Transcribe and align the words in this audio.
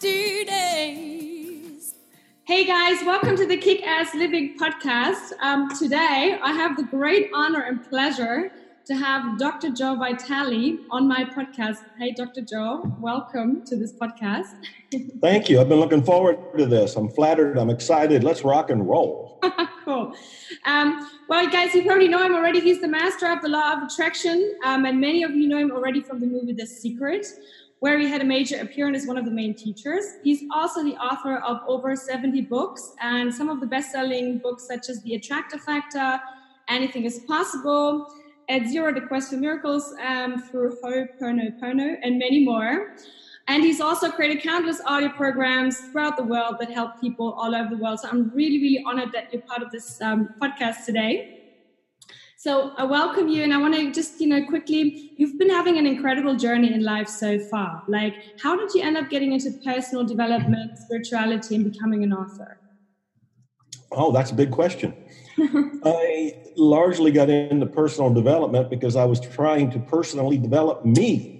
do 0.00 0.44
this! 0.46 1.94
Hey 2.44 2.64
guys, 2.64 3.04
welcome 3.04 3.36
to 3.36 3.44
the 3.46 3.58
Kick 3.58 3.86
Ass 3.86 4.14
Living 4.14 4.56
podcast. 4.58 5.32
Um, 5.42 5.68
today, 5.78 6.38
I 6.42 6.52
have 6.54 6.78
the 6.78 6.84
great 6.84 7.30
honor 7.34 7.60
and 7.60 7.86
pleasure 7.86 8.50
to 8.86 8.94
have 8.96 9.38
Dr. 9.38 9.68
Joe 9.68 9.96
Vitale 9.96 10.78
on 10.90 11.06
my 11.06 11.24
podcast. 11.24 11.84
Hey, 11.98 12.12
Dr. 12.12 12.40
Joe, 12.40 12.96
welcome 12.98 13.62
to 13.66 13.76
this 13.76 13.92
podcast. 13.92 14.46
Thank 15.20 15.50
you. 15.50 15.60
I've 15.60 15.68
been 15.68 15.78
looking 15.78 16.02
forward 16.02 16.38
to 16.56 16.64
this. 16.64 16.96
I'm 16.96 17.10
flattered. 17.10 17.58
I'm 17.58 17.68
excited. 17.68 18.24
Let's 18.24 18.42
rock 18.42 18.70
and 18.70 18.88
roll. 18.88 19.38
cool. 19.84 20.14
Um, 20.64 21.10
well, 21.28 21.46
guys, 21.50 21.74
you 21.74 21.84
probably 21.84 22.08
know 22.08 22.24
him 22.24 22.34
already. 22.34 22.60
He's 22.60 22.80
the 22.80 22.88
master 22.88 23.26
of 23.26 23.42
the 23.42 23.48
law 23.48 23.74
of 23.74 23.82
attraction, 23.82 24.58
um, 24.64 24.86
and 24.86 24.98
many 24.98 25.22
of 25.22 25.32
you 25.32 25.46
know 25.46 25.58
him 25.58 25.70
already 25.70 26.00
from 26.00 26.20
the 26.20 26.26
movie 26.26 26.54
The 26.54 26.66
Secret, 26.66 27.26
where 27.80 27.98
he 27.98 28.08
had 28.08 28.20
a 28.20 28.24
major 28.24 28.60
appearance 28.60 29.02
as 29.02 29.08
one 29.08 29.16
of 29.16 29.24
the 29.24 29.30
main 29.30 29.54
teachers. 29.54 30.04
He's 30.22 30.44
also 30.54 30.84
the 30.84 30.96
author 30.96 31.38
of 31.38 31.60
over 31.66 31.96
70 31.96 32.42
books, 32.42 32.94
and 33.00 33.34
some 33.34 33.48
of 33.48 33.60
the 33.60 33.66
best 33.66 33.90
selling 33.90 34.38
books, 34.38 34.66
such 34.66 34.88
as 34.88 35.02
The 35.02 35.14
Attractor 35.14 35.58
Factor, 35.58 36.20
Anything 36.68 37.04
is 37.04 37.20
Possible, 37.26 38.06
At 38.48 38.66
Zero, 38.66 38.92
The 38.92 39.00
Quest 39.00 39.30
for 39.30 39.36
Miracles, 39.36 39.94
um, 40.06 40.42
through 40.42 40.76
Pono, 40.82 41.96
and 42.02 42.18
many 42.18 42.44
more. 42.44 42.94
And 43.48 43.64
he's 43.64 43.80
also 43.80 44.10
created 44.10 44.42
countless 44.42 44.80
audio 44.86 45.08
programs 45.08 45.78
throughout 45.78 46.16
the 46.16 46.22
world 46.22 46.56
that 46.60 46.70
help 46.70 47.00
people 47.00 47.32
all 47.32 47.54
over 47.54 47.70
the 47.70 47.82
world. 47.82 47.98
So 47.98 48.08
I'm 48.08 48.30
really, 48.30 48.60
really 48.60 48.84
honored 48.86 49.10
that 49.12 49.32
you're 49.32 49.42
part 49.42 49.62
of 49.62 49.72
this 49.72 50.00
um, 50.02 50.34
podcast 50.40 50.84
today. 50.84 51.39
So 52.42 52.72
I 52.78 52.84
welcome 52.84 53.28
you, 53.28 53.42
and 53.42 53.52
I 53.52 53.58
want 53.58 53.74
to 53.74 53.92
just, 53.92 54.18
you 54.18 54.26
know, 54.26 54.42
quickly, 54.42 55.12
you've 55.16 55.38
been 55.38 55.50
having 55.50 55.76
an 55.76 55.86
incredible 55.86 56.36
journey 56.36 56.72
in 56.72 56.82
life 56.82 57.06
so 57.06 57.38
far. 57.50 57.82
Like, 57.86 58.14
how 58.42 58.56
did 58.56 58.70
you 58.74 58.82
end 58.82 58.96
up 58.96 59.10
getting 59.10 59.32
into 59.32 59.50
personal 59.62 60.06
development, 60.06 60.78
spirituality, 60.78 61.56
and 61.56 61.70
becoming 61.70 62.02
an 62.02 62.14
author? 62.14 62.56
Oh, 63.92 64.10
that's 64.10 64.30
a 64.30 64.34
big 64.34 64.52
question. 64.52 64.94
I 65.84 66.32
largely 66.56 67.10
got 67.10 67.28
into 67.28 67.66
personal 67.66 68.10
development 68.10 68.70
because 68.70 68.96
I 68.96 69.04
was 69.04 69.20
trying 69.20 69.70
to 69.72 69.80
personally 69.80 70.38
develop 70.38 70.82
me 70.82 71.30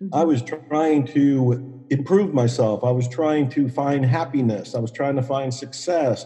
I 0.00 0.18
mm-hmm. 0.18 0.28
was 0.28 0.42
trying 0.42 1.06
to 1.06 1.60
improve 1.90 2.32
myself. 2.32 2.84
I 2.84 2.90
was 2.90 3.08
trying 3.08 3.48
to 3.50 3.68
find 3.68 4.04
happiness. 4.04 4.74
I 4.74 4.78
was 4.78 4.92
trying 4.92 5.16
to 5.16 5.22
find 5.22 5.52
success. 5.52 6.24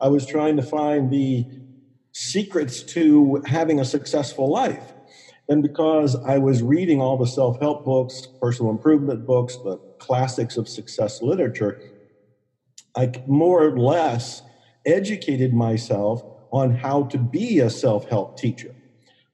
I 0.00 0.08
was 0.08 0.26
trying 0.26 0.56
to 0.56 0.62
find 0.62 1.10
the 1.10 1.46
secrets 2.14 2.82
to 2.84 3.42
having 3.46 3.80
a 3.80 3.84
successful 3.84 4.50
life. 4.50 4.94
And 5.48 5.62
because 5.62 6.16
I 6.26 6.38
was 6.38 6.62
reading 6.62 7.00
all 7.00 7.18
the 7.18 7.26
self 7.26 7.58
help 7.60 7.84
books, 7.84 8.22
personal 8.40 8.70
improvement 8.72 9.26
books, 9.26 9.58
the 9.62 9.78
classics 9.98 10.56
of 10.56 10.68
success 10.68 11.20
literature, 11.20 11.78
I 12.96 13.12
more 13.26 13.64
or 13.66 13.78
less 13.78 14.42
educated 14.86 15.52
myself 15.52 16.22
on 16.52 16.70
how 16.70 17.04
to 17.04 17.18
be 17.18 17.58
a 17.60 17.70
self 17.70 18.08
help 18.08 18.36
teacher. 18.36 18.70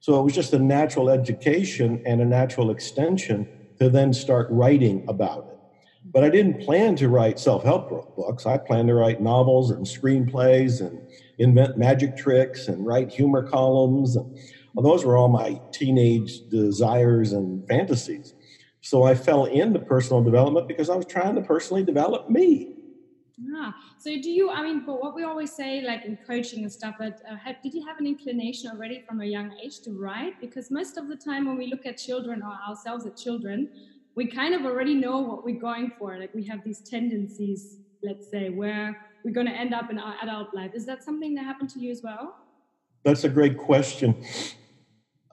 So 0.00 0.19
it 0.19 0.25
was 0.25 0.34
just 0.34 0.53
a 0.55 0.59
natural 0.59 1.10
education 1.10 2.00
and 2.06 2.21
a 2.21 2.26
natural 2.26 2.71
extension 2.71 3.49
to 3.81 3.91
then 3.91 4.12
start 4.12 4.49
writing 4.50 5.05
about 5.09 5.44
it. 5.50 5.59
But 6.03 6.25
I 6.25 6.31
didn't 6.31 6.60
plan 6.60 6.97
to 6.97 7.09
write 7.09 7.38
self 7.38 7.62
help 7.62 7.91
books. 8.16 8.47
I 8.47 8.56
planned 8.56 8.88
to 8.88 8.94
write 8.94 9.21
novels 9.21 9.71
and 9.71 9.87
screenplays 9.87 10.81
and 10.81 11.03
invent 11.41 11.77
magic 11.77 12.17
tricks 12.17 12.69
and 12.69 12.87
write 12.87 13.11
humor 13.11 13.43
columns. 13.43 14.15
And, 14.17 14.27
well, 14.75 14.84
those 14.91 15.05
were 15.05 15.17
all 15.17 15.28
my 15.28 15.59
teenage 15.73 16.43
desires 16.49 17.33
and 17.33 17.67
fantasies. 17.67 18.34
So 18.83 19.03
I 19.03 19.15
fell 19.15 19.45
into 19.47 19.81
personal 19.81 20.23
development 20.23 20.69
because 20.69 20.89
I 20.89 20.97
was 20.97 21.06
trying 21.06 21.34
to 21.34 21.43
personally 21.43 21.83
develop 21.83 22.23
me. 22.29 22.71
Ah, 23.56 23.75
so 23.99 24.11
do 24.23 24.31
you? 24.31 24.50
I 24.50 24.62
mean, 24.62 24.83
but 24.84 25.00
what 25.00 25.15
we 25.15 25.23
always 25.23 25.53
say, 25.56 25.81
like 25.81 26.05
in 26.05 26.19
coaching 26.29 26.62
and 26.62 26.73
stuff, 26.73 26.95
that 27.00 27.15
uh, 27.31 27.37
have, 27.43 27.56
did 27.62 27.73
you 27.73 27.83
have 27.87 27.97
an 27.99 28.06
inclination 28.06 28.71
already 28.71 29.03
from 29.09 29.21
a 29.23 29.25
young 29.27 29.50
age 29.65 29.81
to 29.84 29.93
write? 29.93 30.34
Because 30.41 30.71
most 30.71 30.99
of 30.99 31.09
the 31.09 31.17
time, 31.17 31.47
when 31.47 31.56
we 31.56 31.69
look 31.69 31.87
at 31.87 31.97
children 31.97 32.43
or 32.43 32.53
ourselves 32.69 33.06
as 33.06 33.19
children, 33.19 33.69
we 34.15 34.27
kind 34.27 34.55
of 34.55 34.62
already 34.67 34.95
know 34.95 35.21
what 35.21 35.45
we're 35.45 35.61
going 35.61 35.91
for. 35.99 36.19
Like 36.19 36.34
we 36.34 36.45
have 36.47 36.61
these 36.65 36.83
tendencies, 36.83 37.79
let's 38.03 38.29
say, 38.29 38.50
where 38.50 38.95
we're 39.25 39.32
going 39.32 39.47
to 39.47 39.53
end 39.53 39.75
up 39.75 39.91
in 39.91 39.98
our 39.98 40.14
adult 40.22 40.54
life. 40.54 40.72
Is 40.75 40.86
that 40.86 41.03
something 41.03 41.34
that 41.34 41.44
happened 41.44 41.70
to 41.70 41.81
you 41.81 41.91
as 41.91 42.03
well? 42.03 42.36
That's 43.04 43.25
a 43.25 43.28
great 43.28 43.56
question. 43.56 44.14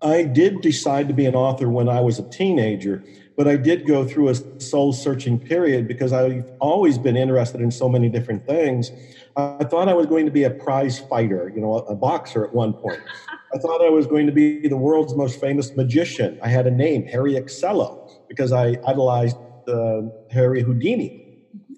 I 0.02 0.24
did 0.24 0.62
decide 0.62 1.08
to 1.08 1.14
be 1.14 1.26
an 1.26 1.36
author 1.36 1.70
when 1.70 1.90
I 1.90 2.02
was 2.02 2.20
a 2.20 2.30
teenager, 2.30 3.04
but 3.36 3.48
I 3.48 3.58
did 3.58 3.88
go 3.88 4.06
through 4.06 4.30
a 4.30 4.36
soul 4.62 4.94
searching 4.94 5.40
period 5.40 5.88
because 5.88 6.14
I've 6.14 6.46
always 6.60 6.98
been 6.98 7.18
interested 7.18 7.62
in 7.62 7.72
so 7.72 7.90
many 7.90 8.08
different 8.08 8.46
things. 8.46 8.92
I 9.36 9.64
thought 9.64 9.90
I 9.90 9.94
was 9.94 10.06
going 10.06 10.26
to 10.26 10.32
be 10.32 10.44
a 10.44 10.52
prize 10.52 11.00
fighter, 11.00 11.52
you 11.54 11.62
know, 11.62 11.78
a, 11.78 11.96
boxer 11.96 12.46
at 12.46 12.54
one 12.54 12.74
point. 12.74 13.00
I 13.54 13.58
thought 13.58 13.84
I 13.84 13.90
was 13.90 14.06
going 14.06 14.28
to 14.28 14.32
be 14.32 14.68
the 14.68 14.78
world's 14.78 15.16
most 15.16 15.40
famous 15.40 15.76
magician. 15.76 16.40
I 16.44 16.50
had 16.50 16.68
a 16.68 16.72
name, 16.72 17.06
Harry 17.06 17.34
Excello, 17.34 18.10
because 18.28 18.52
I 18.52 18.78
idolized 18.86 19.38
uh, 19.68 20.02
Harry 20.32 20.62
Houdini. 20.62 21.27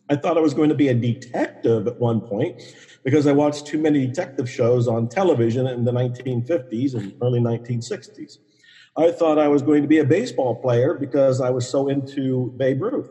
I 0.10 0.16
thought 0.16 0.38
I 0.38 0.42
was 0.42 0.56
going 0.56 0.70
to 0.70 0.76
be 0.76 0.88
a 0.88 0.94
detective 0.94 1.86
at 1.86 2.00
one 2.00 2.22
point 2.22 2.62
because 3.04 3.28
I 3.28 3.32
watched 3.32 3.68
too 3.68 3.78
many 3.78 4.08
detective 4.08 4.50
shows 4.50 4.88
on 4.88 5.08
television 5.08 5.68
in 5.68 5.86
the 5.86 5.92
1950s 5.92 6.96
and 6.96 7.14
early 7.22 7.40
1960s. 7.40 8.40
I 8.98 9.12
thought 9.12 9.38
I 9.38 9.48
was 9.48 9.62
going 9.62 9.84
to 9.84 9.88
be 9.88 10.00
a 10.00 10.04
baseball 10.04 10.56
player 10.56 10.96
because 10.96 11.42
I 11.42 11.52
was 11.52 11.70
so 11.70 11.88
into 11.90 12.52
Babe 12.58 12.82
Ruth. 12.82 13.10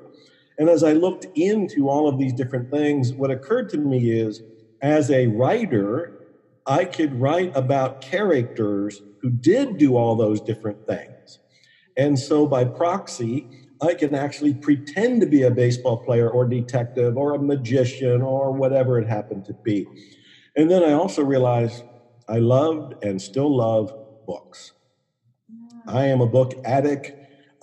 And 0.59 0.69
as 0.69 0.83
I 0.83 0.93
looked 0.93 1.27
into 1.37 1.89
all 1.89 2.09
of 2.09 2.19
these 2.19 2.33
different 2.33 2.71
things, 2.71 3.15
what 3.15 3.31
occurred 3.31 3.69
to 3.71 3.79
me 3.79 4.11
is 4.11 4.43
as 4.83 5.11
a 5.11 5.29
writer, 5.29 6.19
I 6.67 6.85
could 6.85 7.21
write 7.21 7.53
about 7.55 8.01
characters 8.01 9.01
who 9.23 9.31
did 9.31 9.79
do 9.79 9.97
all 9.97 10.17
those 10.17 10.41
different 10.41 10.85
things. 10.87 11.39
And 11.97 12.19
so 12.19 12.47
by 12.47 12.65
proxy, 12.65 13.68
I 13.83 13.95
can 13.95 14.15
actually 14.15 14.55
pretend 14.55 15.21
to 15.21 15.27
be 15.27 15.43
a 15.43 15.51
baseball 15.51 15.99
player 15.99 16.29
or 16.31 16.47
detective 16.47 17.17
or 17.17 17.35
a 17.35 17.39
magician 17.43 18.23
or 18.23 18.53
whatever 18.53 18.99
it 18.99 19.09
happened 19.09 19.45
to 19.47 19.55
be. 19.65 19.89
And 20.57 20.71
then 20.71 20.83
I 20.85 20.93
also 20.93 21.23
realized 21.25 21.85
I 22.29 22.39
loved 22.39 22.95
and 23.03 23.21
still 23.23 23.55
love 23.57 23.93
books. 24.27 24.73
I 25.87 26.07
am 26.07 26.21
a 26.21 26.27
book 26.27 26.55
addict. 26.65 27.13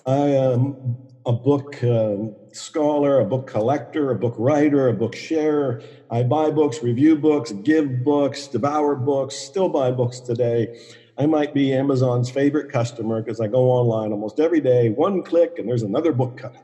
I 0.06 0.28
am 0.30 0.98
a 1.26 1.34
book 1.34 1.84
uh, 1.84 2.16
scholar, 2.54 3.20
a 3.20 3.26
book 3.26 3.48
collector, 3.48 4.12
a 4.12 4.16
book 4.16 4.36
writer, 4.38 4.88
a 4.88 4.94
book 4.94 5.16
sharer. 5.16 5.82
I 6.10 6.24
buy 6.24 6.52
books, 6.52 6.84
review 6.84 7.18
books, 7.18 7.52
give 7.52 8.04
books, 8.04 8.48
devour 8.48 8.96
books, 8.96 9.36
still 9.36 9.70
buy 9.70 9.92
books 9.92 10.22
today. 10.22 10.70
I 11.18 11.26
might 11.26 11.54
be 11.54 11.74
Amazon's 11.74 12.30
favorite 12.30 12.70
customer 12.70 13.22
because 13.22 13.40
I 13.40 13.48
go 13.48 13.72
online 13.72 14.12
almost 14.12 14.40
every 14.40 14.60
day, 14.60 14.90
one 14.90 15.24
click, 15.24 15.52
and 15.58 15.68
there's 15.68 15.84
another 15.84 16.12
book 16.12 16.38
coming. 16.38 16.62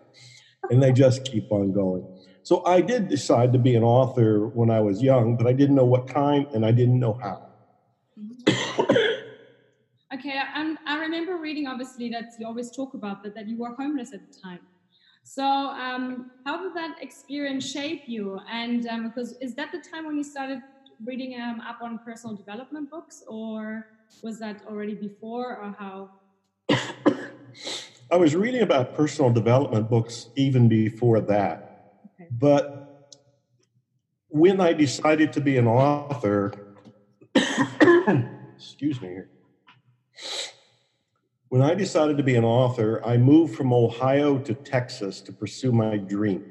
And 0.69 0.83
they 0.83 0.91
just 0.91 1.23
keep 1.23 1.51
on 1.51 1.71
going. 1.71 2.05
So 2.43 2.63
I 2.65 2.81
did 2.81 3.07
decide 3.07 3.53
to 3.53 3.59
be 3.59 3.75
an 3.75 3.83
author 3.83 4.47
when 4.47 4.69
I 4.69 4.79
was 4.81 5.01
young, 5.01 5.37
but 5.37 5.47
I 5.47 5.53
didn't 5.53 5.75
know 5.75 5.85
what 5.85 6.07
kind 6.07 6.45
and 6.53 6.65
I 6.65 6.71
didn't 6.71 6.99
know 6.99 7.17
how. 7.21 7.39
Okay, 10.13 10.41
and 10.55 10.77
I 10.85 10.97
remember 10.97 11.37
reading 11.37 11.67
obviously 11.67 12.09
that 12.09 12.25
you 12.37 12.45
always 12.45 12.69
talk 12.75 12.93
about 12.93 13.23
that 13.23 13.33
that 13.35 13.47
you 13.47 13.57
were 13.57 13.73
homeless 13.79 14.13
at 14.13 14.19
the 14.19 14.31
time. 14.43 14.59
So 15.23 15.43
um, 15.43 16.31
how 16.45 16.61
did 16.61 16.75
that 16.75 16.95
experience 17.01 17.69
shape 17.69 18.03
you? 18.07 18.37
And 18.51 18.85
um, 18.87 19.07
because 19.07 19.37
is 19.39 19.55
that 19.55 19.71
the 19.71 19.81
time 19.93 20.05
when 20.05 20.17
you 20.17 20.23
started 20.23 20.59
reading 21.05 21.39
um, 21.39 21.61
up 21.61 21.77
on 21.81 21.99
personal 21.99 22.35
development 22.35 22.89
books, 22.89 23.23
or 23.27 23.85
was 24.21 24.39
that 24.39 24.61
already 24.67 24.95
before, 24.95 25.57
or 25.57 25.75
how? 25.77 26.09
I 28.11 28.15
was 28.17 28.35
reading 28.35 28.61
about 28.61 28.95
personal 28.95 29.31
development 29.31 29.89
books 29.89 30.29
even 30.35 30.67
before 30.67 31.21
that, 31.21 31.99
okay. 32.15 32.29
but 32.31 33.17
when 34.27 34.59
I 34.61 34.73
decided 34.73 35.33
to 35.33 35.41
be 35.41 35.57
an 35.57 35.67
author, 35.67 36.53
excuse 38.55 39.01
me 39.01 39.09
here 39.09 39.29
when 41.51 41.61
I 41.61 41.73
decided 41.73 42.15
to 42.15 42.23
be 42.23 42.37
an 42.37 42.45
author, 42.45 43.05
I 43.05 43.17
moved 43.17 43.55
from 43.55 43.73
Ohio 43.73 44.39
to 44.39 44.53
Texas 44.53 45.19
to 45.19 45.33
pursue 45.33 45.73
my 45.73 45.97
dream. 45.97 46.45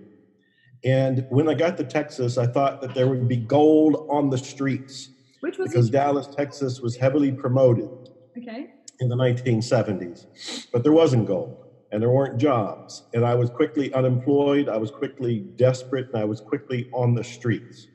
And 0.85 1.25
when 1.31 1.49
I 1.49 1.55
got 1.55 1.79
to 1.79 1.85
Texas, 1.85 2.37
I 2.37 2.47
thought 2.47 2.83
that 2.83 2.95
there 2.95 3.09
would 3.09 3.27
be 3.27 3.39
gold 3.39 4.07
on 4.11 4.29
the 4.29 4.37
streets. 4.37 5.09
Which 5.41 5.59
was 5.59 5.71
because 5.71 5.91
Dallas, 5.91 6.27
Texas 6.27 6.81
was 6.81 6.97
heavily 6.97 7.33
promoted. 7.33 7.89
Okay. 8.37 8.71
In 9.01 9.09
the 9.09 9.17
1970s. 9.17 10.27
But 10.73 10.83
there 10.83 10.93
wasn't 10.93 11.27
gold 11.27 11.71
and 11.93 12.03
there 12.03 12.11
weren't 12.11 12.39
jobs. 12.39 13.05
And 13.15 13.25
I 13.25 13.35
was 13.35 13.51
quickly 13.51 13.93
unemployed, 13.93 14.69
I 14.69 14.77
was 14.77 14.91
quickly 14.91 15.41
desperate, 15.57 16.09
and 16.09 16.17
I 16.17 16.25
was 16.25 16.41
quickly 16.41 16.89
on 16.93 17.15
the 17.15 17.25
streets. 17.25 17.89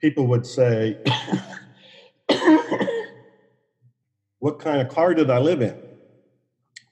People 0.00 0.26
would 0.26 0.44
say, 0.46 0.98
What 4.38 4.58
kind 4.58 4.80
of 4.82 4.88
car 4.88 5.14
did 5.14 5.30
I 5.30 5.38
live 5.38 5.62
in? 5.62 5.74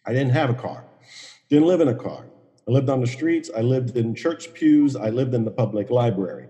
I 0.07 0.13
didn't 0.13 0.31
have 0.31 0.49
a 0.49 0.55
car, 0.55 0.85
didn't 1.51 1.67
live 1.67 1.81
in 1.81 1.89
a 1.89 1.95
car. 1.95 2.25
I 2.67 2.71
lived 2.71 2.89
on 2.89 3.01
the 3.01 3.07
streets, 3.07 3.51
I 3.55 3.61
lived 3.61 3.97
in 3.97 4.15
church 4.15 4.55
pews, 4.55 4.97
I 4.97 5.11
lived 5.11 5.35
in 5.35 5.45
the 5.45 5.51
public 5.51 5.91
library. 5.91 6.49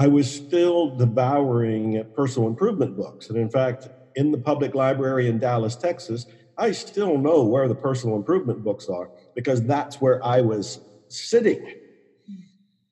I 0.00 0.06
was 0.06 0.32
still 0.32 0.96
devouring 0.96 2.02
personal 2.14 2.48
improvement 2.48 2.96
books. 2.96 3.28
And 3.28 3.38
in 3.38 3.50
fact, 3.50 3.86
in 4.14 4.30
the 4.32 4.38
public 4.38 4.74
library 4.74 5.28
in 5.28 5.38
Dallas, 5.38 5.76
Texas, 5.76 6.24
I 6.56 6.72
still 6.72 7.18
know 7.18 7.44
where 7.44 7.68
the 7.68 7.74
personal 7.74 8.16
improvement 8.16 8.64
books 8.64 8.88
are 8.88 9.10
because 9.34 9.62
that's 9.66 10.00
where 10.00 10.18
I 10.24 10.40
was 10.40 10.78
sitting. 11.08 11.62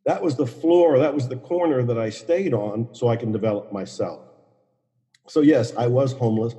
That 0.05 0.23
was 0.23 0.37
the 0.37 0.47
floor, 0.47 0.99
that 0.99 1.15
was 1.15 1.29
the 1.29 1.39
corner 1.39 1.83
that 1.83 1.99
I 1.99 2.11
stayed 2.11 2.53
on 2.53 2.91
so 2.93 3.09
I 3.09 3.17
can 3.17 3.33
develop 3.33 3.73
myself. 3.73 4.21
So, 5.29 5.41
yes, 5.41 5.73
I 5.79 5.87
was 5.87 6.13
homeless. 6.13 6.55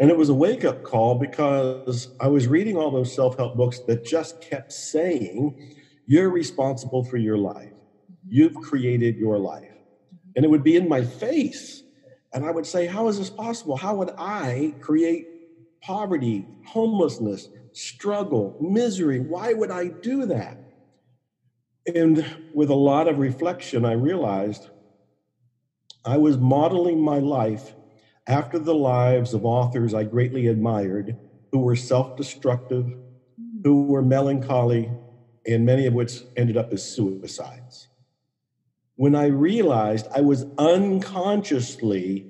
And 0.00 0.10
it 0.10 0.16
was 0.16 0.28
a 0.28 0.34
wake 0.34 0.64
up 0.64 0.82
call 0.82 1.14
because 1.14 2.08
I 2.18 2.26
was 2.26 2.48
reading 2.48 2.76
all 2.76 2.90
those 2.90 3.14
self 3.14 3.36
help 3.36 3.54
books 3.54 3.80
that 3.86 4.04
just 4.04 4.40
kept 4.40 4.72
saying, 4.72 5.54
You're 6.04 6.30
responsible 6.30 7.04
for 7.04 7.16
your 7.16 7.38
life. 7.38 7.74
You've 8.26 8.54
created 8.56 9.18
your 9.18 9.38
life. 9.38 9.73
And 10.36 10.44
it 10.44 10.48
would 10.48 10.64
be 10.64 10.76
in 10.76 10.88
my 10.88 11.02
face. 11.02 11.84
And 12.32 12.44
I 12.44 12.50
would 12.50 12.66
say, 12.66 12.86
How 12.86 13.08
is 13.08 13.18
this 13.18 13.30
possible? 13.30 13.76
How 13.76 13.94
would 13.94 14.10
I 14.18 14.76
create 14.80 15.28
poverty, 15.82 16.48
homelessness, 16.66 17.48
struggle, 17.72 18.56
misery? 18.60 19.20
Why 19.20 19.52
would 19.52 19.70
I 19.70 19.88
do 19.88 20.26
that? 20.26 20.56
And 21.94 22.24
with 22.52 22.70
a 22.70 22.74
lot 22.74 23.08
of 23.08 23.18
reflection, 23.18 23.84
I 23.84 23.92
realized 23.92 24.68
I 26.04 26.16
was 26.16 26.38
modeling 26.38 27.00
my 27.00 27.18
life 27.18 27.74
after 28.26 28.58
the 28.58 28.74
lives 28.74 29.34
of 29.34 29.44
authors 29.44 29.92
I 29.94 30.04
greatly 30.04 30.46
admired 30.46 31.16
who 31.52 31.58
were 31.60 31.76
self 31.76 32.16
destructive, 32.16 32.86
who 33.62 33.84
were 33.84 34.02
melancholy, 34.02 34.96
and 35.46 35.64
many 35.64 35.86
of 35.86 35.94
which 35.94 36.24
ended 36.36 36.56
up 36.56 36.72
as 36.72 36.84
suicides. 36.84 37.88
When 38.96 39.14
I 39.14 39.26
realized 39.26 40.06
I 40.14 40.20
was 40.20 40.46
unconsciously 40.58 42.26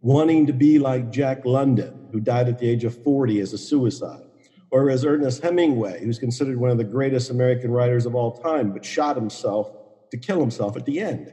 wanting 0.00 0.46
to 0.46 0.52
be 0.52 0.78
like 0.78 1.10
Jack 1.10 1.44
London, 1.44 2.08
who 2.12 2.20
died 2.20 2.48
at 2.48 2.58
the 2.58 2.68
age 2.68 2.84
of 2.84 3.02
40 3.02 3.40
as 3.40 3.52
a 3.52 3.58
suicide, 3.58 4.24
or 4.70 4.90
as 4.90 5.04
Ernest 5.04 5.42
Hemingway, 5.42 6.02
who's 6.02 6.18
considered 6.18 6.58
one 6.58 6.70
of 6.70 6.78
the 6.78 6.84
greatest 6.84 7.30
American 7.30 7.70
writers 7.70 8.06
of 8.06 8.14
all 8.14 8.36
time, 8.38 8.72
but 8.72 8.84
shot 8.84 9.16
himself 9.16 9.70
to 10.10 10.16
kill 10.16 10.40
himself 10.40 10.76
at 10.76 10.84
the 10.84 11.00
end 11.00 11.32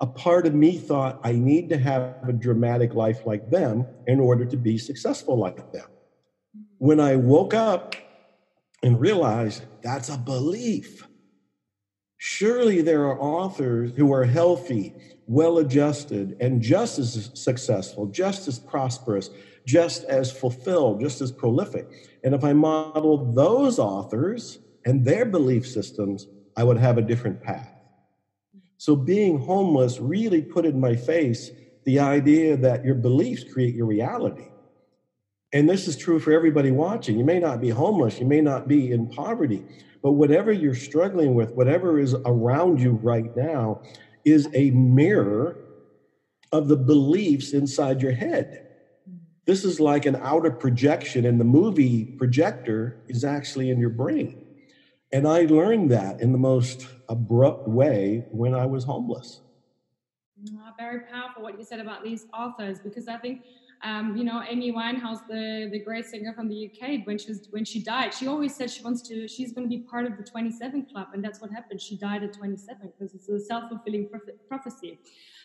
a 0.00 0.06
part 0.06 0.46
of 0.46 0.54
me 0.54 0.76
thought 0.76 1.20
I 1.24 1.32
need 1.32 1.68
to 1.70 1.78
have 1.78 2.28
a 2.28 2.32
dramatic 2.32 2.94
life 2.94 3.24
like 3.24 3.50
them 3.50 3.86
in 4.06 4.20
order 4.20 4.44
to 4.44 4.56
be 4.56 4.76
successful 4.78 5.38
like 5.38 5.72
them. 5.72 5.86
When 6.78 7.00
I 7.00 7.16
woke 7.16 7.54
up 7.54 7.96
and 8.82 9.00
realized 9.00 9.64
that's 9.82 10.10
a 10.10 10.18
belief, 10.18 11.06
surely 12.26 12.82
there 12.82 13.06
are 13.06 13.20
authors 13.20 13.94
who 13.94 14.12
are 14.12 14.24
healthy, 14.24 14.92
well 15.26 15.58
adjusted, 15.58 16.36
and 16.40 16.60
just 16.60 16.98
as 16.98 17.30
successful, 17.34 18.06
just 18.06 18.48
as 18.48 18.58
prosperous, 18.58 19.30
just 19.64 20.02
as 20.04 20.32
fulfilled, 20.32 21.00
just 21.00 21.20
as 21.20 21.30
prolific. 21.30 21.88
And 22.24 22.34
if 22.34 22.42
I 22.42 22.52
modeled 22.52 23.36
those 23.36 23.78
authors 23.78 24.58
and 24.84 25.04
their 25.04 25.24
belief 25.24 25.68
systems, 25.68 26.26
I 26.56 26.64
would 26.64 26.78
have 26.78 26.98
a 26.98 27.02
different 27.02 27.40
path. 27.40 27.72
So 28.76 28.96
being 28.96 29.38
homeless 29.38 30.00
really 30.00 30.42
put 30.42 30.66
in 30.66 30.80
my 30.80 30.96
face 30.96 31.52
the 31.84 32.00
idea 32.00 32.56
that 32.56 32.84
your 32.84 32.96
beliefs 32.96 33.44
create 33.44 33.76
your 33.76 33.86
reality. 33.86 34.48
And 35.52 35.68
this 35.68 35.86
is 35.86 35.96
true 35.96 36.18
for 36.18 36.32
everybody 36.32 36.72
watching. 36.72 37.16
You 37.16 37.24
may 37.24 37.38
not 37.38 37.60
be 37.60 37.70
homeless, 37.70 38.18
you 38.18 38.26
may 38.26 38.40
not 38.40 38.66
be 38.66 38.90
in 38.90 39.06
poverty, 39.06 39.64
but 40.06 40.12
whatever 40.12 40.52
you're 40.52 40.72
struggling 40.72 41.34
with, 41.34 41.50
whatever 41.56 41.98
is 41.98 42.14
around 42.24 42.80
you 42.80 42.92
right 43.02 43.32
now, 43.34 43.80
is 44.24 44.48
a 44.54 44.70
mirror 44.70 45.58
of 46.52 46.68
the 46.68 46.76
beliefs 46.76 47.52
inside 47.52 48.00
your 48.00 48.12
head. 48.12 48.46
This 49.46 49.64
is 49.64 49.80
like 49.80 50.06
an 50.06 50.16
outer 50.22 50.52
projection, 50.52 51.24
and 51.24 51.40
the 51.40 51.44
movie 51.44 52.08
projector 52.18 52.98
is 53.08 53.24
actually 53.24 53.68
in 53.68 53.80
your 53.80 53.90
brain. 53.90 54.36
And 55.12 55.26
I 55.26 55.46
learned 55.46 55.90
that 55.90 56.14
in 56.20 56.30
the 56.30 56.38
most 56.38 56.86
abrupt 57.08 57.66
way 57.66 58.22
when 58.30 58.54
I 58.54 58.66
was 58.66 58.84
homeless. 58.84 59.40
Oh, 60.54 60.70
very 60.78 61.00
powerful 61.10 61.42
what 61.42 61.58
you 61.58 61.64
said 61.64 61.80
about 61.80 62.04
these 62.04 62.26
authors, 62.32 62.78
because 62.78 63.08
I 63.08 63.16
think, 63.16 63.40
um, 63.82 64.16
you 64.16 64.24
know, 64.24 64.42
Amy 64.48 64.72
Winehouse, 64.72 65.26
the, 65.28 65.68
the 65.70 65.78
great 65.78 66.06
singer 66.06 66.32
from 66.32 66.48
the 66.48 66.70
UK, 66.70 67.06
when 67.06 67.18
she 67.18 67.28
was, 67.28 67.48
when 67.50 67.64
she 67.64 67.82
died, 67.82 68.12
she 68.14 68.26
always 68.26 68.54
said 68.54 68.70
she 68.70 68.82
wants 68.82 69.02
to, 69.08 69.28
she's 69.28 69.52
going 69.52 69.68
to 69.68 69.76
be 69.76 69.82
part 69.82 70.06
of 70.06 70.16
the 70.16 70.22
27 70.22 70.86
Club, 70.86 71.08
and 71.12 71.24
that's 71.24 71.40
what 71.40 71.50
happened. 71.50 71.80
She 71.80 71.96
died 71.96 72.22
at 72.22 72.32
27 72.32 72.92
because 72.98 73.14
it's 73.14 73.28
a 73.28 73.40
self 73.40 73.68
fulfilling 73.68 74.08
prophecy. 74.48 74.98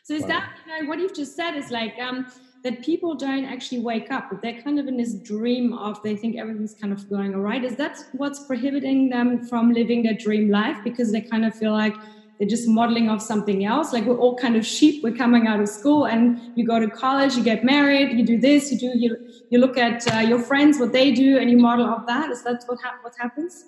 So 0.03 0.13
is 0.13 0.23
wow. 0.23 0.27
that, 0.29 0.53
you 0.65 0.83
know, 0.83 0.89
what 0.89 0.99
you've 0.99 1.15
just 1.15 1.35
said 1.35 1.55
is 1.55 1.69
like, 1.69 1.93
um, 1.99 2.25
that 2.63 2.83
people 2.83 3.15
don't 3.15 3.45
actually 3.45 3.79
wake 3.79 4.11
up, 4.11 4.29
but 4.29 4.41
they're 4.41 4.61
kind 4.61 4.79
of 4.79 4.87
in 4.87 4.97
this 4.97 5.15
dream 5.15 5.73
of 5.73 6.01
they 6.03 6.15
think 6.15 6.37
everything's 6.37 6.75
kind 6.75 6.93
of 6.93 7.09
going 7.09 7.33
all 7.33 7.41
right. 7.41 7.63
Is 7.63 7.75
that 7.77 7.97
what's 8.13 8.43
prohibiting 8.45 9.09
them 9.09 9.45
from 9.47 9.73
living 9.73 10.03
their 10.03 10.13
dream 10.13 10.49
life 10.49 10.77
because 10.83 11.11
they 11.11 11.21
kind 11.21 11.43
of 11.43 11.55
feel 11.55 11.71
like 11.71 11.95
they're 12.41 12.49
just 12.49 12.67
modeling 12.67 13.07
off 13.07 13.21
something 13.21 13.65
else? 13.65 13.93
Like 13.93 14.05
we're 14.05 14.17
all 14.17 14.35
kind 14.35 14.55
of 14.55 14.65
sheep. 14.65 15.03
We're 15.03 15.15
coming 15.15 15.45
out 15.45 15.59
of 15.59 15.69
school 15.69 16.07
and 16.07 16.41
you 16.55 16.65
go 16.65 16.79
to 16.79 16.89
college, 16.89 17.35
you 17.35 17.43
get 17.43 17.63
married, 17.63 18.17
you 18.17 18.25
do 18.25 18.39
this, 18.39 18.71
you 18.71 18.79
do 18.79 18.91
you 18.97 19.15
you 19.51 19.59
look 19.59 19.77
at 19.77 20.11
uh, 20.11 20.21
your 20.21 20.39
friends 20.39 20.79
what 20.79 20.91
they 20.91 21.11
do 21.11 21.37
and 21.37 21.51
you 21.51 21.57
model 21.57 21.85
off 21.85 22.07
that. 22.07 22.31
Is 22.31 22.43
that 22.45 22.63
what 22.65 22.79
ha- 22.83 22.97
what 23.03 23.13
happens? 23.19 23.65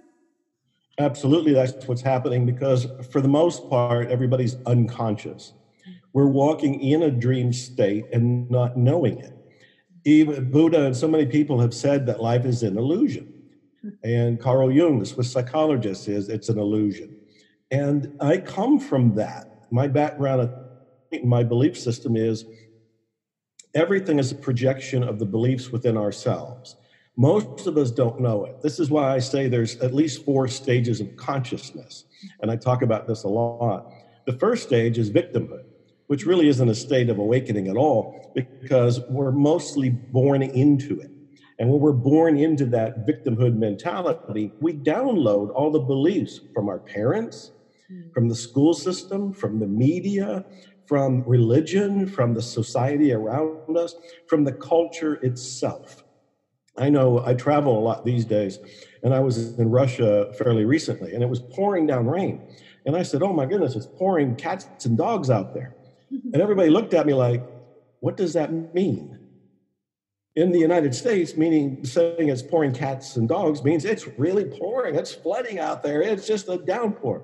Absolutely, 0.98 1.54
that's 1.54 1.88
what's 1.88 2.02
happening 2.02 2.48
because 2.48 2.88
for 3.12 3.22
the 3.22 3.28
most 3.28 3.70
part, 3.70 4.10
everybody's 4.10 4.56
unconscious 4.66 5.54
we're 6.14 6.28
walking 6.28 6.80
in 6.80 7.04
a 7.04 7.12
dream 7.12 7.52
state 7.52 8.06
and 8.14 8.50
not 8.50 8.78
knowing 8.78 9.20
it. 9.20 9.34
Even 10.06 10.50
Buddha 10.52 10.86
and 10.86 10.96
so 10.96 11.08
many 11.08 11.26
people 11.26 11.60
have 11.60 11.74
said 11.74 12.06
that 12.06 12.22
life 12.22 12.46
is 12.46 12.62
an 12.64 12.78
illusion. 12.78 13.34
And 14.04 14.40
Carl 14.40 14.72
Jung, 14.72 15.00
the 15.00 15.06
Swiss 15.06 15.32
psychologist, 15.32 16.06
says 16.06 16.30
it's 16.30 16.50
an 16.50 16.58
illusion. 16.58 17.13
And 17.74 18.08
I 18.22 18.38
come 18.38 18.80
from 18.80 19.16
that. 19.16 19.46
My 19.72 19.88
background, 19.88 20.52
my 21.24 21.44
belief 21.44 21.78
system 21.78 22.16
is 22.16 22.46
everything 23.74 24.20
is 24.20 24.32
a 24.32 24.36
projection 24.36 25.04
of 25.04 25.20
the 25.20 25.26
beliefs 25.26 25.72
within 25.72 25.98
ourselves. 25.98 26.78
Most 27.18 27.68
of 27.68 27.78
us 27.78 27.92
don't 27.92 28.20
know 28.20 28.46
it. 28.46 28.54
This 28.62 28.80
is 28.80 28.90
why 28.90 29.14
I 29.14 29.20
say 29.20 29.48
there's 29.48 29.76
at 29.82 29.94
least 29.94 30.24
four 30.24 30.48
stages 30.48 31.02
of 31.02 31.16
consciousness. 31.16 32.06
And 32.42 32.50
I 32.52 32.56
talk 32.56 32.82
about 32.82 33.08
this 33.08 33.24
a 33.24 33.28
lot. 33.28 33.86
The 34.26 34.34
first 34.34 34.64
stage 34.64 34.98
is 34.98 35.12
victimhood 35.12 35.64
which 36.08 36.26
really 36.26 36.48
isn't 36.48 36.70
a 36.70 36.76
state 36.76 37.10
of 37.10 37.18
awakening 37.18 37.68
at 37.68 37.76
all 37.76 38.14
because 38.36 39.02
we're 39.10 39.32
mostly 39.32 39.90
born 40.12 40.44
into 40.44 41.00
it. 41.00 41.10
And 41.60 41.70
when 41.70 41.80
we're 41.80 41.92
born 41.92 42.38
into 42.38 42.66
that 42.68 43.06
victimhood 43.06 43.56
mentality, 43.56 44.54
we 44.60 44.74
download 44.74 45.50
all 45.56 45.72
the 45.72 45.80
beliefs 45.80 46.42
from 46.54 46.68
our 46.68 46.80
parents, 46.80 47.53
Hmm. 47.90 48.10
from 48.14 48.30
the 48.30 48.36
school 48.36 48.74
system, 48.74 49.32
from 49.32 49.60
the 49.60 49.68
media, 49.68 50.44
from 50.86 51.24
religion, 51.26 52.06
from 52.08 52.34
the 52.34 52.42
society 52.42 53.12
around 53.12 53.78
us, 53.78 53.96
from 54.28 54.44
the 54.44 54.54
culture 54.54 55.18
itself. 55.22 56.04
I 56.78 56.90
know 56.90 57.22
I 57.24 57.34
travel 57.36 57.78
a 57.78 57.82
lot 57.82 58.04
these 58.04 58.26
days, 58.26 58.60
and 59.04 59.14
I 59.14 59.20
was 59.20 59.58
in 59.60 59.70
Russia 59.70 60.28
fairly 60.34 60.66
recently, 60.66 61.14
and 61.14 61.22
it 61.24 61.30
was 61.30 61.42
pouring 61.42 61.86
down 61.88 62.08
rain. 62.08 62.42
And 62.86 62.96
I 62.96 63.04
said, 63.04 63.22
Oh 63.22 63.34
my 63.34 63.46
goodness, 63.46 63.76
it's 63.76 63.88
pouring 63.88 64.36
cats 64.36 64.68
and 64.86 64.98
dogs 64.98 65.30
out 65.30 65.54
there. 65.54 65.76
And 66.34 66.42
everybody 66.42 66.70
looked 66.70 66.94
at 66.94 67.06
me 67.06 67.14
like, 67.14 67.44
what 68.00 68.18
does 68.18 68.34
that 68.34 68.52
mean? 68.74 69.13
In 70.36 70.52
the 70.52 70.58
United 70.58 70.96
States, 70.96 71.38
meaning 71.38 71.86
saying 71.86 72.30
it's 72.30 72.42
pouring 72.42 72.74
cats 72.74 73.18
and 73.18 73.30
dogs 73.30 73.64
means 73.64 73.86
it's 73.86 74.08
really 74.18 74.46
pouring. 74.46 74.96
It's 74.96 75.14
flooding 75.14 75.60
out 75.60 75.84
there. 75.84 76.02
It's 76.02 76.26
just 76.26 76.50
a 76.50 76.58
downpour. 76.58 77.24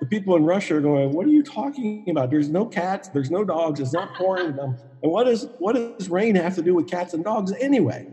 The 0.00 0.06
people 0.06 0.36
in 0.36 0.44
Russia 0.44 0.76
are 0.76 0.82
going, 0.82 1.12
What 1.12 1.24
are 1.24 1.30
you 1.30 1.42
talking 1.42 2.04
about? 2.10 2.28
There's 2.28 2.50
no 2.50 2.66
cats, 2.66 3.08
there's 3.08 3.30
no 3.30 3.42
dogs, 3.42 3.80
it's 3.80 3.94
not 3.94 4.14
pouring. 4.16 4.58
And 4.58 4.76
what, 5.00 5.28
is, 5.28 5.46
what 5.60 5.76
does 5.76 6.10
rain 6.10 6.34
have 6.34 6.54
to 6.56 6.62
do 6.62 6.74
with 6.74 6.90
cats 6.90 7.14
and 7.14 7.24
dogs 7.24 7.52
anyway? 7.58 8.06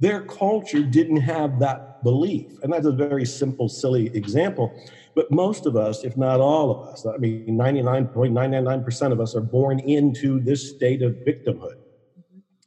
Their 0.00 0.22
culture 0.22 0.82
didn't 0.82 1.18
have 1.18 1.60
that 1.60 2.02
belief. 2.02 2.58
And 2.64 2.72
that's 2.72 2.86
a 2.86 2.92
very 2.92 3.24
simple, 3.24 3.68
silly 3.68 4.08
example. 4.16 4.76
But 5.14 5.30
most 5.30 5.64
of 5.66 5.76
us, 5.76 6.02
if 6.02 6.16
not 6.16 6.40
all 6.40 6.72
of 6.72 6.88
us, 6.88 7.06
I 7.06 7.18
mean, 7.18 7.56
99.999% 7.56 9.12
of 9.12 9.20
us 9.20 9.36
are 9.36 9.40
born 9.40 9.78
into 9.78 10.40
this 10.40 10.68
state 10.74 11.02
of 11.02 11.12
victimhood. 11.24 11.83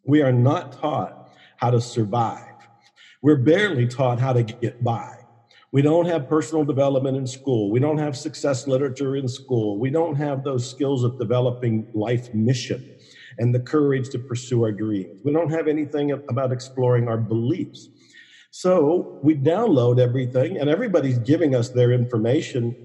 We 0.08 0.22
are 0.22 0.32
not 0.32 0.72
taught 0.72 1.14
how 1.58 1.72
to 1.72 1.82
survive. 1.82 2.40
We're 3.22 3.36
barely 3.36 3.88
taught 3.88 4.20
how 4.20 4.34
to 4.34 4.44
get 4.44 4.82
by. 4.82 5.12
We 5.74 5.82
don't 5.82 6.06
have 6.06 6.30
personal 6.30 6.64
development 6.64 7.18
in 7.18 7.28
school. 7.28 7.70
We 7.70 7.80
don't 7.80 7.98
have 7.98 8.16
success 8.16 8.68
literature 8.68 9.16
in 9.18 9.28
school. 9.28 9.80
We 9.80 9.90
don't 9.90 10.16
have 10.16 10.44
those 10.44 10.70
skills 10.70 11.04
of 11.04 11.18
developing 11.20 11.88
life 11.94 12.30
mission 12.34 12.86
and 13.38 13.54
the 13.54 13.60
courage 13.60 14.10
to 14.12 14.20
pursue 14.20 14.64
our 14.64 14.72
dreams. 14.72 15.20
We 15.26 15.34
don't 15.34 15.52
have 15.52 15.68
anything 15.68 16.18
about 16.30 16.54
exploring 16.54 17.10
our 17.10 17.18
beliefs. 17.18 17.90
So 18.50 19.10
we 19.22 19.36
download 19.36 20.00
everything, 20.00 20.58
and 20.58 20.70
everybody's 20.70 21.20
giving 21.20 21.54
us 21.54 21.70
their 21.70 21.92
information, 21.92 22.78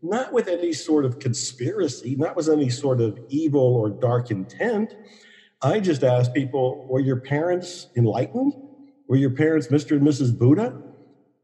not 0.00 0.32
with 0.32 0.46
any 0.46 0.72
sort 0.72 1.04
of 1.04 1.18
conspiracy, 1.18 2.14
not 2.16 2.36
with 2.36 2.48
any 2.48 2.70
sort 2.70 3.00
of 3.00 3.18
evil 3.28 3.76
or 3.76 3.90
dark 3.90 4.30
intent. 4.30 4.94
I 5.60 5.80
just 5.80 6.04
ask 6.04 6.32
people, 6.32 6.86
were 6.88 7.00
your 7.00 7.20
parents 7.20 7.88
enlightened? 7.96 8.54
Were 9.08 9.16
your 9.16 9.30
parents 9.30 9.68
Mr. 9.68 9.96
and 9.96 10.06
Mrs. 10.06 10.36
Buddha? 10.36 10.80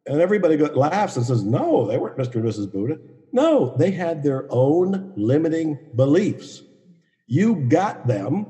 And 0.07 0.21
everybody 0.21 0.57
laughs 0.57 1.17
and 1.17 1.25
says, 1.25 1.45
no, 1.45 1.87
they 1.87 1.99
weren't 1.99 2.19
Mr. 2.19 2.37
and 2.37 2.45
Mrs. 2.45 2.71
Buddha. 2.71 2.99
No, 3.33 3.75
they 3.79 3.91
had 3.91 4.23
their 4.23 4.47
own 4.51 5.13
limiting 5.17 5.79
beliefs. 5.97 6.63
You 7.27 7.57
got 7.57 8.07
them. 8.07 8.47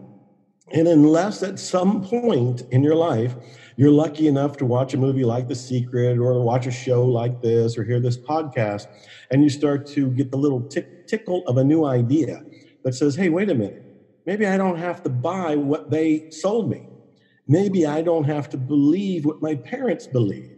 And 0.73 0.88
unless 0.88 1.42
at 1.42 1.59
some 1.59 2.02
point 2.02 2.62
in 2.71 2.83
your 2.83 2.97
life 2.97 3.37
you're 3.76 3.90
lucky 3.90 4.28
enough 4.28 4.56
to 4.59 4.66
watch 4.66 4.94
a 4.94 4.97
movie 4.97 5.25
like 5.25 5.49
The 5.49 5.54
Secret 5.54 6.18
or 6.18 6.42
watch 6.42 6.66
a 6.66 6.71
show 6.71 7.04
like 7.04 7.40
this 7.40 7.76
or 7.76 7.85
hear 7.85 8.00
this 8.00 8.16
podcast, 8.16 8.87
and 9.30 9.42
you 9.42 9.49
start 9.49 9.87
to 9.88 10.11
get 10.11 10.30
the 10.30 10.37
little 10.37 10.62
tick, 10.62 11.06
tickle 11.06 11.42
of 11.47 11.56
a 11.56 11.64
new 11.64 11.85
idea 11.85 12.42
that 12.85 12.94
says, 12.94 13.16
hey, 13.16 13.30
wait 13.30 13.50
a 13.50 13.54
minute, 13.54 13.83
maybe 14.26 14.47
I 14.47 14.57
don't 14.57 14.78
have 14.78 15.02
to 15.02 15.11
buy 15.11 15.57
what 15.57 15.90
they 15.90 16.26
sold 16.31 16.69
me. 16.69 16.88
Maybe 17.47 17.87
I 17.87 18.02
don't 18.02 18.25
have 18.25 18.49
to 18.50 18.59
believe 18.59 19.25
what 19.25 19.43
my 19.43 19.57
parents 19.57 20.07
believe. 20.07 20.50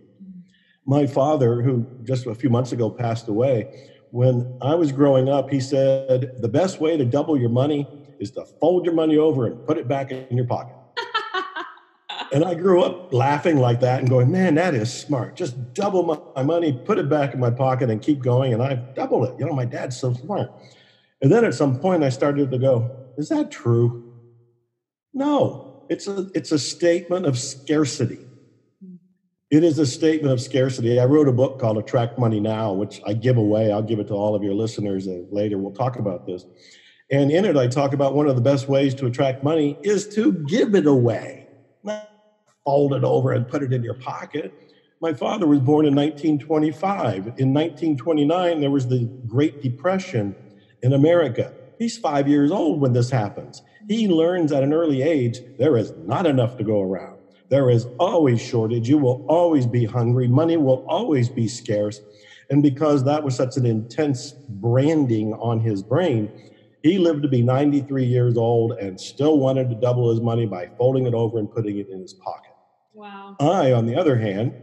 My 0.86 1.06
father, 1.06 1.62
who 1.62 1.88
just 2.04 2.26
a 2.26 2.34
few 2.34 2.48
months 2.48 2.70
ago 2.70 2.90
passed 2.90 3.28
away, 3.28 3.68
when 4.10 4.48
I 4.60 4.76
was 4.76 4.92
growing 4.92 5.28
up, 5.28 5.50
he 5.50 5.60
said, 5.60 6.30
the 6.38 6.48
best 6.48 6.80
way 6.80 6.96
to 6.96 7.04
double 7.04 7.36
your 7.36 7.50
money 7.50 7.90
is 8.20 8.30
to 8.32 8.44
fold 8.60 8.86
your 8.86 8.94
money 8.94 9.16
over 9.16 9.46
and 9.46 9.62
put 9.64 9.78
it 9.78 9.88
back 9.88 10.12
in 10.12 10.26
your 10.30 10.46
pocket. 10.46 10.76
and 12.32 12.44
I 12.44 12.54
grew 12.54 12.82
up 12.82 13.08
laughing 13.12 13.58
like 13.58 13.80
that 13.80 13.98
and 13.98 14.08
going, 14.08 14.30
man, 14.30 14.54
that 14.54 14.74
is 14.74 14.94
smart. 14.94 15.36
Just 15.36 15.74
double 15.74 16.04
my, 16.04 16.18
my 16.36 16.44
money, 16.44 16.72
put 16.72 16.98
it 16.98 17.08
back 17.08 17.34
in 17.34 17.40
my 17.40 17.50
pocket 17.50 17.90
and 17.90 18.00
keep 18.00 18.22
going. 18.22 18.54
And 18.54 18.62
I've 18.62 18.94
doubled 18.94 19.28
it. 19.28 19.34
You 19.38 19.46
know, 19.46 19.52
my 19.52 19.64
dad's 19.64 19.98
so 19.98 20.14
smart. 20.14 20.50
And 21.20 21.32
then 21.32 21.44
at 21.44 21.54
some 21.54 21.78
point 21.78 22.04
I 22.04 22.10
started 22.10 22.50
to 22.50 22.58
go, 22.58 22.92
is 23.16 23.28
that 23.28 23.50
true? 23.50 24.12
No, 25.12 25.84
it's 25.88 26.06
a, 26.06 26.28
it's 26.34 26.52
a 26.52 26.58
statement 26.58 27.26
of 27.26 27.38
scarcity. 27.38 28.20
It 29.50 29.62
is 29.62 29.78
a 29.78 29.86
statement 29.86 30.32
of 30.32 30.40
scarcity. 30.40 30.98
I 30.98 31.04
wrote 31.04 31.28
a 31.28 31.32
book 31.32 31.60
called 31.60 31.78
Attract 31.78 32.18
Money 32.18 32.40
Now, 32.40 32.72
which 32.72 33.00
I 33.06 33.12
give 33.12 33.36
away. 33.36 33.72
I'll 33.72 33.82
give 33.82 34.00
it 34.00 34.08
to 34.08 34.14
all 34.14 34.34
of 34.34 34.42
your 34.42 34.54
listeners 34.54 35.06
and 35.06 35.30
later. 35.32 35.56
We'll 35.56 35.72
talk 35.72 35.98
about 35.98 36.26
this. 36.26 36.44
And 37.10 37.30
in 37.30 37.44
it, 37.44 37.56
I 37.56 37.68
talk 37.68 37.94
about 37.94 38.14
one 38.14 38.26
of 38.26 38.34
the 38.34 38.42
best 38.42 38.68
ways 38.68 38.92
to 38.96 39.06
attract 39.06 39.44
money 39.44 39.78
is 39.82 40.08
to 40.16 40.32
give 40.48 40.74
it 40.74 40.86
away, 40.86 41.46
not 41.84 42.10
fold 42.64 42.94
it 42.94 43.04
over 43.04 43.32
and 43.32 43.46
put 43.46 43.62
it 43.62 43.72
in 43.72 43.84
your 43.84 43.94
pocket. 43.94 44.52
My 45.00 45.12
father 45.12 45.46
was 45.46 45.60
born 45.60 45.86
in 45.86 45.94
1925. 45.94 47.14
In 47.38 47.54
1929, 47.54 48.60
there 48.60 48.70
was 48.70 48.88
the 48.88 49.04
Great 49.28 49.62
Depression 49.62 50.34
in 50.82 50.92
America. 50.92 51.54
He's 51.78 51.98
five 51.98 52.28
years 52.28 52.50
old 52.50 52.80
when 52.80 52.92
this 52.92 53.10
happens. 53.10 53.62
He 53.88 54.08
learns 54.08 54.52
at 54.52 54.62
an 54.62 54.72
early 54.72 55.02
age 55.02 55.40
there 55.58 55.76
is 55.76 55.92
not 56.04 56.26
enough 56.26 56.56
to 56.56 56.64
go 56.64 56.82
around. 56.82 57.18
There 57.48 57.70
is 57.70 57.86
always 57.98 58.40
shortage. 58.40 58.88
You 58.88 58.98
will 58.98 59.24
always 59.28 59.66
be 59.66 59.84
hungry. 59.84 60.26
Money 60.26 60.56
will 60.56 60.84
always 60.88 61.28
be 61.28 61.46
scarce. 61.46 62.00
And 62.50 62.62
because 62.62 63.04
that 63.04 63.22
was 63.22 63.36
such 63.36 63.56
an 63.56 63.66
intense 63.66 64.32
branding 64.48 65.32
on 65.34 65.60
his 65.60 65.82
brain, 65.82 66.30
he 66.82 66.98
lived 66.98 67.22
to 67.22 67.28
be 67.28 67.42
93 67.42 68.04
years 68.04 68.36
old 68.36 68.72
and 68.72 69.00
still 69.00 69.38
wanted 69.38 69.68
to 69.70 69.76
double 69.76 70.10
his 70.10 70.20
money 70.20 70.46
by 70.46 70.68
folding 70.78 71.06
it 71.06 71.14
over 71.14 71.38
and 71.38 71.50
putting 71.50 71.78
it 71.78 71.88
in 71.88 72.00
his 72.00 72.14
pocket. 72.14 72.52
Wow. 72.94 73.36
I, 73.40 73.72
on 73.72 73.86
the 73.86 73.96
other 73.96 74.16
hand, 74.16 74.54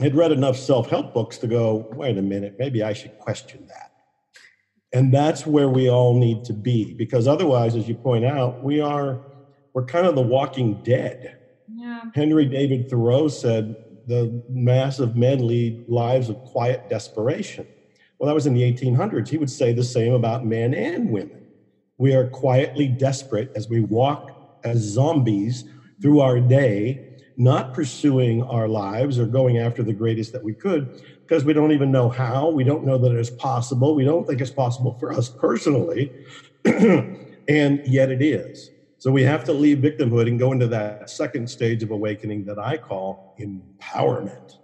had 0.00 0.14
read 0.14 0.32
enough 0.32 0.56
self 0.56 0.88
help 0.90 1.14
books 1.14 1.38
to 1.38 1.46
go, 1.46 1.88
wait 1.94 2.18
a 2.18 2.22
minute, 2.22 2.56
maybe 2.58 2.82
I 2.82 2.92
should 2.92 3.18
question 3.18 3.66
that. 3.68 3.85
And 4.96 5.12
that's 5.12 5.46
where 5.46 5.68
we 5.68 5.90
all 5.90 6.14
need 6.14 6.42
to 6.46 6.54
be 6.54 6.94
because 6.94 7.28
otherwise, 7.28 7.76
as 7.76 7.86
you 7.86 7.94
point 7.94 8.24
out, 8.24 8.62
we 8.62 8.80
are, 8.80 9.20
we're 9.74 9.84
kind 9.84 10.06
of 10.06 10.14
the 10.14 10.22
walking 10.22 10.82
dead. 10.82 11.36
Yeah. 11.68 12.04
Henry 12.14 12.46
David 12.46 12.88
Thoreau 12.88 13.28
said, 13.28 13.76
the 14.06 14.42
mass 14.48 14.98
of 14.98 15.14
men 15.14 15.46
lead 15.46 15.84
lives 15.86 16.30
of 16.30 16.42
quiet 16.44 16.88
desperation. 16.88 17.66
Well, 18.18 18.26
that 18.28 18.34
was 18.34 18.46
in 18.46 18.54
the 18.54 18.62
1800s. 18.62 19.28
He 19.28 19.36
would 19.36 19.50
say 19.50 19.74
the 19.74 19.84
same 19.84 20.14
about 20.14 20.46
men 20.46 20.72
and 20.72 21.10
women. 21.10 21.44
We 21.98 22.14
are 22.14 22.28
quietly 22.28 22.88
desperate 22.88 23.50
as 23.54 23.68
we 23.68 23.80
walk 23.80 24.30
as 24.64 24.78
zombies 24.78 25.64
through 26.00 26.20
our 26.20 26.40
day, 26.40 27.18
not 27.36 27.74
pursuing 27.74 28.42
our 28.44 28.66
lives 28.66 29.18
or 29.18 29.26
going 29.26 29.58
after 29.58 29.82
the 29.82 29.92
greatest 29.92 30.32
that 30.32 30.42
we 30.42 30.54
could 30.54 30.88
because 31.26 31.44
we 31.44 31.52
don't 31.52 31.72
even 31.72 31.90
know 31.90 32.08
how. 32.08 32.50
We 32.50 32.64
don't 32.64 32.84
know 32.84 32.98
that 32.98 33.12
it's 33.12 33.30
possible. 33.30 33.94
We 33.94 34.04
don't 34.04 34.24
think 34.26 34.40
it's 34.40 34.50
possible 34.50 34.96
for 35.00 35.12
us 35.12 35.28
personally, 35.28 36.14
and 36.64 37.80
yet 37.84 38.10
it 38.10 38.22
is. 38.22 38.70
So 38.98 39.10
we 39.10 39.22
have 39.24 39.44
to 39.44 39.52
leave 39.52 39.78
victimhood 39.78 40.28
and 40.28 40.38
go 40.38 40.52
into 40.52 40.68
that 40.68 41.10
second 41.10 41.48
stage 41.48 41.82
of 41.82 41.90
awakening 41.90 42.44
that 42.44 42.58
I 42.58 42.76
call 42.76 43.24
empowerment. 43.40 44.58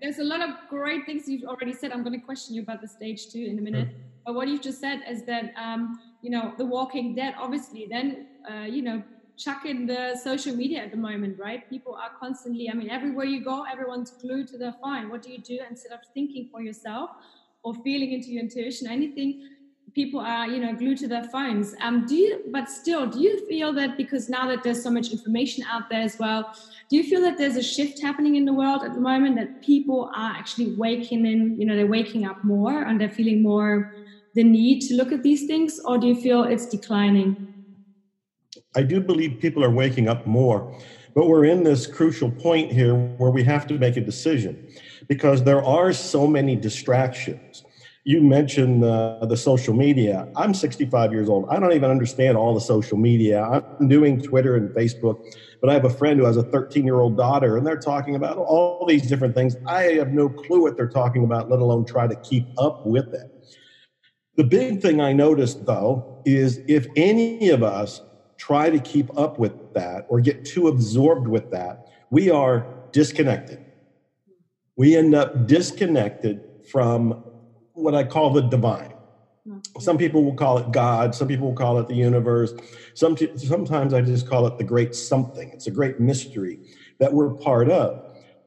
There's 0.00 0.18
a 0.18 0.24
lot 0.24 0.40
of 0.40 0.50
great 0.68 1.04
things 1.06 1.24
you've 1.26 1.44
already 1.44 1.72
said. 1.72 1.90
I'm 1.92 2.02
going 2.02 2.18
to 2.18 2.24
question 2.24 2.54
you 2.54 2.62
about 2.62 2.80
the 2.80 2.88
stage 2.88 3.28
two 3.30 3.40
in 3.40 3.58
a 3.58 3.62
minute. 3.62 3.88
But 4.24 4.34
what 4.34 4.48
you've 4.48 4.62
just 4.62 4.80
said 4.80 5.00
is 5.08 5.24
that, 5.26 5.52
um, 5.60 5.98
you 6.22 6.30
know, 6.30 6.52
The 6.56 6.64
Walking 6.64 7.14
Dead, 7.14 7.34
obviously, 7.38 7.88
then, 7.90 8.26
uh, 8.50 8.64
you 8.64 8.82
know, 8.82 9.02
chuck 9.42 9.64
in 9.64 9.86
the 9.86 10.18
social 10.22 10.54
media 10.54 10.80
at 10.84 10.90
the 10.90 10.96
moment, 10.96 11.38
right? 11.38 11.68
People 11.70 11.94
are 11.94 12.10
constantly, 12.18 12.68
I 12.70 12.74
mean, 12.74 12.90
everywhere 12.90 13.24
you 13.24 13.42
go, 13.42 13.64
everyone's 13.64 14.10
glued 14.10 14.48
to 14.48 14.58
their 14.58 14.74
phone. 14.82 15.08
What 15.08 15.22
do 15.22 15.32
you 15.32 15.38
do 15.38 15.58
instead 15.68 15.92
of 15.92 16.00
thinking 16.14 16.48
for 16.52 16.60
yourself 16.60 17.10
or 17.62 17.74
feeling 17.82 18.12
into 18.12 18.28
your 18.28 18.42
intuition, 18.42 18.86
anything? 18.88 19.48
people 19.94 20.20
are 20.20 20.46
you 20.46 20.60
know 20.60 20.72
glued 20.74 20.98
to 20.98 21.08
their 21.08 21.24
phones 21.24 21.74
um 21.80 22.06
do 22.06 22.14
you 22.14 22.42
but 22.52 22.70
still 22.70 23.06
do 23.06 23.20
you 23.20 23.44
feel 23.48 23.72
that 23.72 23.96
because 23.96 24.28
now 24.28 24.46
that 24.46 24.62
there's 24.62 24.82
so 24.82 24.90
much 24.90 25.10
information 25.10 25.64
out 25.68 25.88
there 25.90 26.00
as 26.00 26.16
well 26.18 26.52
do 26.88 26.96
you 26.96 27.02
feel 27.02 27.20
that 27.20 27.36
there's 27.36 27.56
a 27.56 27.62
shift 27.62 28.00
happening 28.00 28.36
in 28.36 28.44
the 28.44 28.52
world 28.52 28.82
at 28.84 28.94
the 28.94 29.00
moment 29.00 29.36
that 29.36 29.62
people 29.62 30.10
are 30.14 30.30
actually 30.30 30.74
waking 30.76 31.26
in 31.26 31.58
you 31.58 31.66
know 31.66 31.74
they're 31.74 31.86
waking 31.86 32.24
up 32.24 32.42
more 32.44 32.82
and 32.82 33.00
they're 33.00 33.08
feeling 33.08 33.42
more 33.42 33.94
the 34.34 34.44
need 34.44 34.80
to 34.80 34.94
look 34.94 35.10
at 35.10 35.22
these 35.22 35.46
things 35.46 35.80
or 35.84 35.98
do 35.98 36.06
you 36.06 36.14
feel 36.14 36.44
it's 36.44 36.66
declining 36.66 37.49
i 38.76 38.82
do 38.82 39.00
believe 39.00 39.38
people 39.40 39.64
are 39.64 39.70
waking 39.70 40.08
up 40.08 40.26
more 40.26 40.72
but 41.14 41.26
we're 41.26 41.44
in 41.44 41.64
this 41.64 41.86
crucial 41.86 42.30
point 42.30 42.70
here 42.70 42.94
where 42.94 43.32
we 43.32 43.42
have 43.42 43.66
to 43.66 43.78
make 43.78 43.96
a 43.96 44.00
decision 44.00 44.60
because 45.08 45.42
there 45.42 45.64
are 45.64 45.92
so 45.92 46.26
many 46.26 46.54
distractions 46.54 47.64
you 48.04 48.22
mentioned 48.22 48.82
uh, 48.82 49.18
the 49.26 49.36
social 49.36 49.74
media. 49.74 50.26
I'm 50.34 50.54
65 50.54 51.12
years 51.12 51.28
old. 51.28 51.46
I 51.50 51.60
don't 51.60 51.72
even 51.72 51.90
understand 51.90 52.36
all 52.36 52.54
the 52.54 52.60
social 52.60 52.96
media. 52.96 53.42
I'm 53.42 53.88
doing 53.88 54.22
Twitter 54.22 54.56
and 54.56 54.72
Facebook, 54.72 55.16
but 55.60 55.68
I 55.68 55.74
have 55.74 55.84
a 55.84 55.90
friend 55.90 56.18
who 56.18 56.24
has 56.24 56.36
a 56.36 56.44
13 56.44 56.84
year 56.84 57.00
old 57.00 57.16
daughter, 57.16 57.56
and 57.56 57.66
they're 57.66 57.78
talking 57.78 58.14
about 58.14 58.38
all 58.38 58.86
these 58.86 59.06
different 59.08 59.34
things. 59.34 59.56
I 59.66 59.82
have 59.82 60.12
no 60.12 60.30
clue 60.30 60.62
what 60.62 60.76
they're 60.76 60.88
talking 60.88 61.24
about, 61.24 61.50
let 61.50 61.60
alone 61.60 61.84
try 61.84 62.06
to 62.06 62.16
keep 62.16 62.48
up 62.56 62.80
with 62.82 63.06
it. 63.12 63.26
The 64.36 64.44
big 64.44 64.80
thing 64.80 65.00
I 65.00 65.12
noticed, 65.12 65.64
though, 65.66 66.06
is 66.24 66.60
if 66.66 66.86
any 66.96 67.50
of 67.50 67.62
us 67.62 68.00
try 68.40 68.70
to 68.70 68.78
keep 68.78 69.06
up 69.18 69.38
with 69.38 69.52
that 69.74 70.06
or 70.08 70.18
get 70.18 70.46
too 70.46 70.68
absorbed 70.68 71.28
with 71.28 71.50
that, 71.50 71.84
we 72.10 72.30
are 72.30 72.66
disconnected. 72.90 73.58
We 74.76 74.96
end 74.96 75.14
up 75.14 75.46
disconnected 75.46 76.40
from 76.72 77.22
what 77.74 77.94
I 77.94 78.02
call 78.04 78.30
the 78.30 78.40
divine. 78.40 78.94
Mm-hmm. 79.46 79.80
Some 79.80 79.98
people 79.98 80.24
will 80.24 80.34
call 80.34 80.56
it 80.56 80.72
God. 80.72 81.14
Some 81.14 81.28
people 81.28 81.48
will 81.48 81.54
call 81.54 81.78
it 81.78 81.86
the 81.86 81.94
universe. 81.94 82.54
Some, 82.94 83.14
sometimes 83.36 83.92
I 83.92 84.00
just 84.00 84.26
call 84.26 84.46
it 84.46 84.56
the 84.56 84.64
great 84.64 84.94
something. 84.94 85.50
It's 85.52 85.66
a 85.66 85.70
great 85.70 86.00
mystery 86.00 86.60
that 86.98 87.12
we're 87.12 87.34
part 87.34 87.70
of. 87.70 88.00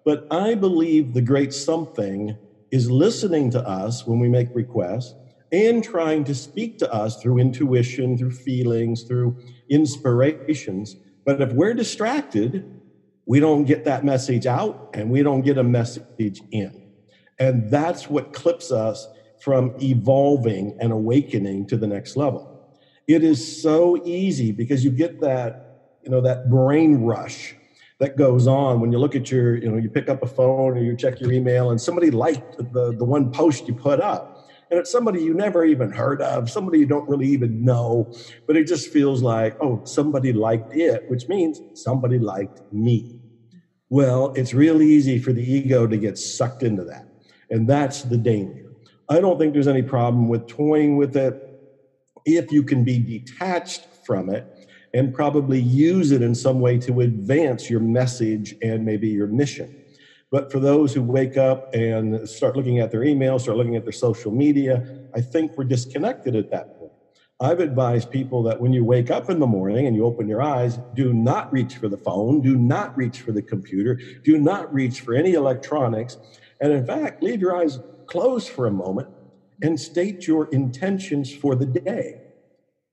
But 0.04 0.26
I 0.32 0.56
believe 0.56 1.14
the 1.14 1.22
great 1.22 1.54
something 1.54 2.36
is 2.72 2.90
listening 2.90 3.52
to 3.52 3.66
us 3.68 4.08
when 4.08 4.20
we 4.20 4.28
make 4.28 4.48
requests 4.56 5.14
and 5.54 5.84
trying 5.84 6.24
to 6.24 6.34
speak 6.34 6.80
to 6.80 6.92
us 6.92 7.22
through 7.22 7.38
intuition, 7.38 8.18
through 8.18 8.32
feelings, 8.32 9.04
through 9.04 9.38
inspirations. 9.70 10.96
But 11.26 11.42
if 11.42 11.54
we're 11.54 11.76
distracted, 11.76 12.82
we 13.28 13.40
don't 13.40 13.64
get 13.64 13.86
that 13.86 14.04
message 14.04 14.48
out 14.48 14.90
and 14.96 15.10
we 15.12 15.22
don't 15.22 15.42
get 15.42 15.60
a 15.60 15.64
message 15.64 16.42
in. 16.52 16.92
And 17.40 17.70
that's 17.70 18.10
what 18.10 18.34
clips 18.34 18.72
us 18.72 19.08
from 19.42 19.76
evolving 19.82 20.76
and 20.82 20.92
awakening 20.92 21.68
to 21.68 21.78
the 21.78 21.88
next 21.88 22.16
level. 22.18 22.50
It 23.08 23.24
is 23.24 23.62
so 23.62 24.02
easy 24.06 24.52
because 24.52 24.84
you 24.84 24.90
get 24.90 25.22
that, 25.22 26.00
you 26.02 26.10
know, 26.10 26.22
that 26.22 26.50
brain 26.50 27.04
rush 27.04 27.56
that 28.00 28.18
goes 28.18 28.48
on 28.48 28.80
when 28.80 28.92
you 28.92 28.98
look 28.98 29.16
at 29.16 29.30
your, 29.30 29.56
you 29.58 29.70
know, 29.70 29.78
you 29.78 29.90
pick 29.90 30.10
up 30.10 30.24
a 30.24 30.28
phone 30.28 30.78
or 30.78 30.82
you 30.82 30.96
check 30.98 31.20
your 31.22 31.32
email 31.32 31.70
and 31.70 31.80
somebody 31.80 32.10
liked 32.10 32.58
the, 32.58 32.96
the 32.98 33.06
one 33.06 33.32
post 33.32 33.68
you 33.68 33.76
put 33.76 34.02
up. 34.02 34.33
And 34.74 34.80
it's 34.80 34.92
somebody 34.92 35.22
you 35.22 35.36
never 35.36 35.64
even 35.64 35.92
heard 35.92 36.20
of, 36.20 36.50
somebody 36.50 36.80
you 36.80 36.88
don't 36.88 37.08
really 37.08 37.28
even 37.28 37.64
know, 37.64 38.10
but 38.48 38.58
it 38.58 38.66
just 38.66 38.88
feels 38.88 39.22
like, 39.22 39.56
oh, 39.62 39.84
somebody 39.86 40.34
liked 40.34 40.74
it, 40.74 41.04
which 41.06 41.28
means 41.30 41.62
somebody 41.76 42.18
liked 42.18 42.60
me. 42.72 43.06
Well, 43.90 44.32
it's 44.34 44.52
real 44.52 44.82
easy 44.82 45.20
for 45.20 45.32
the 45.32 45.44
ego 45.44 45.86
to 45.86 45.96
get 45.96 46.18
sucked 46.18 46.64
into 46.64 46.84
that. 46.86 47.04
And 47.52 47.70
that's 47.70 48.02
the 48.02 48.18
danger. 48.18 48.74
I 49.08 49.20
don't 49.20 49.38
think 49.38 49.54
there's 49.54 49.68
any 49.68 49.84
problem 49.84 50.28
with 50.28 50.48
toying 50.48 50.98
with 50.98 51.16
it 51.16 51.36
if 52.26 52.52
you 52.52 52.64
can 52.64 52.84
be 52.84 52.98
detached 52.98 53.86
from 54.08 54.28
it 54.28 54.48
and 54.92 55.14
probably 55.14 55.60
use 55.60 56.10
it 56.10 56.24
in 56.24 56.34
some 56.34 56.60
way 56.60 56.80
to 56.80 57.02
advance 57.02 57.70
your 57.70 57.80
message 57.80 58.56
and 58.64 58.84
maybe 58.84 59.08
your 59.08 59.28
mission. 59.28 59.83
But 60.34 60.52
for 60.52 60.60
those 60.60 60.96
who 60.96 61.04
wake 61.04 61.38
up 61.38 61.70
and 61.74 62.28
start 62.28 62.58
looking 62.58 62.80
at 62.80 62.92
their 62.92 63.04
email, 63.04 63.40
start 63.40 63.58
looking 63.58 63.78
at 63.78 63.86
their 63.86 63.94
social 63.94 64.32
media, 64.32 64.84
I 65.16 65.22
think 65.22 65.52
we're 65.56 65.66
disconnected 65.66 66.36
at 66.36 66.50
that 66.52 66.76
point. 66.80 66.92
I've 67.40 67.60
advised 67.60 68.10
people 68.10 68.44
that 68.46 68.60
when 68.60 68.74
you 68.74 68.84
wake 68.84 69.12
up 69.12 69.30
in 69.30 69.40
the 69.40 69.48
morning 69.48 69.86
and 69.88 69.96
you 69.96 70.06
open 70.06 70.28
your 70.28 70.42
eyes, 70.42 70.80
do 70.96 71.14
not 71.14 71.54
reach 71.54 71.78
for 71.78 71.88
the 71.90 72.00
phone, 72.00 72.42
do 72.42 72.58
not 72.58 72.98
reach 72.98 73.22
for 73.22 73.32
the 73.32 73.44
computer, 73.44 74.00
do 74.24 74.40
not 74.40 74.74
reach 74.74 75.02
for 75.02 75.14
any 75.14 75.34
electronics. 75.34 76.18
And 76.60 76.74
in 76.74 76.86
fact, 76.86 77.22
leave 77.22 77.42
your 77.42 77.56
eyes 77.56 77.80
closed 78.08 78.50
for 78.50 78.66
a 78.66 78.72
moment 78.72 79.10
and 79.62 79.80
state 79.80 80.28
your 80.28 80.48
intentions 80.52 81.32
for 81.32 81.56
the 81.56 81.68
day. 81.68 82.16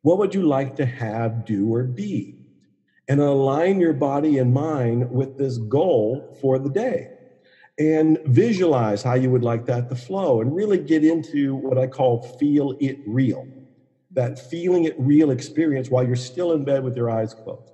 What 0.03 0.19
would 0.19 0.35
you 0.35 0.43
like 0.43 0.77
to 0.77 0.87
have, 0.87 1.47
do, 1.47 1.73
or 1.73 1.85
be? 1.85 2.37
And 3.09 3.21
align 3.21 3.81
your 3.81 3.95
body 3.95 4.39
and 4.39 4.53
mind 4.53 5.11
with 5.11 5.39
this 5.39 5.59
goal 5.59 6.37
for 6.41 6.59
the 6.59 6.71
day. 6.71 7.09
And 7.81 8.19
visualize 8.27 9.03
how 9.03 9.15
you 9.15 9.31
would 9.33 9.45
like 9.45 9.67
that 9.67 9.89
to 9.91 9.97
flow 9.97 10.43
and 10.43 10.55
really 10.55 10.79
get 10.79 11.05
into 11.05 11.57
what 11.57 11.79
I 11.79 11.89
call 11.89 12.23
feel 12.39 12.75
it 12.81 12.99
real. 13.07 13.49
That 14.13 14.39
feeling 14.39 14.85
it 14.85 14.95
real 14.99 15.31
experience 15.31 15.91
while 15.91 16.05
you're 16.05 16.17
still 16.17 16.53
in 16.53 16.65
bed 16.65 16.85
with 16.85 16.97
your 16.97 17.11
eyes 17.11 17.35
closed. 17.35 17.73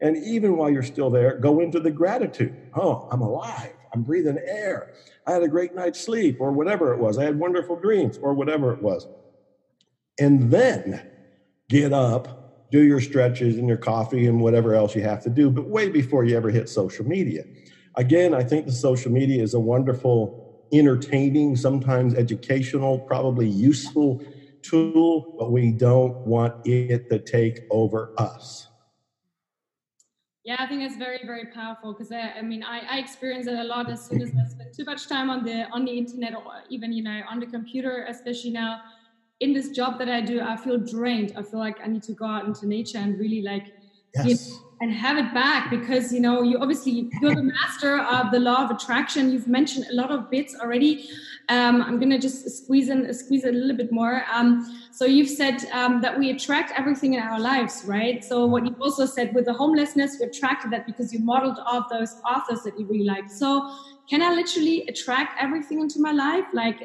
And 0.00 0.16
even 0.18 0.56
while 0.56 0.70
you're 0.70 0.82
still 0.82 1.10
there, 1.10 1.38
go 1.38 1.60
into 1.60 1.80
the 1.80 1.90
gratitude. 1.92 2.56
Oh, 2.76 3.04
I'm 3.10 3.22
alive. 3.22 3.74
I'm 3.94 4.02
breathing 4.02 4.38
air. 4.46 4.88
I 5.26 5.32
had 5.32 5.42
a 5.42 5.48
great 5.48 5.74
night's 5.74 6.00
sleep, 6.00 6.36
or 6.40 6.52
whatever 6.52 6.92
it 6.92 6.98
was. 7.00 7.18
I 7.18 7.24
had 7.24 7.38
wonderful 7.38 7.76
dreams, 7.76 8.18
or 8.22 8.34
whatever 8.34 8.72
it 8.72 8.82
was. 8.82 9.06
And 10.18 10.50
then 10.50 11.02
get 11.70 11.92
up, 11.92 12.28
do 12.70 12.80
your 12.82 13.00
stretches 13.00 13.58
and 13.58 13.68
your 13.68 13.78
coffee 13.78 14.26
and 14.26 14.40
whatever 14.40 14.74
else 14.74 14.94
you 14.94 15.02
have 15.02 15.22
to 15.22 15.30
do, 15.30 15.50
but 15.50 15.68
way 15.68 15.88
before 15.88 16.24
you 16.24 16.36
ever 16.36 16.50
hit 16.50 16.68
social 16.68 17.06
media. 17.06 17.44
Again, 17.96 18.34
I 18.34 18.44
think 18.44 18.66
the 18.66 18.72
social 18.72 19.10
media 19.10 19.42
is 19.42 19.54
a 19.54 19.60
wonderful, 19.60 20.36
entertaining, 20.72 21.56
sometimes 21.56 22.14
educational, 22.14 23.00
probably 23.00 23.48
useful 23.48 24.20
tool, 24.62 25.28
but 25.38 25.50
we 25.52 25.72
don't 25.72 26.14
want 26.24 26.54
it 26.64 27.08
to 27.10 27.18
take 27.20 27.60
over 27.70 28.10
us. 28.18 28.68
Yeah, 30.44 30.56
I 30.60 30.66
think 30.66 30.82
it's 30.82 30.96
very, 30.96 31.18
very 31.24 31.46
powerful 31.46 31.92
because 31.92 32.12
I, 32.12 32.34
I, 32.38 32.42
mean, 32.42 32.62
I, 32.62 32.80
I 32.88 32.98
experience 32.98 33.48
it 33.48 33.58
a 33.58 33.64
lot 33.64 33.90
as 33.90 34.06
soon 34.06 34.22
as 34.22 34.28
I 34.28 34.44
spend 34.48 34.70
too 34.76 34.84
much 34.84 35.08
time 35.08 35.28
on 35.28 35.42
the 35.42 35.66
on 35.72 35.84
the 35.84 35.90
internet 35.90 36.34
or 36.34 36.42
even 36.70 36.92
you 36.92 37.02
know 37.02 37.20
on 37.28 37.40
the 37.40 37.46
computer, 37.46 38.06
especially 38.08 38.52
now 38.52 38.78
in 39.40 39.52
this 39.52 39.70
job 39.70 39.98
that 39.98 40.08
I 40.08 40.20
do, 40.20 40.40
I 40.40 40.56
feel 40.56 40.78
drained. 40.78 41.32
I 41.36 41.42
feel 41.42 41.58
like 41.58 41.78
I 41.82 41.88
need 41.88 42.04
to 42.04 42.14
go 42.14 42.26
out 42.26 42.46
into 42.46 42.68
nature 42.68 42.98
and 42.98 43.18
really 43.18 43.42
like 43.42 43.66
yes. 44.14 44.48
And 44.80 44.92
have 44.92 45.16
it 45.16 45.32
back 45.32 45.70
because 45.70 46.12
you 46.12 46.20
know 46.20 46.42
you 46.42 46.58
obviously 46.58 47.10
you're 47.20 47.34
the 47.34 47.42
master 47.42 47.98
of 47.98 48.30
the 48.30 48.38
law 48.38 48.64
of 48.64 48.70
attraction. 48.70 49.32
You've 49.32 49.48
mentioned 49.48 49.86
a 49.90 49.94
lot 49.94 50.10
of 50.10 50.30
bits 50.30 50.54
already. 50.60 51.08
Um, 51.48 51.80
I'm 51.80 51.98
gonna 51.98 52.18
just 52.18 52.48
squeeze 52.64 52.88
in 52.88 53.12
squeeze 53.14 53.44
a 53.44 53.52
little 53.52 53.76
bit 53.76 53.90
more. 53.92 54.24
Um, 54.32 54.80
so 54.92 55.04
you've 55.04 55.28
said 55.28 55.64
um, 55.72 56.00
that 56.02 56.18
we 56.18 56.30
attract 56.30 56.72
everything 56.78 57.14
in 57.14 57.20
our 57.20 57.40
lives, 57.40 57.84
right? 57.86 58.22
So 58.24 58.46
what 58.46 58.64
you've 58.66 58.80
also 58.80 59.06
said 59.06 59.34
with 59.34 59.46
the 59.46 59.54
homelessness, 59.54 60.18
you 60.20 60.26
attracted 60.26 60.70
that 60.72 60.86
because 60.86 61.12
you 61.12 61.20
modeled 61.20 61.58
off 61.64 61.88
those 61.88 62.14
authors 62.28 62.62
that 62.62 62.78
you 62.78 62.86
really 62.86 63.04
like. 63.04 63.30
So 63.30 63.70
can 64.10 64.22
I 64.22 64.34
literally 64.34 64.86
attract 64.88 65.40
everything 65.40 65.80
into 65.80 66.00
my 66.00 66.12
life, 66.12 66.44
like 66.52 66.82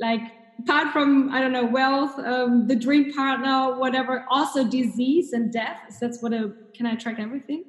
like 0.00 0.22
apart 0.58 0.92
from 0.92 1.30
I 1.32 1.40
don't 1.40 1.52
know 1.52 1.66
wealth, 1.66 2.18
um, 2.18 2.66
the 2.66 2.76
dream 2.76 3.12
partner, 3.12 3.78
whatever, 3.78 4.24
also 4.30 4.64
disease 4.64 5.32
and 5.32 5.52
death. 5.52 5.78
That's 6.00 6.22
what 6.22 6.32
a 6.32 6.52
can 6.74 6.86
I 6.86 6.92
attract 6.92 7.20
everything? 7.20 7.64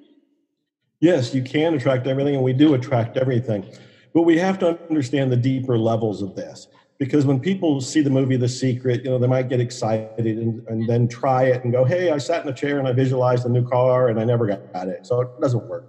Yes, 0.99 1.33
you 1.33 1.43
can 1.43 1.73
attract 1.73 2.07
everything, 2.07 2.35
and 2.35 2.43
we 2.43 2.53
do 2.53 2.73
attract 2.73 3.17
everything. 3.17 3.65
But 4.13 4.23
we 4.23 4.37
have 4.37 4.57
to 4.59 4.79
understand 4.89 5.31
the 5.31 5.37
deeper 5.37 5.77
levels 5.77 6.21
of 6.21 6.35
this 6.35 6.67
because 6.97 7.25
when 7.25 7.39
people 7.39 7.81
see 7.81 8.01
the 8.01 8.09
movie 8.09 8.37
The 8.37 8.47
Secret, 8.47 9.03
you 9.03 9.09
know, 9.09 9.17
they 9.17 9.27
might 9.27 9.49
get 9.49 9.59
excited 9.59 10.25
and, 10.25 10.65
and 10.67 10.87
then 10.87 11.07
try 11.07 11.45
it 11.45 11.63
and 11.63 11.73
go, 11.73 11.83
"Hey, 11.83 12.11
I 12.11 12.17
sat 12.17 12.43
in 12.43 12.49
a 12.49 12.53
chair 12.53 12.79
and 12.79 12.87
I 12.87 12.93
visualized 12.93 13.45
a 13.45 13.49
new 13.49 13.67
car 13.67 14.07
and 14.09 14.19
I 14.19 14.23
never 14.23 14.47
got 14.47 14.87
it, 14.87 15.05
so 15.05 15.21
it 15.21 15.27
doesn't 15.41 15.67
work." 15.67 15.85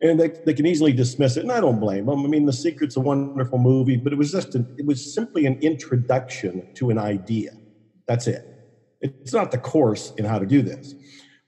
And 0.00 0.18
they, 0.18 0.30
they 0.44 0.54
can 0.54 0.66
easily 0.66 0.92
dismiss 0.92 1.36
it 1.36 1.42
and 1.42 1.52
i 1.52 1.60
don't 1.60 1.80
blame 1.80 2.06
them 2.06 2.24
i 2.24 2.28
mean 2.28 2.44
the 2.44 2.52
secret's 2.52 2.96
a 2.96 3.00
wonderful 3.00 3.58
movie 3.58 3.96
but 3.96 4.12
it 4.12 4.16
was 4.16 4.30
just 4.30 4.54
it 4.54 4.86
was 4.86 5.04
simply 5.04 5.46
an 5.46 5.56
introduction 5.60 6.62
to 6.74 6.90
an 6.90 6.98
idea. 6.98 7.50
That's 8.06 8.26
it. 8.26 8.42
It's 9.00 9.32
not 9.32 9.50
the 9.50 9.58
course 9.58 10.12
in 10.16 10.24
how 10.24 10.38
to 10.38 10.46
do 10.46 10.62
this. 10.62 10.94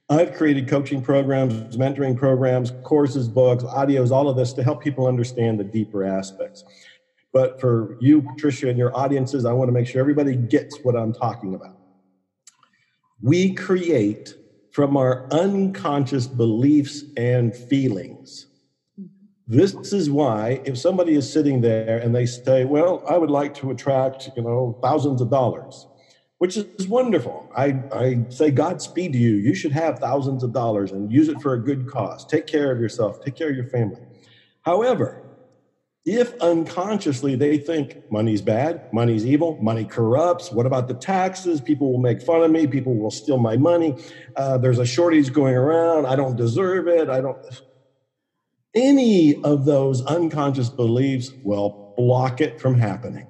I've 0.08 0.32
created 0.32 0.68
coaching 0.68 1.02
programs 1.02 1.76
mentoring 1.76 2.16
programs 2.16 2.72
courses 2.82 3.28
books 3.28 3.64
audios 3.64 4.10
all 4.10 4.28
of 4.28 4.36
this 4.36 4.52
to 4.54 4.62
help 4.62 4.80
people 4.80 5.06
understand 5.06 5.58
the 5.58 5.64
deeper 5.64 6.04
aspects. 6.04 6.64
But 7.32 7.60
for 7.60 7.96
you 8.00 8.22
patricia 8.22 8.68
and 8.68 8.78
your 8.78 8.96
audiences 8.96 9.44
i 9.44 9.52
want 9.52 9.68
to 9.68 9.72
make 9.72 9.86
sure 9.86 10.00
everybody 10.00 10.36
gets 10.36 10.78
what 10.82 10.96
i'm 10.96 11.12
talking 11.12 11.54
about. 11.54 11.76
We 13.20 13.54
create 13.54 14.34
from 14.76 14.94
our 14.94 15.26
unconscious 15.30 16.26
beliefs 16.26 17.02
and 17.16 17.56
feelings. 17.56 18.48
This 19.46 19.72
is 19.90 20.10
why 20.10 20.60
if 20.66 20.76
somebody 20.76 21.14
is 21.14 21.32
sitting 21.32 21.62
there 21.62 21.96
and 21.96 22.14
they 22.14 22.26
say, 22.26 22.66
well, 22.66 23.02
I 23.08 23.16
would 23.16 23.30
like 23.30 23.54
to 23.54 23.70
attract, 23.70 24.28
you 24.36 24.42
know, 24.42 24.78
thousands 24.82 25.22
of 25.22 25.30
dollars, 25.30 25.86
which 26.36 26.58
is 26.58 26.86
wonderful. 26.86 27.50
I, 27.56 27.84
I 27.90 28.26
say 28.28 28.50
Godspeed 28.50 29.14
to 29.14 29.18
you. 29.18 29.36
You 29.36 29.54
should 29.54 29.72
have 29.72 29.98
thousands 29.98 30.42
of 30.42 30.52
dollars 30.52 30.92
and 30.92 31.10
use 31.10 31.30
it 31.30 31.40
for 31.40 31.54
a 31.54 31.58
good 31.58 31.88
cause. 31.88 32.26
Take 32.26 32.46
care 32.46 32.70
of 32.70 32.78
yourself, 32.78 33.24
take 33.24 33.34
care 33.34 33.48
of 33.48 33.56
your 33.56 33.68
family. 33.68 34.02
However, 34.60 35.25
if 36.06 36.40
unconsciously 36.40 37.34
they 37.34 37.58
think 37.58 38.00
money's 38.12 38.40
bad, 38.40 38.92
money's 38.92 39.26
evil, 39.26 39.58
money 39.60 39.84
corrupts, 39.84 40.52
what 40.52 40.64
about 40.64 40.86
the 40.86 40.94
taxes? 40.94 41.60
People 41.60 41.90
will 41.90 41.98
make 41.98 42.22
fun 42.22 42.44
of 42.44 42.50
me, 42.52 42.68
people 42.68 42.94
will 42.94 43.10
steal 43.10 43.38
my 43.38 43.56
money. 43.56 43.96
Uh, 44.36 44.56
there's 44.56 44.78
a 44.78 44.86
shortage 44.86 45.32
going 45.32 45.56
around, 45.56 46.06
I 46.06 46.14
don't 46.14 46.36
deserve 46.36 46.86
it, 46.86 47.10
I 47.10 47.20
don't. 47.20 47.44
Any 48.74 49.42
of 49.42 49.64
those 49.64 50.04
unconscious 50.06 50.68
beliefs 50.68 51.32
will 51.42 51.92
block 51.96 52.40
it 52.40 52.60
from 52.60 52.78
happening. 52.78 53.26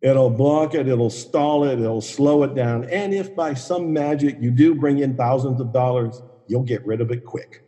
It'll 0.00 0.30
block 0.30 0.74
it, 0.74 0.88
it'll 0.88 1.10
stall 1.10 1.64
it, 1.64 1.80
it'll 1.80 2.00
slow 2.00 2.44
it 2.44 2.54
down. 2.54 2.84
And 2.88 3.12
if 3.12 3.34
by 3.34 3.52
some 3.52 3.92
magic 3.92 4.38
you 4.40 4.50
do 4.50 4.74
bring 4.74 5.00
in 5.00 5.16
thousands 5.16 5.60
of 5.60 5.72
dollars, 5.72 6.22
you'll 6.46 6.62
get 6.62 6.86
rid 6.86 7.02
of 7.02 7.10
it 7.10 7.26
quick. 7.26 7.62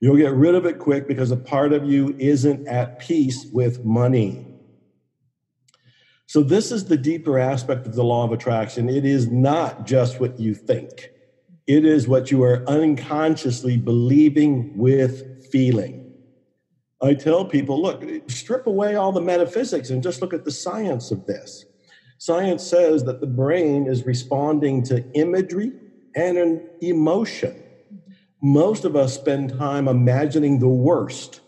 You'll 0.00 0.16
get 0.16 0.34
rid 0.34 0.54
of 0.54 0.66
it 0.66 0.78
quick 0.78 1.08
because 1.08 1.30
a 1.30 1.36
part 1.36 1.72
of 1.72 1.84
you 1.84 2.14
isn't 2.18 2.68
at 2.68 2.98
peace 2.98 3.46
with 3.52 3.84
money. 3.84 4.46
So, 6.26 6.42
this 6.42 6.72
is 6.72 6.86
the 6.86 6.96
deeper 6.96 7.38
aspect 7.38 7.86
of 7.86 7.94
the 7.94 8.04
law 8.04 8.24
of 8.24 8.32
attraction. 8.32 8.88
It 8.88 9.04
is 9.06 9.28
not 9.28 9.86
just 9.86 10.20
what 10.20 10.38
you 10.38 10.54
think, 10.54 11.10
it 11.66 11.84
is 11.84 12.08
what 12.08 12.30
you 12.30 12.42
are 12.42 12.64
unconsciously 12.68 13.76
believing 13.76 14.76
with 14.76 15.46
feeling. 15.50 16.02
I 17.02 17.14
tell 17.14 17.44
people 17.44 17.80
look, 17.80 18.04
strip 18.28 18.66
away 18.66 18.96
all 18.96 19.12
the 19.12 19.20
metaphysics 19.20 19.90
and 19.90 20.02
just 20.02 20.22
look 20.22 20.32
at 20.32 20.44
the 20.44 20.50
science 20.50 21.10
of 21.10 21.26
this. 21.26 21.66
Science 22.18 22.66
says 22.66 23.04
that 23.04 23.20
the 23.20 23.26
brain 23.26 23.86
is 23.86 24.06
responding 24.06 24.82
to 24.84 25.04
imagery 25.12 25.72
and 26.14 26.38
an 26.38 26.66
emotion 26.80 27.62
most 28.42 28.84
of 28.84 28.96
us 28.96 29.14
spend 29.14 29.56
time 29.58 29.88
imagining 29.88 30.58
the 30.58 30.68
worst. 30.68 31.40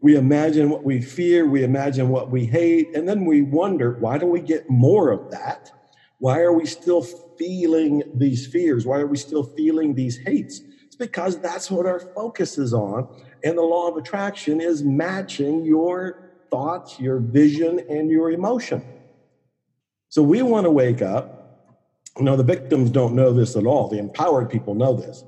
We 0.00 0.16
imagine 0.16 0.70
what 0.70 0.84
we 0.84 1.00
fear, 1.02 1.46
we 1.46 1.62
imagine 1.62 2.08
what 2.08 2.30
we 2.30 2.46
hate, 2.46 2.94
and 2.94 3.08
then 3.08 3.24
we 3.24 3.42
wonder 3.42 3.96
why 3.98 4.18
do 4.18 4.26
we 4.26 4.40
get 4.40 4.64
more 4.70 5.10
of 5.10 5.30
that? 5.30 5.70
Why 6.18 6.40
are 6.40 6.52
we 6.52 6.66
still 6.66 7.02
feeling 7.38 8.02
these 8.14 8.46
fears? 8.46 8.86
Why 8.86 8.98
are 8.98 9.06
we 9.06 9.16
still 9.16 9.44
feeling 9.44 9.94
these 9.94 10.18
hates? 10.18 10.60
It's 10.86 10.96
because 10.96 11.40
that's 11.40 11.70
what 11.70 11.86
our 11.86 12.00
focus 12.14 12.58
is 12.58 12.72
on. 12.72 13.08
And 13.44 13.56
the 13.56 13.62
law 13.62 13.88
of 13.88 13.96
attraction 13.96 14.60
is 14.60 14.82
matching 14.82 15.64
your 15.64 16.16
thoughts, 16.50 16.98
your 16.98 17.18
vision, 17.20 17.80
and 17.88 18.10
your 18.10 18.30
emotion. 18.30 18.82
So 20.08 20.22
we 20.22 20.42
want 20.42 20.64
to 20.64 20.70
wake 20.70 21.02
up. 21.02 21.36
Know, 22.18 22.36
the 22.36 22.42
victims 22.42 22.90
don't 22.90 23.14
know 23.14 23.32
this 23.32 23.56
at 23.56 23.64
all. 23.64 23.88
The 23.88 23.98
empowered 23.98 24.50
people 24.50 24.74
know 24.74 24.94
this. 24.94 25.24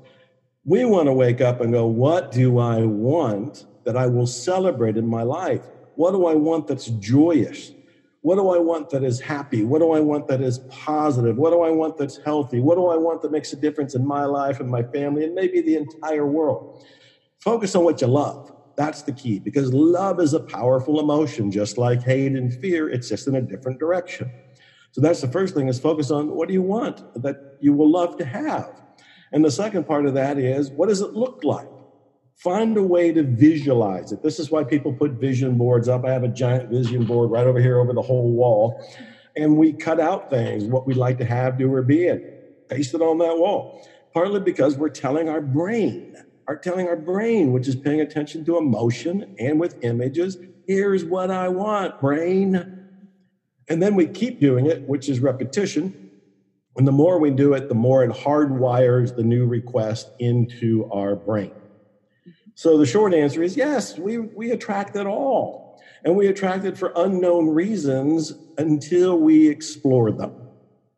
We 0.65 0.85
want 0.85 1.07
to 1.07 1.13
wake 1.13 1.41
up 1.41 1.59
and 1.59 1.73
go, 1.73 1.85
what 1.85 2.31
do 2.31 2.57
I 2.57 2.85
want 2.85 3.65
that 3.85 3.97
I 3.97 4.07
will 4.07 4.27
celebrate 4.27 4.95
in 4.97 5.05
my 5.05 5.23
life? 5.23 5.67
What 5.95 6.11
do 6.11 6.25
I 6.25 6.35
want 6.35 6.67
that's 6.67 6.85
joyous? 6.85 7.73
What 8.21 8.35
do 8.35 8.49
I 8.49 8.57
want 8.59 8.89
that 8.91 9.03
is 9.03 9.19
happy? 9.19 9.65
What 9.65 9.79
do 9.79 9.91
I 9.91 9.99
want 9.99 10.27
that 10.27 10.41
is 10.41 10.59
positive? 10.69 11.35
What 11.37 11.51
do 11.51 11.61
I 11.61 11.69
want 11.69 11.97
that's 11.97 12.17
healthy? 12.23 12.61
What 12.61 12.75
do 12.75 12.87
I 12.87 12.95
want 12.95 13.21
that 13.21 13.31
makes 13.31 13.51
a 13.51 13.57
difference 13.57 13.93
in 13.93 14.07
my 14.07 14.23
life 14.23 14.61
and 14.61 14.69
my 14.69 14.83
family 14.83 15.25
and 15.25 15.33
maybe 15.33 15.61
the 15.61 15.75
entire 15.75 16.25
world? 16.25 16.63
Focus 17.41 17.75
on 17.75 17.83
what 17.83 17.99
you 17.99 18.07
love. 18.07 18.39
That's 18.77 19.03
the 19.03 19.13
key 19.13 19.39
because 19.39 19.73
love 19.73 20.21
is 20.21 20.33
a 20.33 20.39
powerful 20.39 20.99
emotion, 21.01 21.51
just 21.51 21.77
like 21.77 22.01
hate 22.03 22.31
and 22.31 22.53
fear. 22.53 22.89
It's 22.89 23.09
just 23.09 23.27
in 23.27 23.35
a 23.35 23.41
different 23.41 23.79
direction. 23.79 24.31
So 24.91 25.01
that's 25.01 25.21
the 25.21 25.27
first 25.27 25.53
thing 25.53 25.67
is 25.67 25.79
focus 25.79 26.09
on 26.09 26.29
what 26.29 26.47
do 26.47 26.53
you 26.53 26.61
want 26.61 27.01
that 27.15 27.37
you 27.59 27.73
will 27.73 27.91
love 27.91 28.15
to 28.17 28.25
have. 28.25 28.69
And 29.33 29.43
the 29.43 29.51
second 29.51 29.85
part 29.85 30.05
of 30.05 30.13
that 30.13 30.37
is 30.37 30.71
what 30.71 30.89
does 30.89 31.01
it 31.01 31.13
look 31.13 31.43
like? 31.43 31.67
Find 32.37 32.77
a 32.77 32.83
way 32.83 33.11
to 33.13 33.23
visualize 33.23 34.11
it. 34.11 34.23
This 34.23 34.39
is 34.39 34.51
why 34.51 34.63
people 34.63 34.93
put 34.93 35.13
vision 35.13 35.57
boards 35.57 35.89
up. 35.89 36.05
I 36.05 36.11
have 36.11 36.23
a 36.23 36.29
giant 36.29 36.69
vision 36.69 37.05
board 37.05 37.31
right 37.31 37.47
over 37.47 37.61
here 37.61 37.79
over 37.79 37.93
the 37.93 38.01
whole 38.01 38.31
wall. 38.31 38.79
And 39.35 39.57
we 39.57 39.73
cut 39.73 39.99
out 39.99 40.29
things, 40.29 40.65
what 40.65 40.87
we'd 40.87 40.97
like 40.97 41.17
to 41.19 41.25
have, 41.25 41.57
do, 41.57 41.73
or 41.73 41.83
be, 41.83 42.07
and 42.07 42.21
paste 42.69 42.93
it 42.93 43.01
on 43.01 43.19
that 43.19 43.37
wall. 43.37 43.71
Partly 44.13 44.39
because 44.39 44.77
we're 44.77 44.89
telling 44.89 45.29
our 45.29 45.41
brain, 45.41 46.13
are 46.47 46.57
telling 46.57 46.87
our 46.87 46.97
brain, 46.97 47.51
which 47.51 47.67
is 47.67 47.75
paying 47.75 48.01
attention 48.01 48.45
to 48.45 48.57
emotion 48.57 49.25
and 49.39 49.59
with 49.59 49.75
images, 49.81 50.37
here's 50.67 51.05
what 51.05 51.31
I 51.31 51.49
want, 51.49 51.99
brain. 51.99 52.65
And 53.69 53.81
then 53.81 53.95
we 53.95 54.07
keep 54.07 54.39
doing 54.39 54.67
it, 54.67 54.87
which 54.87 55.09
is 55.09 55.19
repetition. 55.21 56.02
And 56.75 56.87
the 56.87 56.91
more 56.91 57.19
we 57.19 57.29
do 57.29 57.53
it, 57.53 57.69
the 57.69 57.75
more 57.75 58.03
it 58.03 58.11
hardwires 58.11 59.15
the 59.15 59.23
new 59.23 59.45
request 59.45 60.09
into 60.19 60.89
our 60.91 61.15
brain. 61.15 61.51
So 62.55 62.77
the 62.77 62.85
short 62.85 63.13
answer 63.13 63.43
is 63.43 63.55
yes, 63.55 63.97
we, 63.97 64.17
we 64.17 64.51
attract 64.51 64.95
it 64.95 65.05
all. 65.05 65.81
And 66.05 66.15
we 66.17 66.27
attract 66.27 66.65
it 66.65 66.77
for 66.77 66.91
unknown 66.95 67.47
reasons 67.47 68.33
until 68.57 69.17
we 69.17 69.47
explore 69.47 70.11
them. 70.11 70.33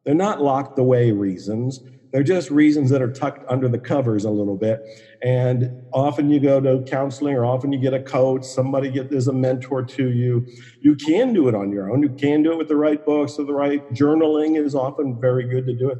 They're 0.03 0.15
not 0.15 0.41
locked 0.41 0.79
away 0.79 1.11
reasons. 1.11 1.81
They're 2.15 2.23
just 2.23 2.49
reasons 2.49 2.91
that 2.91 3.01
are 3.01 3.11
tucked 3.11 3.43
under 3.49 3.67
the 3.67 3.77
covers 3.77 4.23
a 4.23 4.29
little 4.29 4.55
bit. 4.55 4.79
And 5.21 5.69
often 5.91 6.29
you 6.29 6.39
go 6.39 6.61
to 6.61 6.81
counseling 6.87 7.35
or 7.35 7.45
often 7.45 7.73
you 7.73 7.77
get 7.77 7.93
a 7.93 8.01
coach, 8.01 8.45
somebody 8.45 8.89
get 8.89 9.09
there's 9.09 9.27
a 9.27 9.33
mentor 9.33 9.83
to 9.83 10.11
you. 10.11 10.47
You 10.79 10.95
can 10.95 11.33
do 11.33 11.49
it 11.49 11.55
on 11.55 11.73
your 11.73 11.91
own. 11.91 12.01
You 12.01 12.07
can 12.07 12.41
do 12.41 12.53
it 12.53 12.57
with 12.57 12.69
the 12.69 12.77
right 12.77 13.03
books 13.03 13.37
or 13.37 13.43
the 13.43 13.51
right 13.51 13.81
journaling 13.91 14.57
is 14.57 14.75
often 14.75 15.19
very 15.19 15.43
good 15.43 15.65
to 15.65 15.75
do 15.75 15.89
it. 15.89 15.97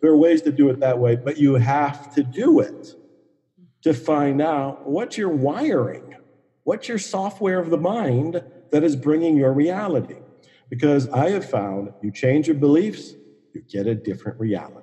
There 0.00 0.12
are 0.12 0.16
ways 0.16 0.40
to 0.42 0.52
do 0.52 0.70
it 0.70 0.78
that 0.78 1.00
way, 1.00 1.16
but 1.16 1.36
you 1.36 1.54
have 1.54 2.14
to 2.14 2.22
do 2.22 2.60
it 2.60 2.86
to 3.82 3.92
find 3.92 4.40
out 4.40 4.88
what's 4.88 5.18
your 5.18 5.30
wiring, 5.30 6.14
what's 6.62 6.86
your 6.86 6.98
software 6.98 7.58
of 7.58 7.70
the 7.70 7.76
mind 7.78 8.40
that 8.70 8.84
is 8.84 8.94
bringing 8.94 9.36
your 9.36 9.52
reality. 9.52 10.20
Because 10.70 11.08
I 11.08 11.30
have 11.30 11.50
found 11.50 11.92
you 12.04 12.12
change 12.12 12.46
your 12.46 12.54
beliefs, 12.54 13.14
you 13.52 13.62
get 13.68 13.88
a 13.88 13.96
different 13.96 14.38
reality. 14.38 14.75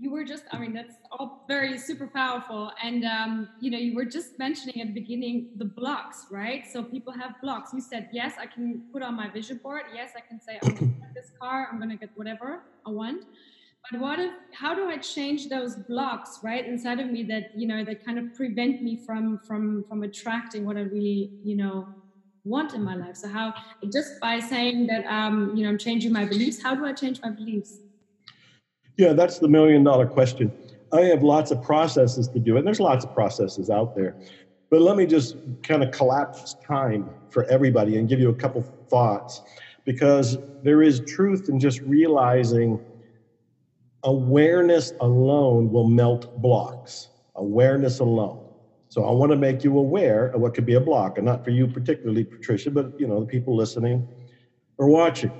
You 0.00 0.12
were 0.12 0.22
just, 0.22 0.44
I 0.52 0.58
mean, 0.58 0.72
that's 0.74 0.94
all 1.10 1.44
very 1.48 1.76
super 1.76 2.06
powerful. 2.06 2.70
And, 2.82 3.04
um, 3.04 3.48
you 3.60 3.68
know, 3.68 3.78
you 3.78 3.96
were 3.96 4.04
just 4.04 4.38
mentioning 4.38 4.80
at 4.80 4.86
the 4.88 5.00
beginning 5.00 5.48
the 5.56 5.64
blocks, 5.64 6.26
right? 6.30 6.64
So 6.72 6.84
people 6.84 7.12
have 7.12 7.32
blocks. 7.42 7.72
You 7.72 7.80
said, 7.80 8.08
yes, 8.12 8.34
I 8.38 8.46
can 8.46 8.84
put 8.92 9.02
on 9.02 9.16
my 9.16 9.28
vision 9.28 9.58
board. 9.60 9.82
Yes, 9.92 10.12
I 10.16 10.20
can 10.20 10.40
say, 10.40 10.60
I'm 10.62 10.68
going 10.68 10.94
to 10.94 11.00
get 11.00 11.14
this 11.14 11.32
car, 11.40 11.68
I'm 11.70 11.78
going 11.78 11.90
to 11.90 11.96
get 11.96 12.10
whatever 12.14 12.62
I 12.86 12.90
want. 12.90 13.24
But 13.90 14.00
what 14.00 14.20
if, 14.20 14.32
how 14.52 14.72
do 14.74 14.88
I 14.88 14.98
change 14.98 15.48
those 15.48 15.74
blocks, 15.74 16.40
right, 16.44 16.64
inside 16.64 17.00
of 17.00 17.10
me 17.10 17.24
that, 17.24 17.50
you 17.56 17.66
know, 17.66 17.84
that 17.84 18.04
kind 18.04 18.18
of 18.20 18.34
prevent 18.34 18.82
me 18.82 19.02
from, 19.04 19.40
from, 19.46 19.84
from 19.88 20.04
attracting 20.04 20.64
what 20.64 20.76
I 20.76 20.82
really, 20.82 21.32
you 21.42 21.56
know, 21.56 21.88
want 22.44 22.74
in 22.74 22.84
my 22.84 22.94
life? 22.94 23.16
So 23.16 23.28
how, 23.28 23.52
just 23.92 24.20
by 24.20 24.38
saying 24.38 24.86
that, 24.88 25.06
um, 25.06 25.56
you 25.56 25.64
know, 25.64 25.70
I'm 25.70 25.78
changing 25.78 26.12
my 26.12 26.24
beliefs, 26.24 26.62
how 26.62 26.76
do 26.76 26.84
I 26.86 26.92
change 26.92 27.20
my 27.20 27.30
beliefs? 27.30 27.80
Yeah, 28.98 29.12
that's 29.12 29.38
the 29.38 29.48
million 29.48 29.84
dollar 29.84 30.06
question. 30.06 30.52
I 30.92 31.02
have 31.02 31.22
lots 31.22 31.52
of 31.52 31.62
processes 31.62 32.28
to 32.28 32.40
do. 32.40 32.56
And 32.56 32.66
there's 32.66 32.80
lots 32.80 33.04
of 33.04 33.14
processes 33.14 33.70
out 33.70 33.94
there. 33.94 34.16
But 34.70 34.82
let 34.82 34.96
me 34.96 35.06
just 35.06 35.36
kind 35.62 35.82
of 35.82 35.92
collapse 35.92 36.56
time 36.66 37.08
for 37.30 37.44
everybody 37.44 37.96
and 37.96 38.08
give 38.08 38.18
you 38.18 38.28
a 38.28 38.34
couple 38.34 38.62
thoughts 38.90 39.40
because 39.84 40.36
there 40.64 40.82
is 40.82 41.00
truth 41.06 41.48
in 41.48 41.60
just 41.60 41.80
realizing 41.82 42.80
awareness 44.02 44.92
alone 45.00 45.70
will 45.70 45.88
melt 45.88 46.42
blocks. 46.42 47.08
Awareness 47.36 48.00
alone. 48.00 48.44
So 48.88 49.04
I 49.04 49.12
want 49.12 49.30
to 49.30 49.36
make 49.36 49.62
you 49.62 49.78
aware 49.78 50.26
of 50.28 50.40
what 50.40 50.54
could 50.54 50.66
be 50.66 50.74
a 50.74 50.80
block, 50.80 51.18
and 51.18 51.24
not 51.24 51.44
for 51.44 51.50
you 51.50 51.68
particularly, 51.68 52.24
Patricia, 52.24 52.70
but 52.70 52.98
you 52.98 53.06
know 53.06 53.20
the 53.20 53.26
people 53.26 53.54
listening 53.54 54.08
or 54.76 54.88
watching. 54.88 55.30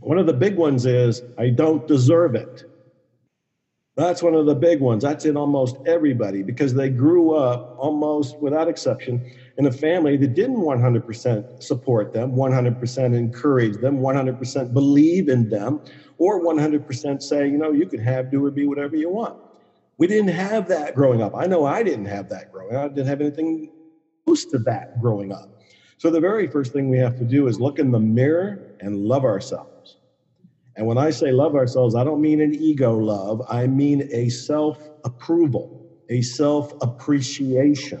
One 0.00 0.18
of 0.18 0.26
the 0.26 0.32
big 0.32 0.56
ones 0.56 0.86
is 0.86 1.22
I 1.38 1.50
don't 1.50 1.86
deserve 1.86 2.34
it. 2.34 2.64
That's 3.96 4.22
one 4.22 4.34
of 4.34 4.46
the 4.46 4.54
big 4.54 4.80
ones. 4.80 5.02
That's 5.02 5.24
in 5.24 5.36
almost 5.36 5.76
everybody 5.84 6.42
because 6.42 6.72
they 6.72 6.88
grew 6.88 7.32
up 7.34 7.74
almost 7.76 8.36
without 8.40 8.68
exception 8.68 9.20
in 9.56 9.66
a 9.66 9.72
family 9.72 10.16
that 10.18 10.34
didn't 10.34 10.58
100% 10.58 11.44
support 11.58 12.12
them, 12.12 12.30
100% 12.36 13.16
encourage 13.16 13.78
them, 13.78 13.98
100% 13.98 14.72
believe 14.72 15.28
in 15.28 15.48
them, 15.48 15.80
or 16.16 16.40
100% 16.40 17.20
say, 17.20 17.48
you 17.48 17.58
know, 17.58 17.72
you 17.72 17.86
can 17.86 17.98
have, 17.98 18.30
do, 18.30 18.44
or 18.44 18.52
be 18.52 18.66
whatever 18.66 18.94
you 18.94 19.10
want. 19.10 19.36
We 19.98 20.06
didn't 20.06 20.28
have 20.28 20.68
that 20.68 20.94
growing 20.94 21.20
up. 21.20 21.32
I 21.34 21.46
know 21.48 21.64
I 21.64 21.82
didn't 21.82 22.04
have 22.04 22.28
that 22.28 22.52
growing 22.52 22.76
up. 22.76 22.84
I 22.84 22.94
didn't 22.94 23.08
have 23.08 23.20
anything 23.20 23.68
close 24.24 24.44
to 24.46 24.58
that 24.60 24.96
growing 25.00 25.32
up. 25.32 25.50
So 25.96 26.08
the 26.10 26.20
very 26.20 26.46
first 26.46 26.72
thing 26.72 26.88
we 26.88 26.98
have 26.98 27.16
to 27.16 27.24
do 27.24 27.48
is 27.48 27.58
look 27.58 27.80
in 27.80 27.90
the 27.90 27.98
mirror 27.98 28.60
and 28.78 28.96
love 28.96 29.24
ourselves. 29.24 29.77
And 30.78 30.86
when 30.86 30.96
I 30.96 31.10
say 31.10 31.32
love 31.32 31.56
ourselves, 31.56 31.96
I 31.96 32.04
don't 32.04 32.20
mean 32.20 32.40
an 32.40 32.54
ego 32.54 32.96
love, 32.96 33.42
I 33.50 33.66
mean 33.66 34.08
a 34.12 34.28
self 34.28 34.88
approval, 35.02 35.72
a 36.08 36.22
self 36.22 36.72
appreciation. 36.80 38.00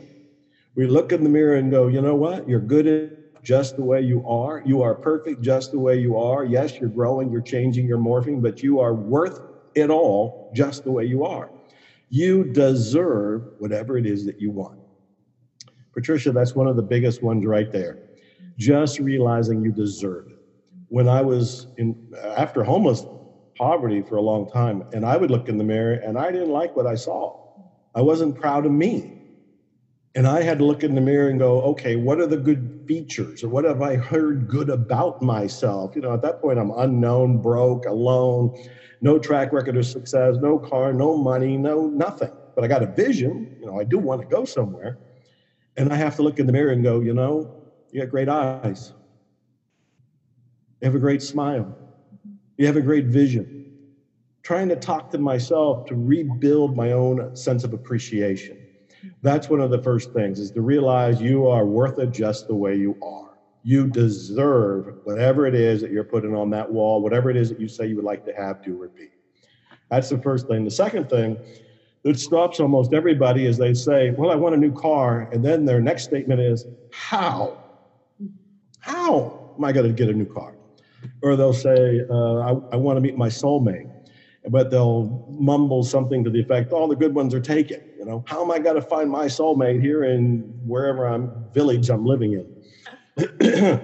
We 0.76 0.86
look 0.86 1.10
in 1.10 1.24
the 1.24 1.28
mirror 1.28 1.56
and 1.56 1.72
go, 1.72 1.88
you 1.88 2.00
know 2.00 2.14
what? 2.14 2.48
You're 2.48 2.60
good 2.60 3.10
just 3.42 3.74
the 3.74 3.82
way 3.82 4.02
you 4.02 4.24
are. 4.26 4.62
You 4.64 4.82
are 4.82 4.94
perfect 4.94 5.40
just 5.40 5.72
the 5.72 5.80
way 5.80 5.96
you 5.96 6.16
are. 6.16 6.44
Yes, 6.44 6.78
you're 6.78 6.88
growing, 6.88 7.32
you're 7.32 7.40
changing, 7.40 7.84
you're 7.84 7.98
morphing, 7.98 8.40
but 8.40 8.62
you 8.62 8.78
are 8.78 8.94
worth 8.94 9.40
it 9.74 9.90
all 9.90 10.38
just 10.52 10.84
the 10.84 10.92
way 10.92 11.04
you 11.04 11.24
are. 11.24 11.50
You 12.10 12.44
deserve 12.44 13.42
whatever 13.56 13.98
it 13.98 14.06
is 14.06 14.24
that 14.26 14.40
you 14.40 14.52
want. 14.52 14.76
Patricia, 15.92 16.30
that's 16.30 16.54
one 16.54 16.68
of 16.68 16.76
the 16.76 16.82
biggest 16.82 17.22
ones 17.24 17.44
right 17.44 17.72
there. 17.72 17.98
Just 18.56 19.00
realizing 19.00 19.62
you 19.62 19.72
deserve 19.72 20.28
it. 20.28 20.37
When 20.88 21.08
I 21.08 21.20
was 21.22 21.66
in 21.76 21.96
after 22.36 22.64
homeless 22.64 23.04
poverty 23.56 24.02
for 24.02 24.16
a 24.16 24.22
long 24.22 24.48
time, 24.48 24.82
and 24.92 25.04
I 25.04 25.16
would 25.16 25.30
look 25.30 25.48
in 25.48 25.58
the 25.58 25.64
mirror 25.64 25.94
and 25.94 26.18
I 26.18 26.30
didn't 26.30 26.50
like 26.50 26.74
what 26.76 26.86
I 26.86 26.94
saw. 26.94 27.32
I 27.94 28.02
wasn't 28.02 28.36
proud 28.36 28.66
of 28.66 28.72
me. 28.72 29.14
And 30.14 30.26
I 30.26 30.42
had 30.42 30.58
to 30.58 30.64
look 30.64 30.82
in 30.82 30.94
the 30.94 31.00
mirror 31.00 31.28
and 31.28 31.38
go, 31.38 31.60
okay, 31.62 31.96
what 31.96 32.20
are 32.20 32.26
the 32.26 32.36
good 32.38 32.70
features 32.86 33.42
or 33.42 33.48
what 33.48 33.64
have 33.64 33.82
I 33.82 33.96
heard 33.96 34.48
good 34.48 34.70
about 34.70 35.20
myself? 35.20 35.94
You 35.94 36.02
know, 36.02 36.12
at 36.12 36.22
that 36.22 36.40
point, 36.40 36.58
I'm 36.58 36.72
unknown, 36.76 37.38
broke, 37.38 37.84
alone, 37.86 38.50
no 39.00 39.18
track 39.18 39.52
record 39.52 39.76
of 39.76 39.86
success, 39.86 40.36
no 40.40 40.58
car, 40.58 40.92
no 40.92 41.16
money, 41.16 41.56
no 41.56 41.88
nothing. 41.88 42.30
But 42.54 42.64
I 42.64 42.68
got 42.68 42.82
a 42.82 42.86
vision. 42.86 43.48
You 43.60 43.66
know, 43.66 43.78
I 43.78 43.84
do 43.84 43.98
want 43.98 44.20
to 44.22 44.26
go 44.26 44.44
somewhere. 44.44 44.98
And 45.76 45.92
I 45.92 45.96
have 45.96 46.16
to 46.16 46.22
look 46.22 46.40
in 46.40 46.46
the 46.46 46.52
mirror 46.52 46.72
and 46.72 46.82
go, 46.82 47.00
you 47.00 47.14
know, 47.14 47.48
you 47.90 48.00
got 48.00 48.10
great 48.10 48.28
eyes. 48.28 48.92
You 50.80 50.86
have 50.86 50.94
a 50.94 51.00
great 51.00 51.22
smile. 51.22 51.76
You 52.56 52.66
have 52.66 52.76
a 52.76 52.82
great 52.82 53.06
vision. 53.06 53.72
Trying 54.42 54.68
to 54.70 54.76
talk 54.76 55.10
to 55.10 55.18
myself 55.18 55.86
to 55.86 55.96
rebuild 55.96 56.76
my 56.76 56.92
own 56.92 57.34
sense 57.36 57.64
of 57.64 57.72
appreciation. 57.72 58.58
That's 59.22 59.48
one 59.50 59.60
of 59.60 59.70
the 59.70 59.82
first 59.82 60.12
things 60.12 60.38
is 60.38 60.50
to 60.52 60.60
realize 60.60 61.20
you 61.20 61.46
are 61.46 61.66
worth 61.66 61.98
it 61.98 62.10
just 62.10 62.46
the 62.46 62.54
way 62.54 62.76
you 62.76 62.96
are. 63.02 63.38
You 63.62 63.86
deserve 63.88 64.94
whatever 65.04 65.46
it 65.46 65.54
is 65.54 65.80
that 65.82 65.90
you're 65.90 66.04
putting 66.04 66.34
on 66.34 66.50
that 66.50 66.70
wall, 66.70 67.02
whatever 67.02 67.30
it 67.30 67.36
is 67.36 67.48
that 67.50 67.60
you 67.60 67.68
say 67.68 67.86
you 67.86 67.96
would 67.96 68.04
like 68.04 68.24
to 68.24 68.32
have, 68.32 68.56
or 68.66 68.88
be. 68.88 69.08
That's 69.90 70.08
the 70.08 70.18
first 70.18 70.46
thing. 70.46 70.64
The 70.64 70.70
second 70.70 71.08
thing 71.08 71.38
that 72.04 72.18
stops 72.18 72.60
almost 72.60 72.94
everybody 72.94 73.46
is 73.46 73.58
they 73.58 73.74
say, 73.74 74.10
Well, 74.10 74.30
I 74.30 74.36
want 74.36 74.54
a 74.54 74.58
new 74.58 74.72
car. 74.72 75.28
And 75.32 75.44
then 75.44 75.64
their 75.64 75.80
next 75.80 76.04
statement 76.04 76.40
is, 76.40 76.66
How? 76.90 77.58
How 78.80 79.54
am 79.58 79.64
I 79.64 79.72
going 79.72 79.86
to 79.86 79.92
get 79.92 80.08
a 80.08 80.16
new 80.16 80.26
car? 80.26 80.57
Or 81.22 81.36
they'll 81.36 81.52
say, 81.52 82.02
uh, 82.08 82.38
I, 82.38 82.50
I 82.72 82.76
want 82.76 82.96
to 82.96 83.00
meet 83.00 83.16
my 83.16 83.28
soulmate. 83.28 83.90
but 84.48 84.70
they'll 84.70 85.26
mumble 85.30 85.82
something 85.82 86.24
to 86.24 86.30
the 86.30 86.40
effect, 86.40 86.72
all 86.72 86.88
the 86.88 86.96
good 86.96 87.14
ones 87.14 87.34
are 87.34 87.40
taken. 87.40 87.82
You 87.98 88.04
know, 88.04 88.24
how 88.26 88.42
am 88.42 88.50
I 88.50 88.58
going 88.58 88.76
to 88.76 88.82
find 88.82 89.10
my 89.10 89.26
soulmate 89.26 89.80
here 89.80 90.04
in 90.04 90.40
wherever 90.64 91.06
I'm 91.06 91.44
village 91.52 91.90
I'm 91.90 92.04
living 92.06 92.32
in? 92.34 92.58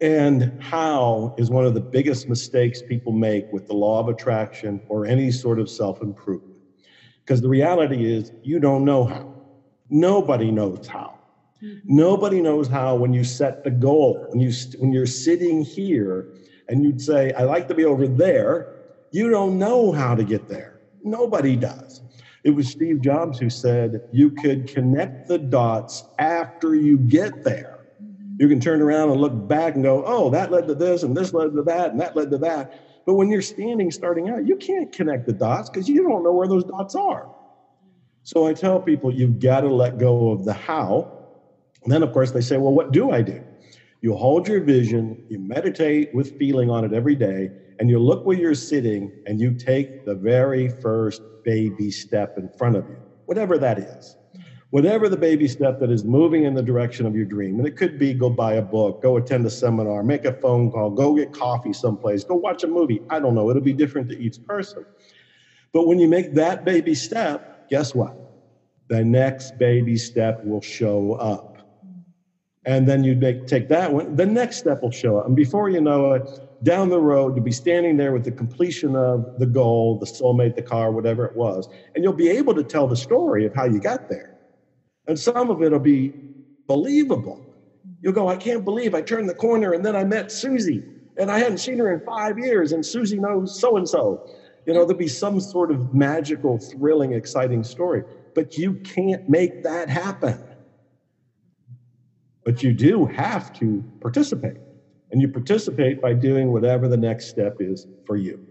and 0.00 0.60
how 0.60 1.34
is 1.38 1.50
one 1.50 1.64
of 1.64 1.74
the 1.74 1.80
biggest 1.80 2.28
mistakes 2.28 2.82
people 2.82 3.12
make 3.12 3.50
with 3.52 3.68
the 3.68 3.74
law 3.74 4.00
of 4.00 4.08
attraction 4.08 4.80
or 4.88 5.06
any 5.06 5.30
sort 5.30 5.60
of 5.60 5.70
self 5.70 6.02
improvement. 6.02 6.56
Because 7.24 7.40
the 7.40 7.48
reality 7.48 8.12
is, 8.12 8.32
you 8.42 8.58
don't 8.58 8.84
know 8.84 9.04
how. 9.04 9.32
Nobody 9.88 10.50
knows 10.50 10.88
how. 10.88 11.18
Mm-hmm. 11.62 11.96
Nobody 11.96 12.40
knows 12.40 12.66
how 12.66 12.96
when 12.96 13.12
you 13.12 13.22
set 13.22 13.62
the 13.62 13.70
goal. 13.70 14.26
When, 14.30 14.40
you, 14.40 14.52
when 14.78 14.92
you're 14.92 15.06
sitting 15.06 15.62
here 15.62 16.34
and 16.72 16.82
you'd 16.82 17.00
say, 17.02 17.32
I 17.34 17.44
like 17.44 17.68
to 17.68 17.74
be 17.74 17.84
over 17.84 18.08
there, 18.08 18.66
you 19.10 19.28
don't 19.28 19.58
know 19.58 19.92
how 19.92 20.14
to 20.14 20.24
get 20.24 20.48
there. 20.48 20.80
Nobody 21.04 21.54
does. 21.54 22.00
It 22.44 22.50
was 22.50 22.68
Steve 22.68 23.02
Jobs 23.02 23.38
who 23.38 23.50
said, 23.50 24.00
You 24.10 24.30
could 24.30 24.66
connect 24.72 25.28
the 25.28 25.38
dots 25.38 26.02
after 26.18 26.74
you 26.74 26.98
get 26.98 27.44
there. 27.44 27.80
You 28.38 28.48
can 28.48 28.58
turn 28.58 28.80
around 28.80 29.10
and 29.10 29.20
look 29.20 29.46
back 29.46 29.74
and 29.74 29.84
go, 29.84 30.02
Oh, 30.06 30.30
that 30.30 30.50
led 30.50 30.66
to 30.68 30.74
this, 30.74 31.02
and 31.02 31.14
this 31.14 31.34
led 31.34 31.52
to 31.54 31.62
that, 31.64 31.92
and 31.92 32.00
that 32.00 32.16
led 32.16 32.30
to 32.30 32.38
that. 32.38 32.72
But 33.04 33.14
when 33.14 33.30
you're 33.30 33.42
standing 33.42 33.90
starting 33.90 34.30
out, 34.30 34.46
you 34.46 34.56
can't 34.56 34.90
connect 34.92 35.26
the 35.26 35.34
dots 35.34 35.68
because 35.68 35.88
you 35.88 36.02
don't 36.02 36.24
know 36.24 36.32
where 36.32 36.48
those 36.48 36.64
dots 36.64 36.94
are. 36.94 37.28
So 38.22 38.46
I 38.46 38.54
tell 38.54 38.80
people, 38.80 39.12
you've 39.12 39.40
got 39.40 39.60
to 39.60 39.68
let 39.68 39.98
go 39.98 40.30
of 40.30 40.44
the 40.44 40.54
how. 40.54 41.12
And 41.84 41.92
then, 41.92 42.02
of 42.02 42.12
course, 42.12 42.30
they 42.30 42.40
say, 42.40 42.56
Well, 42.56 42.72
what 42.72 42.92
do 42.92 43.10
I 43.10 43.20
do? 43.20 43.44
You 44.02 44.16
hold 44.16 44.48
your 44.48 44.60
vision, 44.60 45.16
you 45.28 45.38
meditate 45.38 46.10
with 46.12 46.36
feeling 46.36 46.70
on 46.70 46.84
it 46.84 46.92
every 46.92 47.14
day, 47.14 47.50
and 47.78 47.88
you 47.88 48.00
look 48.00 48.26
where 48.26 48.36
you're 48.36 48.54
sitting 48.54 49.12
and 49.26 49.40
you 49.40 49.54
take 49.54 50.04
the 50.04 50.16
very 50.16 50.68
first 50.68 51.22
baby 51.44 51.92
step 51.92 52.34
in 52.36 52.48
front 52.58 52.76
of 52.76 52.88
you, 52.88 52.98
whatever 53.26 53.58
that 53.58 53.78
is. 53.78 54.16
Whatever 54.70 55.08
the 55.08 55.16
baby 55.18 55.46
step 55.46 55.78
that 55.80 55.90
is 55.90 56.02
moving 56.04 56.44
in 56.44 56.54
the 56.54 56.62
direction 56.62 57.06
of 57.06 57.14
your 57.14 57.26
dream. 57.26 57.58
And 57.58 57.68
it 57.68 57.76
could 57.76 57.98
be 57.98 58.14
go 58.14 58.30
buy 58.30 58.54
a 58.54 58.62
book, 58.62 59.02
go 59.02 59.18
attend 59.18 59.46
a 59.46 59.50
seminar, 59.50 60.02
make 60.02 60.24
a 60.24 60.32
phone 60.32 60.70
call, 60.70 60.90
go 60.90 61.14
get 61.14 61.30
coffee 61.32 61.74
someplace, 61.74 62.24
go 62.24 62.36
watch 62.36 62.64
a 62.64 62.66
movie. 62.66 63.04
I 63.10 63.20
don't 63.20 63.34
know. 63.34 63.50
It'll 63.50 63.62
be 63.62 63.74
different 63.74 64.08
to 64.08 64.18
each 64.18 64.42
person. 64.48 64.84
But 65.72 65.86
when 65.86 65.98
you 65.98 66.08
make 66.08 66.34
that 66.34 66.64
baby 66.64 66.94
step, 66.94 67.44
guess 67.68 67.94
what? 67.94 68.14
The 68.88 69.04
next 69.04 69.58
baby 69.58 69.96
step 69.96 70.40
will 70.42 70.62
show 70.62 71.12
up 71.12 71.51
and 72.64 72.86
then 72.86 73.02
you 73.02 73.14
make 73.14 73.46
take 73.46 73.68
that 73.68 73.92
one. 73.92 74.14
The 74.14 74.26
next 74.26 74.58
step 74.58 74.82
will 74.82 74.90
show 74.90 75.18
up. 75.18 75.26
And 75.26 75.36
before 75.36 75.68
you 75.68 75.80
know 75.80 76.12
it 76.12 76.30
down 76.62 76.88
the 76.88 77.00
road 77.00 77.34
you'll 77.34 77.44
be 77.44 77.50
standing 77.50 77.96
there 77.96 78.12
with 78.12 78.24
the 78.24 78.30
completion 78.30 78.94
of 78.94 79.26
the 79.36 79.46
goal 79.46 79.98
the 79.98 80.06
soulmate 80.06 80.54
the 80.54 80.62
car 80.62 80.92
whatever 80.92 81.24
it 81.24 81.34
was 81.34 81.68
and 81.94 82.04
you'll 82.04 82.12
be 82.12 82.28
able 82.28 82.54
to 82.54 82.62
tell 82.62 82.86
the 82.86 82.96
story 82.96 83.44
of 83.44 83.52
how 83.54 83.64
you 83.64 83.80
got 83.80 84.08
there. 84.08 84.32
And 85.08 85.18
some 85.18 85.50
of 85.50 85.62
it'll 85.62 85.80
be 85.80 86.14
believable. 86.68 87.42
You'll 88.00 88.12
go 88.12 88.28
i 88.28 88.36
can't 88.36 88.64
believe 88.64 88.94
i 88.94 89.02
turned 89.02 89.28
the 89.28 89.34
corner 89.34 89.72
and 89.72 89.84
then 89.84 89.96
i 89.96 90.04
met 90.04 90.30
susie 90.30 90.84
and 91.16 91.32
i 91.32 91.38
hadn't 91.38 91.58
seen 91.58 91.78
her 91.78 91.92
in 91.92 92.00
five 92.02 92.38
years 92.38 92.70
and 92.70 92.86
susie 92.86 93.18
knows 93.18 93.58
so 93.58 93.76
and 93.76 93.88
so 93.88 94.22
you 94.66 94.72
know 94.72 94.84
there'll 94.84 94.96
be 94.96 95.08
some 95.08 95.40
sort 95.40 95.72
of 95.72 95.92
magical 95.92 96.60
thrilling 96.60 97.12
exciting 97.12 97.64
story. 97.64 98.04
But 98.34 98.56
you 98.56 98.80
can't 98.84 99.22
make 99.28 99.60
that 99.62 99.90
happen 99.90 100.38
but 102.44 102.62
you 102.62 102.72
do 102.72 103.06
have 103.06 103.52
to 103.54 103.84
participate. 104.00 104.56
And 105.10 105.20
you 105.20 105.28
participate 105.28 106.00
by 106.00 106.14
doing 106.14 106.52
whatever 106.52 106.88
the 106.88 106.96
next 106.96 107.28
step 107.28 107.56
is 107.60 107.86
for 108.06 108.16
you. 108.16 108.46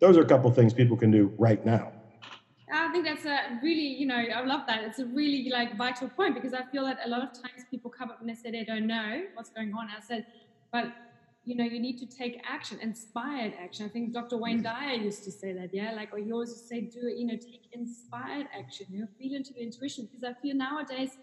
Those 0.00 0.16
are 0.16 0.22
a 0.22 0.26
couple 0.26 0.50
of 0.50 0.56
things 0.56 0.74
people 0.74 0.96
can 0.96 1.10
do 1.10 1.32
right 1.38 1.64
now. 1.64 1.92
I 2.72 2.88
think 2.92 3.04
that's 3.04 3.24
a 3.24 3.60
really, 3.62 3.86
you 3.86 4.06
know, 4.06 4.16
I 4.16 4.44
love 4.44 4.62
that. 4.66 4.82
It's 4.82 4.98
a 4.98 5.06
really 5.06 5.48
like 5.50 5.76
vital 5.76 6.08
point 6.08 6.34
because 6.34 6.54
I 6.54 6.64
feel 6.72 6.84
that 6.84 6.98
a 7.04 7.08
lot 7.08 7.22
of 7.22 7.32
times 7.32 7.64
people 7.70 7.90
come 7.90 8.10
up 8.10 8.20
and 8.20 8.28
they 8.28 8.34
say 8.34 8.50
they 8.50 8.64
don't 8.64 8.86
know 8.86 9.22
what's 9.34 9.50
going 9.50 9.72
on. 9.74 9.88
I 9.88 10.00
said, 10.00 10.26
but 10.72 10.92
you 11.44 11.56
know, 11.56 11.64
you 11.64 11.80
need 11.80 11.98
to 11.98 12.06
take 12.06 12.42
action, 12.48 12.78
inspired 12.80 13.54
action. 13.60 13.86
I 13.86 13.88
think 13.88 14.12
Dr. 14.12 14.36
Wayne 14.36 14.62
Dyer 14.62 14.94
used 14.94 15.24
to 15.24 15.32
say 15.32 15.52
that, 15.54 15.70
yeah, 15.72 15.92
like, 15.92 16.12
or 16.12 16.18
he 16.18 16.30
always 16.32 16.54
say, 16.54 16.82
do 16.82 17.08
you 17.08 17.26
know, 17.26 17.34
take 17.34 17.68
inspired 17.72 18.46
action, 18.56 18.86
you 18.90 19.00
know, 19.00 19.08
feel 19.18 19.34
into 19.34 19.54
your 19.54 19.62
intuition. 19.62 20.06
Because 20.06 20.22
I 20.22 20.40
feel 20.40 20.54
nowadays 20.54 21.16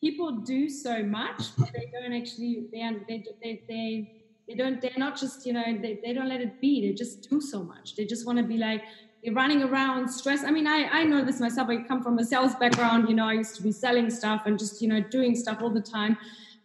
people 0.00 0.32
do 0.32 0.68
so 0.68 1.02
much, 1.02 1.56
but 1.58 1.68
they 1.72 1.90
don't 1.92 2.12
actually 2.12 2.66
they 2.72 2.88
they 3.08 3.24
they 3.42 3.62
they, 3.68 4.08
they 4.48 4.54
don't 4.54 4.80
they're 4.80 4.92
not 4.96 5.16
just 5.16 5.44
you 5.46 5.52
know 5.52 5.64
they, 5.80 5.98
they 6.02 6.12
don't 6.12 6.28
let 6.28 6.40
it 6.40 6.60
be. 6.60 6.86
They 6.86 6.92
just 6.94 7.28
do 7.28 7.40
so 7.40 7.62
much. 7.62 7.96
They 7.96 8.04
just 8.04 8.26
want 8.26 8.38
to 8.38 8.44
be 8.44 8.58
like 8.58 8.82
they're 9.22 9.34
running 9.34 9.62
around 9.62 10.08
stress. 10.08 10.44
I 10.44 10.50
mean, 10.50 10.66
I 10.66 10.88
I 10.90 11.04
know 11.04 11.24
this 11.24 11.40
myself. 11.40 11.68
I 11.68 11.82
come 11.82 12.02
from 12.02 12.18
a 12.18 12.24
sales 12.24 12.54
background. 12.56 13.08
You 13.08 13.14
know, 13.14 13.26
I 13.26 13.34
used 13.34 13.56
to 13.56 13.62
be 13.62 13.72
selling 13.72 14.10
stuff 14.10 14.42
and 14.46 14.58
just 14.58 14.80
you 14.80 14.88
know 14.88 15.00
doing 15.00 15.34
stuff 15.34 15.58
all 15.60 15.70
the 15.70 15.80
time. 15.82 16.16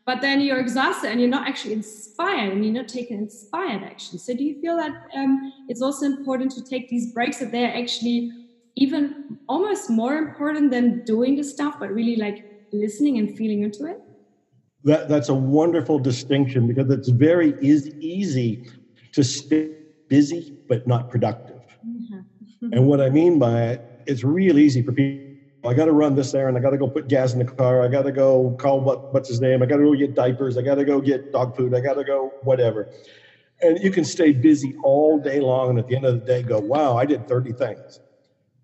But 0.05 0.19
then 0.21 0.41
you're 0.41 0.59
exhausted 0.59 1.11
and 1.11 1.19
you're 1.21 1.29
not 1.29 1.47
actually 1.47 1.73
inspired 1.73 2.51
and 2.51 2.65
you're 2.65 2.73
not 2.73 2.89
taking 2.89 3.17
inspired 3.19 3.83
action. 3.83 4.19
So 4.19 4.35
do 4.35 4.43
you 4.43 4.59
feel 4.59 4.75
that 4.75 4.91
um, 5.15 5.53
it's 5.69 5.81
also 5.81 6.05
important 6.05 6.51
to 6.53 6.63
take 6.63 6.89
these 6.89 7.13
breaks 7.13 7.39
that 7.39 7.51
they're 7.53 7.73
actually 7.73 8.29
even 8.75 9.39
almost 9.47 9.89
more 9.89 10.17
important 10.17 10.71
than 10.71 11.05
doing 11.05 11.35
the 11.37 11.43
stuff, 11.43 11.75
but 11.79 11.89
really 11.91 12.17
like 12.17 12.52
listening 12.73 13.17
and 13.17 13.37
feeling 13.37 13.63
into 13.63 13.85
it? 13.85 14.01
That, 14.83 15.07
that's 15.07 15.29
a 15.29 15.33
wonderful 15.33 15.99
distinction 15.99 16.67
because 16.67 16.91
it's 16.91 17.09
very 17.09 17.53
is 17.61 17.87
easy 17.99 18.69
to 19.13 19.23
stay 19.23 19.71
busy 20.09 20.57
but 20.67 20.85
not 20.87 21.09
productive. 21.09 21.61
Mm-hmm. 21.85 22.73
and 22.73 22.87
what 22.87 23.01
I 23.01 23.09
mean 23.09 23.39
by 23.39 23.63
it, 23.63 24.03
it's 24.07 24.23
real 24.23 24.57
easy 24.57 24.81
for 24.81 24.91
people. 24.91 25.23
I 25.65 25.73
got 25.73 25.85
to 25.85 25.93
run 25.93 26.15
this 26.15 26.33
errand. 26.33 26.57
I 26.57 26.59
got 26.59 26.71
to 26.71 26.77
go 26.77 26.89
put 26.89 27.07
gas 27.07 27.33
in 27.33 27.39
the 27.39 27.45
car. 27.45 27.81
I 27.83 27.87
got 27.87 28.03
to 28.03 28.11
go 28.11 28.55
call 28.59 28.81
what, 28.81 29.13
what's 29.13 29.29
his 29.29 29.39
name. 29.39 29.63
I 29.63 29.65
got 29.65 29.77
to 29.77 29.83
go 29.83 29.95
get 29.95 30.13
diapers. 30.13 30.57
I 30.57 30.61
got 30.61 30.75
to 30.75 30.83
go 30.83 30.99
get 30.99 31.31
dog 31.31 31.55
food. 31.55 31.73
I 31.73 31.79
got 31.79 31.93
to 31.93 32.03
go 32.03 32.33
whatever. 32.43 32.89
And 33.61 33.79
you 33.79 33.91
can 33.91 34.03
stay 34.03 34.33
busy 34.33 34.75
all 34.83 35.19
day 35.19 35.39
long, 35.39 35.69
and 35.69 35.79
at 35.79 35.87
the 35.87 35.95
end 35.95 36.05
of 36.05 36.19
the 36.19 36.25
day, 36.25 36.43
go, 36.43 36.59
"Wow, 36.59 36.97
I 36.97 37.05
did 37.05 37.29
30 37.29 37.53
things." 37.53 37.99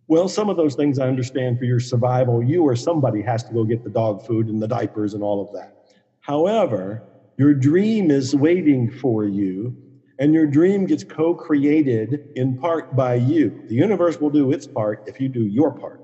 Well, 0.10 0.28
some 0.28 0.50
of 0.50 0.58
those 0.58 0.76
things 0.76 1.00
I 1.00 1.08
understand 1.08 1.60
for 1.60 1.66
your 1.66 1.80
survival, 1.80 2.44
you 2.44 2.64
or 2.64 2.76
somebody 2.76 3.22
has 3.24 3.44
to 3.46 3.54
go 3.54 3.64
get 3.64 3.84
the 3.84 3.92
dog 3.92 4.24
food 4.24 4.50
and 4.50 4.62
the 4.62 4.68
diapers 4.68 5.14
and 5.14 5.24
all 5.24 5.42
of 5.42 5.52
that. 5.54 5.74
However, 6.22 7.04
your 7.38 7.54
dream 7.54 8.12
is 8.12 8.36
waiting 8.36 8.90
for 8.92 9.26
you, 9.26 9.76
and 10.20 10.34
your 10.34 10.48
dream 10.48 10.86
gets 10.88 11.04
co 11.04 11.36
created 11.36 12.22
in 12.36 12.56
part 12.56 12.94
by 12.96 13.16
you. 13.16 13.64
The 13.68 13.76
universe 13.76 14.20
will 14.20 14.32
do 14.32 14.52
its 14.52 14.68
part 14.68 15.02
if 15.06 15.20
you 15.20 15.30
do 15.30 15.46
your 15.46 15.72
part. 15.72 16.02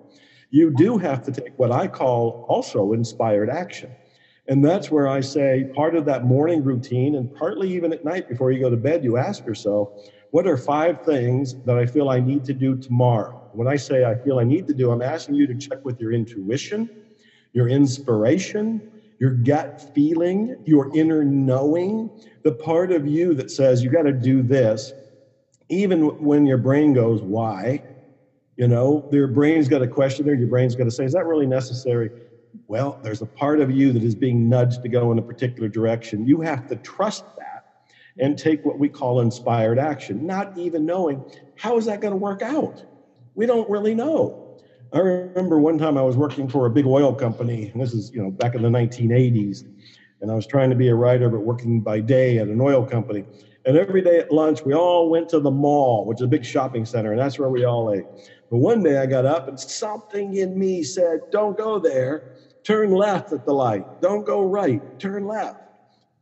You 0.51 0.71
do 0.71 0.97
have 0.99 1.23
to 1.23 1.31
take 1.33 1.53
what 1.57 1.71
I 1.71 1.87
call 1.87 2.39
also 2.47 2.93
inspired 2.93 3.49
action. 3.49 3.95
And 4.47 4.63
that's 4.65 4.91
where 4.91 5.07
I 5.07 5.21
say 5.21 5.65
part 5.75 5.95
of 5.95 6.05
that 6.05 6.23
morning 6.25 6.63
routine, 6.63 7.15
and 7.15 7.31
partly 7.33 7.73
even 7.75 7.93
at 7.93 8.03
night 8.05 8.27
before 8.29 8.51
you 8.51 8.61
go 8.61 8.69
to 8.69 8.77
bed, 8.77 9.03
you 9.03 9.17
ask 9.17 9.45
yourself, 9.45 9.89
what 10.31 10.47
are 10.47 10.57
five 10.57 11.01
things 11.03 11.55
that 11.65 11.77
I 11.77 11.87
feel 11.87 12.09
I 12.09 12.19
need 12.21 12.45
to 12.45 12.53
do 12.53 12.77
tomorrow? 12.77 13.44
When 13.55 13.67
I 13.67 13.75
say 13.75 14.03
I 14.03 14.15
feel 14.15 14.39
I 14.39 14.43
need 14.43 14.67
to 14.67 14.73
do, 14.73 14.91
I'm 14.91 15.01
asking 15.01 15.35
you 15.35 15.47
to 15.47 15.55
check 15.55 15.79
with 15.83 15.99
your 15.99 16.11
intuition, 16.11 16.89
your 17.53 17.69
inspiration, 17.69 18.81
your 19.19 19.31
gut 19.31 19.81
feeling, 19.93 20.55
your 20.65 20.91
inner 20.93 21.23
knowing, 21.23 22.11
the 22.43 22.53
part 22.53 22.91
of 22.91 23.07
you 23.07 23.33
that 23.35 23.49
says 23.49 23.83
you 23.83 23.89
got 23.89 24.03
to 24.03 24.13
do 24.13 24.43
this, 24.43 24.93
even 25.69 26.01
when 26.19 26.45
your 26.45 26.57
brain 26.57 26.93
goes, 26.93 27.21
why? 27.21 27.83
You 28.57 28.67
know, 28.67 29.07
your 29.11 29.27
brain's 29.27 29.67
got 29.67 29.81
a 29.81 29.87
question 29.87 30.25
there, 30.25 30.35
your 30.35 30.47
brain's 30.47 30.75
got 30.75 30.85
to 30.85 30.91
say, 30.91 31.05
is 31.05 31.13
that 31.13 31.25
really 31.25 31.47
necessary? 31.47 32.11
Well, 32.67 32.99
there's 33.03 33.21
a 33.21 33.25
part 33.27 33.59
of 33.59 33.71
you 33.71 33.91
that 33.93 34.03
is 34.03 34.15
being 34.15 34.47
nudged 34.47 34.81
to 34.83 34.89
go 34.89 35.11
in 35.11 35.19
a 35.19 35.23
particular 35.23 35.67
direction. 35.69 36.25
You 36.25 36.41
have 36.41 36.65
to 36.67 36.77
trust 36.77 37.25
that 37.37 37.63
and 38.17 38.37
take 38.37 38.63
what 38.63 38.79
we 38.79 38.89
call 38.89 39.19
inspired 39.19 39.77
action, 39.77 40.25
not 40.25 40.51
even 40.55 40.85
knowing 40.85 41.25
how 41.55 41.77
is 41.77 41.85
that 41.85 42.01
going 42.01 42.13
to 42.13 42.17
work 42.17 42.41
out? 42.41 42.81
We 43.35 43.45
don't 43.45 43.69
really 43.69 43.93
know. 43.93 44.37
I 44.93 44.99
remember 44.99 45.59
one 45.59 45.77
time 45.77 45.97
I 45.97 46.01
was 46.01 46.15
working 46.15 46.47
for 46.47 46.65
a 46.65 46.69
big 46.69 46.85
oil 46.85 47.13
company, 47.13 47.69
and 47.73 47.81
this 47.81 47.93
is 47.93 48.11
you 48.13 48.21
know 48.21 48.31
back 48.31 48.55
in 48.55 48.61
the 48.61 48.69
1980s, 48.69 49.63
and 50.21 50.31
I 50.31 50.35
was 50.35 50.47
trying 50.47 50.69
to 50.69 50.75
be 50.75 50.87
a 50.87 50.95
writer 50.95 51.29
but 51.29 51.41
working 51.41 51.81
by 51.81 51.99
day 51.99 52.37
at 52.37 52.47
an 52.47 52.61
oil 52.61 52.85
company. 52.85 53.25
And 53.65 53.75
every 53.77 54.01
day 54.03 54.19
at 54.19 54.31
lunch, 54.31 54.63
we 54.63 54.73
all 54.73 55.09
went 55.09 55.27
to 55.29 55.39
the 55.39 55.49
mall, 55.49 56.05
which 56.05 56.19
is 56.19 56.25
a 56.25 56.27
big 56.27 56.45
shopping 56.45 56.85
center, 56.85 57.11
and 57.11 57.19
that's 57.19 57.39
where 57.39 57.49
we 57.49 57.65
all 57.65 57.91
ate. 57.91 58.05
But 58.49 58.57
one 58.57 58.83
day 58.83 58.97
I 58.97 59.07
got 59.07 59.25
up 59.25 59.47
and 59.47 59.59
something 59.59 60.33
in 60.35 60.57
me 60.57 60.83
said, 60.83 61.19
Don't 61.31 61.57
go 61.57 61.79
there. 61.79 62.23
Turn 62.63 62.91
left 62.91 63.31
at 63.31 63.43
the 63.45 63.53
light. 63.53 63.85
Don't 64.01 64.25
go 64.25 64.43
right. 64.43 64.83
Turn 64.99 65.25
left. 65.25 65.57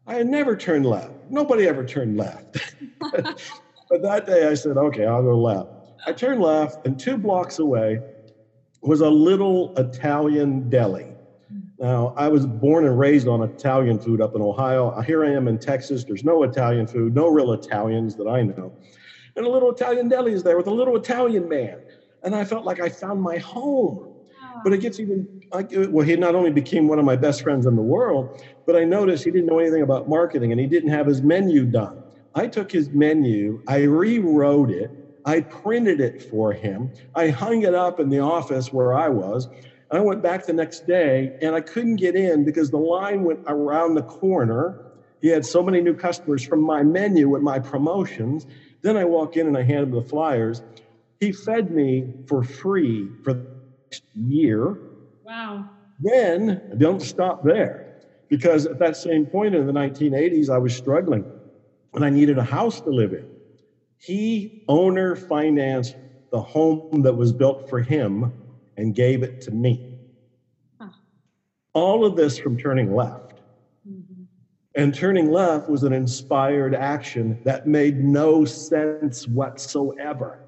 I 0.07 0.15
had 0.15 0.27
never 0.27 0.55
turned 0.55 0.85
left. 0.85 1.11
Nobody 1.29 1.67
ever 1.67 1.85
turned 1.85 2.17
left. 2.17 2.45
but 3.01 4.01
that 4.01 4.25
day 4.25 4.47
I 4.47 4.53
said, 4.53 4.77
Okay, 4.77 5.05
I'll 5.05 5.23
go 5.23 5.37
left. 5.39 5.69
I 6.05 6.11
turned 6.11 6.41
left, 6.41 6.85
and 6.85 6.99
two 6.99 7.17
blocks 7.17 7.59
away 7.59 7.99
was 8.81 9.01
a 9.01 9.09
little 9.09 9.71
Italian 9.77 10.69
deli. 10.69 11.15
Now, 11.79 12.13
I 12.15 12.29
was 12.29 12.45
born 12.45 12.85
and 12.85 12.97
raised 12.97 13.27
on 13.27 13.41
Italian 13.41 13.99
food 13.99 14.21
up 14.21 14.35
in 14.35 14.41
Ohio. 14.41 14.89
Uh, 14.89 15.01
here 15.01 15.25
I 15.25 15.31
am 15.31 15.47
in 15.47 15.57
Texas. 15.57 16.05
There's 16.05 16.23
no 16.23 16.43
Italian 16.43 16.87
food, 16.87 17.13
no 17.13 17.27
real 17.27 17.51
Italians 17.51 18.15
that 18.15 18.27
I 18.27 18.43
know. 18.43 18.73
And 19.35 19.45
a 19.45 19.49
little 19.49 19.71
Italian 19.71 20.07
deli 20.07 20.33
is 20.33 20.43
there 20.43 20.57
with 20.57 20.67
a 20.67 20.73
little 20.73 20.95
Italian 20.95 21.47
man. 21.47 21.75
And 22.23 22.35
I 22.35 22.45
felt 22.45 22.65
like 22.65 22.79
I 22.79 22.89
found 22.89 23.21
my 23.21 23.37
home. 23.37 23.99
Ah. 24.41 24.61
But 24.63 24.73
it 24.73 24.79
gets 24.79 24.99
even, 24.99 25.27
well, 25.51 26.05
he 26.05 26.15
not 26.15 26.35
only 26.35 26.51
became 26.51 26.87
one 26.87 26.99
of 26.99 27.05
my 27.05 27.15
best 27.15 27.41
friends 27.41 27.65
in 27.65 27.75
the 27.75 27.81
world, 27.81 28.29
but 28.65 28.75
I 28.75 28.83
noticed 28.83 29.23
he 29.23 29.31
didn't 29.31 29.47
know 29.47 29.59
anything 29.59 29.81
about 29.81 30.07
marketing 30.07 30.51
and 30.51 30.61
he 30.61 30.67
didn't 30.67 30.91
have 30.91 31.05
his 31.05 31.21
menu 31.21 31.65
done. 31.65 32.01
I 32.35 32.47
took 32.47 32.71
his 32.71 32.89
menu, 32.91 33.59
I 33.67 33.83
rewrote 33.83 34.71
it, 34.71 34.89
I 35.25 35.41
printed 35.41 36.01
it 36.01 36.21
for 36.29 36.51
him, 36.51 36.91
I 37.15 37.29
hung 37.29 37.63
it 37.63 37.73
up 37.73 37.99
in 37.99 38.09
the 38.09 38.19
office 38.19 38.73
where 38.73 38.93
I 38.93 39.09
was. 39.09 39.47
and 39.89 39.99
I 39.99 40.01
went 40.01 40.21
back 40.21 40.45
the 40.45 40.53
next 40.53 40.87
day 40.87 41.37
and 41.41 41.55
I 41.55 41.61
couldn't 41.61 41.97
get 41.97 42.15
in 42.15 42.43
because 42.43 42.71
the 42.71 42.77
line 42.77 43.23
went 43.23 43.41
around 43.47 43.95
the 43.95 44.03
corner. 44.03 44.91
He 45.21 45.29
had 45.29 45.45
so 45.45 45.63
many 45.63 45.81
new 45.81 45.93
customers 45.93 46.43
from 46.43 46.61
my 46.61 46.83
menu 46.83 47.29
with 47.29 47.41
my 47.41 47.59
promotions. 47.59 48.45
Then 48.81 48.97
I 48.97 49.05
walk 49.05 49.37
in 49.37 49.47
and 49.47 49.57
I 49.57 49.61
hand 49.61 49.83
him 49.83 49.91
the 49.91 50.01
flyers. 50.01 50.61
He 51.19 51.31
fed 51.31 51.71
me 51.71 52.11
for 52.27 52.43
free 52.43 53.07
for 53.23 53.33
the 53.33 53.45
next 53.85 54.03
year. 54.13 54.77
Wow. 55.23 55.69
Then 55.99 56.75
don't 56.77 57.01
stop 57.01 57.43
there 57.43 58.01
because 58.27 58.65
at 58.65 58.79
that 58.79 58.97
same 58.97 59.25
point 59.25 59.55
in 59.55 59.65
the 59.67 59.73
1980s, 59.73 60.49
I 60.49 60.57
was 60.57 60.75
struggling 60.75 61.23
and 61.93 62.03
I 62.03 62.09
needed 62.09 62.37
a 62.37 62.43
house 62.43 62.81
to 62.81 62.89
live 62.89 63.13
in. 63.13 63.32
He 64.03 64.65
owner 64.67 65.15
financed 65.15 65.95
the 66.29 66.41
home 66.41 67.03
that 67.03 67.13
was 67.13 67.31
built 67.31 67.69
for 67.69 67.79
him 67.79 68.33
and 68.75 68.93
gave 68.93 69.23
it 69.23 69.39
to 69.43 69.51
me. 69.51 69.97
Huh. 70.77 70.89
All 71.71 72.03
of 72.05 72.17
this 72.17 72.37
from 72.37 72.57
turning 72.57 72.93
left. 72.93 73.35
Mm-hmm. 73.89 74.23
And 74.75 74.93
turning 74.93 75.31
left 75.31 75.69
was 75.69 75.83
an 75.83 75.93
inspired 75.93 76.75
action 76.75 77.39
that 77.45 77.65
made 77.65 78.03
no 78.03 78.43
sense 78.43 79.25
whatsoever. 79.25 80.39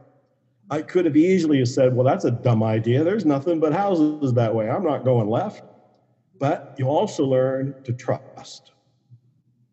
I 0.69 0.81
could 0.81 1.05
have 1.05 1.15
easily 1.15 1.63
said, 1.65 1.95
well, 1.95 2.05
that's 2.05 2.25
a 2.25 2.31
dumb 2.31 2.61
idea. 2.61 3.05
There's 3.05 3.25
nothing 3.25 3.61
but 3.61 3.71
houses 3.71 4.33
that 4.33 4.53
way. 4.53 4.69
I'm 4.69 4.83
not 4.83 5.05
going 5.05 5.29
left. 5.29 5.63
But 6.39 6.75
you 6.77 6.87
also 6.87 7.23
learn 7.23 7.73
to 7.85 7.93
trust. 7.93 8.73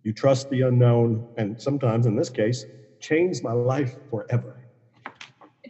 You 0.05 0.13
trust 0.13 0.51
the 0.51 0.61
unknown, 0.61 1.27
and 1.37 1.61
sometimes 1.61 2.07
in 2.07 2.15
this 2.15 2.31
case, 2.31 2.65
changed 3.03 3.43
my 3.43 3.53
life 3.53 3.97
forever 4.11 4.63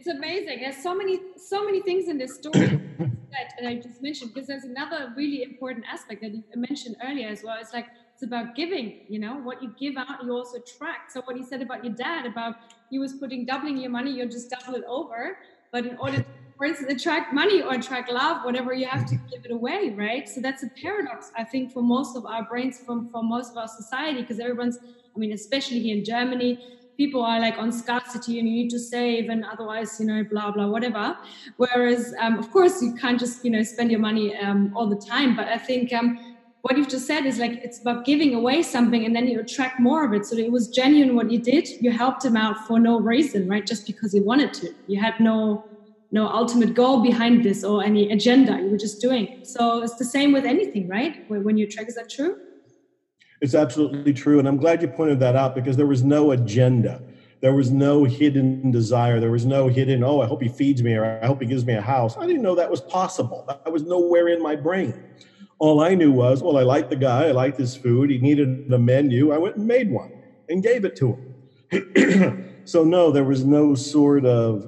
it's 0.05 0.17
amazing. 0.17 0.59
There's 0.59 0.83
so 0.83 0.93
many, 0.93 1.19
so 1.37 1.63
many 1.63 1.81
things 1.81 2.09
in 2.09 2.17
this 2.17 2.35
story 2.35 2.67
that 2.97 3.65
I 3.65 3.75
just 3.75 4.01
mentioned 4.01 4.33
because 4.33 4.47
there's 4.47 4.65
another 4.65 5.13
really 5.15 5.43
important 5.43 5.85
aspect 5.89 6.21
that 6.21 6.33
you 6.33 6.43
mentioned 6.55 6.97
earlier 7.05 7.29
as 7.29 7.41
well. 7.41 7.55
It's 7.61 7.73
like 7.73 7.87
it's 8.13 8.23
about 8.23 8.53
giving. 8.53 9.01
You 9.07 9.19
know, 9.19 9.35
what 9.35 9.63
you 9.63 9.73
give 9.79 9.95
out, 9.95 10.21
you 10.23 10.31
also 10.33 10.57
attract. 10.57 11.13
So 11.13 11.21
what 11.21 11.37
you 11.37 11.45
said 11.45 11.61
about 11.61 11.85
your 11.85 11.93
dad 11.93 12.25
about 12.25 12.55
he 12.89 12.99
was 12.99 13.13
putting 13.13 13.45
doubling 13.45 13.77
your 13.77 13.91
money, 13.91 14.11
you'll 14.11 14.27
just 14.27 14.49
double 14.49 14.77
it 14.77 14.83
over. 14.85 15.37
But 15.71 15.85
in 15.85 15.97
order 15.97 16.17
to, 16.17 16.25
for 16.57 16.65
instance, 16.65 16.91
attract 16.91 17.33
money 17.33 17.61
or 17.61 17.73
attract 17.73 18.11
love, 18.11 18.43
whatever, 18.43 18.73
you 18.73 18.87
have 18.87 19.05
to 19.05 19.15
give 19.31 19.45
it 19.45 19.51
away, 19.51 19.91
right? 19.97 20.27
So 20.27 20.41
that's 20.41 20.63
a 20.63 20.69
paradox, 20.81 21.31
I 21.37 21.45
think, 21.45 21.71
for 21.71 21.81
most 21.81 22.17
of 22.17 22.25
our 22.25 22.43
brains, 22.43 22.81
from 22.85 23.09
for 23.09 23.23
most 23.23 23.51
of 23.51 23.57
our 23.57 23.69
society, 23.69 24.21
because 24.21 24.41
everyone's, 24.41 24.77
I 25.15 25.17
mean, 25.17 25.31
especially 25.31 25.79
here 25.79 25.97
in 25.97 26.03
Germany 26.03 26.59
people 26.97 27.21
are 27.23 27.39
like 27.39 27.57
on 27.57 27.71
scarcity 27.71 28.39
and 28.39 28.47
you 28.47 28.53
need 28.53 28.69
to 28.69 28.79
save 28.79 29.29
and 29.29 29.43
otherwise 29.45 29.99
you 29.99 30.05
know 30.05 30.23
blah 30.23 30.51
blah 30.51 30.67
whatever. 30.67 31.17
Whereas 31.57 32.13
um, 32.19 32.37
of 32.37 32.51
course 32.51 32.81
you 32.81 32.93
can't 32.93 33.19
just 33.19 33.43
you 33.43 33.51
know 33.51 33.63
spend 33.63 33.91
your 33.91 33.99
money 33.99 34.35
um, 34.37 34.71
all 34.75 34.87
the 34.87 35.01
time. 35.09 35.35
But 35.35 35.47
i 35.47 35.57
think 35.57 35.91
um, 35.93 36.19
what 36.61 36.77
you've 36.77 36.89
just 36.89 37.05
said 37.05 37.25
is 37.25 37.39
like 37.39 37.59
it's 37.63 37.81
about 37.81 38.05
giving 38.05 38.33
away 38.33 38.63
something 38.63 39.05
and 39.05 39.15
then 39.15 39.27
you 39.27 39.39
attract 39.39 39.79
more 39.79 40.05
of 40.05 40.13
it. 40.13 40.25
So 40.25 40.37
it 40.37 40.51
was 40.51 40.69
genuine 40.69 41.15
what 41.15 41.29
you 41.29 41.41
did. 41.41 41.67
You 41.81 41.91
helped 41.91 42.23
him 42.23 42.37
out 42.37 42.67
for 42.67 42.79
no 42.79 42.99
reason 42.99 43.47
right? 43.49 43.65
Just 43.65 43.85
because 43.85 44.13
you 44.13 44.23
wanted 44.23 44.53
to. 44.55 44.69
You 44.87 44.99
had 45.01 45.19
no 45.19 45.65
no 46.11 46.27
ultimate 46.27 46.75
goal 46.75 47.01
behind 47.01 47.43
this 47.43 47.63
or 47.63 47.83
any 47.83 48.11
agenda 48.11 48.59
you 48.61 48.69
were 48.69 48.77
just 48.77 49.01
doing. 49.01 49.27
So 49.43 49.81
it's 49.81 49.95
the 49.95 50.05
same 50.05 50.31
with 50.31 50.45
anything 50.45 50.87
right? 50.87 51.15
When 51.27 51.57
you 51.57 51.65
attract 51.65 51.89
is 51.89 51.95
that 51.95 52.09
true 52.09 52.37
it's 53.43 53.53
absolutely 53.53 54.13
true. 54.13 54.39
And 54.39 54.47
I'm 54.47 54.55
glad 54.55 54.81
you 54.81 54.87
pointed 54.87 55.19
that 55.19 55.35
out 55.35 55.53
because 55.53 55.75
there 55.75 55.85
was 55.85 56.01
no 56.01 56.31
agenda. 56.31 57.01
There 57.41 57.53
was 57.53 57.71
no 57.71 58.05
hidden 58.05 58.71
desire. 58.71 59.19
There 59.19 59.31
was 59.31 59.45
no 59.45 59.67
hidden, 59.67 60.01
oh, 60.01 60.21
I 60.21 60.27
hope 60.27 60.41
he 60.41 60.47
feeds 60.47 60.81
me 60.81 60.95
or 60.95 61.19
I 61.21 61.25
hope 61.27 61.41
he 61.41 61.47
gives 61.47 61.65
me 61.65 61.73
a 61.73 61.81
house. 61.81 62.15
I 62.17 62.25
didn't 62.25 62.41
know 62.41 62.55
that 62.55 62.71
was 62.71 62.79
possible. 62.79 63.43
That 63.49 63.73
was 63.73 63.83
nowhere 63.83 64.29
in 64.29 64.41
my 64.41 64.55
brain. 64.55 64.93
All 65.59 65.81
I 65.81 65.93
knew 65.93 66.09
was, 66.09 66.41
well, 66.41 66.57
I 66.57 66.63
liked 66.63 66.89
the 66.89 66.95
guy. 66.95 67.25
I 67.27 67.31
liked 67.31 67.57
his 67.57 67.75
food. 67.75 68.09
He 68.09 68.17
needed 68.17 68.71
a 68.71 68.79
menu. 68.79 69.33
I 69.33 69.37
went 69.37 69.57
and 69.57 69.67
made 69.67 69.89
one 69.89 70.07
and 70.47 70.63
gave 70.63 70.85
it 70.85 70.95
to 70.95 71.19
him. 71.69 72.37
so, 72.63 72.85
no, 72.85 73.11
there 73.11 73.25
was 73.25 73.43
no 73.43 73.75
sort 73.75 74.25
of, 74.25 74.65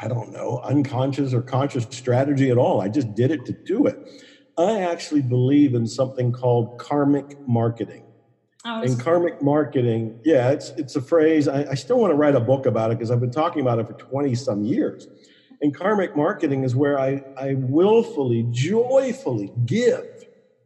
I 0.00 0.08
don't 0.08 0.32
know, 0.32 0.60
unconscious 0.64 1.34
or 1.34 1.42
conscious 1.42 1.86
strategy 1.90 2.48
at 2.48 2.56
all. 2.56 2.80
I 2.80 2.88
just 2.88 3.14
did 3.14 3.30
it 3.30 3.44
to 3.44 3.54
do 3.66 3.84
it. 3.84 3.96
I 4.68 4.82
actually 4.82 5.22
believe 5.22 5.74
in 5.74 5.86
something 5.86 6.32
called 6.32 6.76
karmic 6.76 7.36
marketing. 7.46 8.02
Oh, 8.64 8.82
in 8.82 8.98
karmic 8.98 9.40
marketing, 9.40 10.16
yeah, 10.22 10.50
it's 10.50 10.72
it's 10.76 10.94
a 10.94 11.00
phrase. 11.00 11.48
I, 11.48 11.64
I 11.70 11.74
still 11.74 11.98
want 11.98 12.10
to 12.10 12.16
write 12.16 12.34
a 12.34 12.40
book 12.40 12.66
about 12.66 12.90
it 12.90 12.98
because 12.98 13.10
I've 13.10 13.20
been 13.20 13.30
talking 13.30 13.62
about 13.62 13.78
it 13.78 13.86
for 13.86 13.94
20 13.94 14.34
some 14.34 14.62
years. 14.62 15.08
And 15.62 15.74
karmic 15.74 16.14
marketing 16.16 16.64
is 16.64 16.74
where 16.74 16.98
I, 16.98 17.22
I 17.36 17.54
willfully, 17.56 18.46
joyfully 18.50 19.52
give 19.66 20.04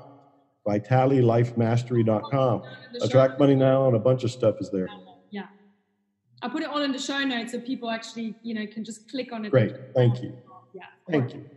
Vitalilifemastery.com. 0.67 2.63
Attract 3.01 3.39
Money 3.39 3.55
Now 3.55 3.87
and 3.87 3.95
a 3.95 4.01
bunch 4.01 4.25
of 4.25 4.33
stuff 4.33 4.57
is 4.61 4.71
there. 4.71 4.89
Yeah. 5.31 5.47
I'll 6.43 6.51
put 6.51 6.63
it 6.63 6.69
all 6.69 6.83
in 6.83 6.93
the 6.93 6.99
show 6.99 7.21
notes 7.21 7.53
so 7.53 7.61
people 7.61 7.91
actually, 7.91 8.35
you 8.43 8.55
know, 8.55 8.67
can 8.67 8.85
just 8.85 9.09
click 9.09 9.33
on 9.33 9.45
it. 9.45 9.51
Great. 9.51 9.77
Thank 9.95 10.21
you. 10.23 10.37
Yeah. 10.75 10.87
Thank 11.09 11.33
you. 11.35 11.49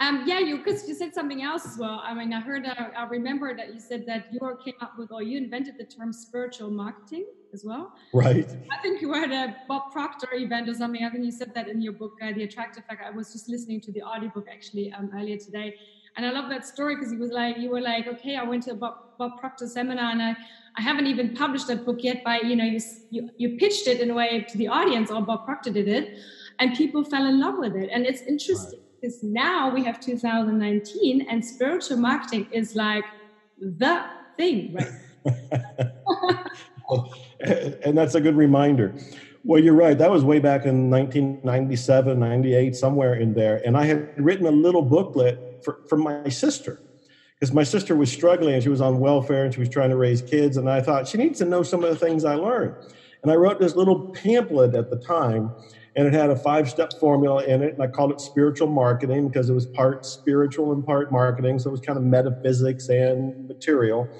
Yeah. 0.00 0.08
Um, 0.08 0.24
yeah, 0.26 0.38
you 0.38 0.58
because 0.58 0.88
you 0.88 0.94
said 0.94 1.14
something 1.14 1.42
else 1.42 1.66
as 1.66 1.76
well. 1.78 2.00
I 2.02 2.14
mean, 2.14 2.32
I 2.32 2.40
heard, 2.40 2.66
uh, 2.66 2.88
I 2.96 3.04
remember 3.04 3.54
that 3.56 3.74
you 3.74 3.80
said 3.80 4.06
that 4.06 4.32
you 4.32 4.40
came 4.64 4.74
up 4.80 4.94
with, 4.98 5.12
or 5.12 5.22
you 5.22 5.36
invented 5.36 5.74
the 5.78 5.84
term 5.84 6.12
spiritual 6.12 6.70
marketing 6.70 7.26
as 7.52 7.64
well. 7.64 7.92
Right. 8.14 8.48
I 8.70 8.80
think 8.82 9.00
you 9.00 9.08
were 9.08 9.16
at 9.16 9.30
a 9.30 9.56
Bob 9.68 9.92
Proctor 9.92 10.28
event 10.32 10.68
or 10.68 10.74
something. 10.74 11.04
I 11.04 11.10
think 11.10 11.24
you 11.24 11.32
said 11.32 11.52
that 11.54 11.68
in 11.68 11.80
your 11.80 11.92
book, 11.92 12.12
uh, 12.22 12.32
The 12.32 12.44
Attractor 12.44 12.82
Factor. 12.88 13.04
I 13.04 13.10
was 13.10 13.32
just 13.32 13.48
listening 13.48 13.80
to 13.82 13.92
the 13.92 14.02
audiobook 14.02 14.46
actually 14.50 14.92
um, 14.92 15.10
earlier 15.14 15.36
today. 15.36 15.74
And 16.16 16.26
I 16.26 16.30
love 16.30 16.50
that 16.50 16.66
story 16.66 16.96
because 16.96 17.12
he 17.12 17.16
was 17.16 17.30
like, 17.30 17.58
you 17.58 17.70
were 17.70 17.80
like, 17.80 18.06
okay, 18.08 18.36
I 18.36 18.42
went 18.42 18.64
to 18.64 18.72
a 18.72 18.74
Bob, 18.74 18.94
Bob 19.18 19.38
Proctor 19.38 19.66
seminar 19.68 20.10
and 20.10 20.22
I, 20.22 20.36
I 20.76 20.82
haven't 20.82 21.06
even 21.06 21.34
published 21.34 21.68
that 21.68 21.84
book 21.84 21.98
yet, 22.00 22.22
but 22.24 22.44
you 22.46 22.56
know, 22.56 22.64
you, 22.64 22.80
you, 23.10 23.30
you 23.36 23.56
pitched 23.58 23.86
it 23.86 24.00
in 24.00 24.10
a 24.10 24.14
way 24.14 24.46
to 24.48 24.58
the 24.58 24.68
audience, 24.68 25.10
or 25.10 25.20
Bob 25.20 25.44
Proctor 25.44 25.70
did 25.70 25.88
it, 25.88 26.16
and 26.58 26.76
people 26.76 27.04
fell 27.04 27.26
in 27.26 27.40
love 27.40 27.56
with 27.58 27.74
it. 27.74 27.90
And 27.92 28.06
it's 28.06 28.22
interesting 28.22 28.80
right. 28.80 28.89
Because 29.00 29.22
now 29.22 29.72
we 29.72 29.82
have 29.84 30.00
2019 30.00 31.26
and 31.28 31.44
spiritual 31.44 31.96
marketing 31.96 32.46
is 32.52 32.74
like 32.74 33.04
the 33.58 34.04
thing, 34.36 34.74
right? 34.74 34.90
and 37.84 37.96
that's 37.96 38.14
a 38.14 38.20
good 38.20 38.36
reminder. 38.36 38.94
Well, 39.42 39.62
you're 39.62 39.74
right. 39.74 39.96
That 39.96 40.10
was 40.10 40.22
way 40.22 40.38
back 40.38 40.66
in 40.66 40.90
1997, 40.90 42.18
98, 42.18 42.76
somewhere 42.76 43.14
in 43.14 43.32
there. 43.32 43.62
And 43.64 43.76
I 43.76 43.86
had 43.86 44.12
written 44.16 44.46
a 44.46 44.50
little 44.50 44.82
booklet 44.82 45.62
for, 45.64 45.78
for 45.88 45.96
my 45.96 46.28
sister 46.28 46.82
because 47.34 47.54
my 47.54 47.62
sister 47.62 47.96
was 47.96 48.12
struggling 48.12 48.54
and 48.54 48.62
she 48.62 48.68
was 48.68 48.82
on 48.82 49.00
welfare 49.00 49.44
and 49.44 49.54
she 49.54 49.60
was 49.60 49.70
trying 49.70 49.90
to 49.90 49.96
raise 49.96 50.20
kids. 50.20 50.58
And 50.58 50.68
I 50.68 50.82
thought 50.82 51.08
she 51.08 51.16
needs 51.16 51.38
to 51.38 51.46
know 51.46 51.62
some 51.62 51.82
of 51.82 51.88
the 51.88 51.96
things 51.96 52.26
I 52.26 52.34
learned. 52.34 52.74
And 53.22 53.32
I 53.32 53.34
wrote 53.34 53.58
this 53.58 53.76
little 53.76 54.10
pamphlet 54.10 54.74
at 54.74 54.90
the 54.90 54.96
time 54.96 55.54
and 55.96 56.06
it 56.06 56.14
had 56.14 56.30
a 56.30 56.36
five 56.36 56.68
step 56.68 56.92
formula 57.00 57.44
in 57.44 57.62
it. 57.62 57.74
And 57.74 57.82
I 57.82 57.88
called 57.88 58.12
it 58.12 58.20
spiritual 58.20 58.68
marketing 58.68 59.28
because 59.28 59.48
it 59.50 59.54
was 59.54 59.66
part 59.66 60.04
spiritual 60.04 60.72
and 60.72 60.84
part 60.84 61.10
marketing. 61.10 61.58
So 61.58 61.70
it 61.70 61.72
was 61.72 61.80
kind 61.80 61.98
of 61.98 62.04
metaphysics 62.04 62.88
and 62.88 63.34
material. 63.48 64.10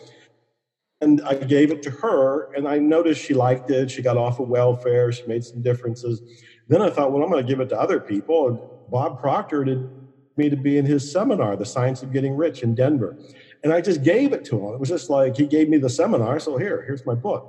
and 1.01 1.21
I 1.27 1.35
gave 1.35 1.71
it 1.71 1.83
to 1.83 1.91
her, 2.03 2.49
and 2.55 2.69
I 2.69 2.79
noticed 2.79 3.23
she 3.23 3.35
liked 3.35 3.71
it. 3.71 3.91
She 3.91 4.03
got 4.03 4.19
off 4.19 4.39
of 4.39 4.49
welfare. 4.49 5.11
She 5.13 5.23
made 5.27 5.45
some 5.45 5.63
differences. 5.63 6.23
Then 6.69 6.83
I 6.83 6.91
thought, 6.91 7.13
well, 7.13 7.23
I'm 7.23 7.31
going 7.31 7.45
to 7.45 7.51
give 7.51 7.61
it 7.61 7.71
to 7.71 7.81
other 7.81 8.01
people. 8.01 8.49
And 8.49 8.61
Bob 8.89 9.19
Proctor 9.19 9.65
did 9.65 9.89
me 10.37 10.51
to 10.51 10.57
be 10.57 10.77
in 10.79 10.87
his 10.87 11.11
seminar, 11.11 11.57
The 11.57 11.67
Science 11.67 12.03
of 12.03 12.13
Getting 12.13 12.35
Rich 12.35 12.63
in 12.63 12.75
Denver. 12.75 13.17
And 13.63 13.73
I 13.73 13.81
just 13.81 14.03
gave 14.03 14.33
it 14.33 14.45
to 14.45 14.57
him. 14.59 14.75
It 14.75 14.81
was 14.81 14.89
just 14.91 15.11
like 15.11 15.37
he 15.37 15.47
gave 15.47 15.69
me 15.69 15.79
the 15.79 15.91
seminar. 15.91 16.39
So 16.41 16.57
here, 16.59 16.85
here's 16.87 17.05
my 17.07 17.15
book. 17.15 17.47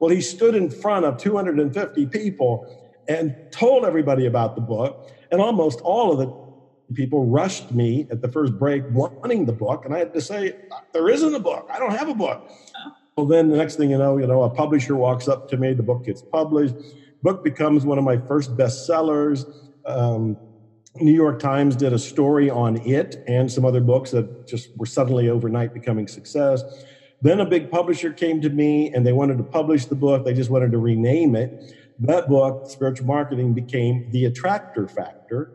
Well, 0.00 0.10
he 0.10 0.20
stood 0.20 0.54
in 0.54 0.70
front 0.70 1.04
of 1.04 1.16
250 1.18 2.06
people 2.06 2.64
and 3.08 3.34
told 3.52 3.84
everybody 3.84 4.26
about 4.26 4.54
the 4.54 4.60
book. 4.60 5.08
And 5.30 5.40
almost 5.40 5.80
all 5.80 6.12
of 6.12 6.18
the 6.18 6.32
people 6.94 7.26
rushed 7.26 7.72
me 7.72 8.06
at 8.10 8.20
the 8.20 8.28
first 8.28 8.58
break 8.58 8.82
wanting 8.90 9.46
the 9.46 9.52
book. 9.52 9.84
And 9.84 9.94
I 9.94 9.98
had 9.98 10.12
to 10.14 10.20
say, 10.20 10.52
there 10.92 11.08
isn't 11.08 11.34
a 11.34 11.40
book. 11.40 11.66
I 11.72 11.78
don't 11.78 11.96
have 11.96 12.08
a 12.08 12.14
book. 12.14 12.48
Well, 13.16 13.26
then 13.26 13.50
the 13.50 13.56
next 13.56 13.76
thing 13.76 13.90
you 13.90 13.98
know, 13.98 14.18
you 14.18 14.26
know, 14.26 14.42
a 14.42 14.50
publisher 14.50 14.96
walks 14.96 15.28
up 15.28 15.48
to 15.48 15.56
me, 15.56 15.74
the 15.74 15.82
book 15.82 16.04
gets 16.04 16.22
published, 16.22 16.74
book 17.22 17.44
becomes 17.44 17.84
one 17.84 17.98
of 17.98 18.04
my 18.04 18.18
first 18.28 18.56
bestsellers. 18.56 19.44
Um, 19.86 20.36
New 20.96 21.12
York 21.12 21.38
Times 21.38 21.76
did 21.76 21.92
a 21.92 21.98
story 21.98 22.50
on 22.50 22.76
it 22.84 23.16
and 23.26 23.50
some 23.50 23.64
other 23.64 23.80
books 23.80 24.10
that 24.10 24.46
just 24.46 24.70
were 24.76 24.86
suddenly 24.86 25.28
overnight 25.28 25.72
becoming 25.72 26.06
success. 26.06 26.62
Then 27.22 27.40
a 27.40 27.46
big 27.46 27.70
publisher 27.70 28.12
came 28.12 28.40
to 28.40 28.50
me 28.50 28.92
and 28.92 29.06
they 29.06 29.12
wanted 29.12 29.38
to 29.38 29.44
publish 29.44 29.86
the 29.86 29.94
book. 29.94 30.24
They 30.24 30.34
just 30.34 30.50
wanted 30.50 30.72
to 30.72 30.78
rename 30.78 31.36
it. 31.36 31.52
That 31.98 32.28
book, 32.28 32.68
Spiritual 32.68 33.06
Marketing, 33.06 33.54
became 33.54 34.10
The 34.10 34.24
Attractor 34.26 34.88
Factor. 34.88 35.52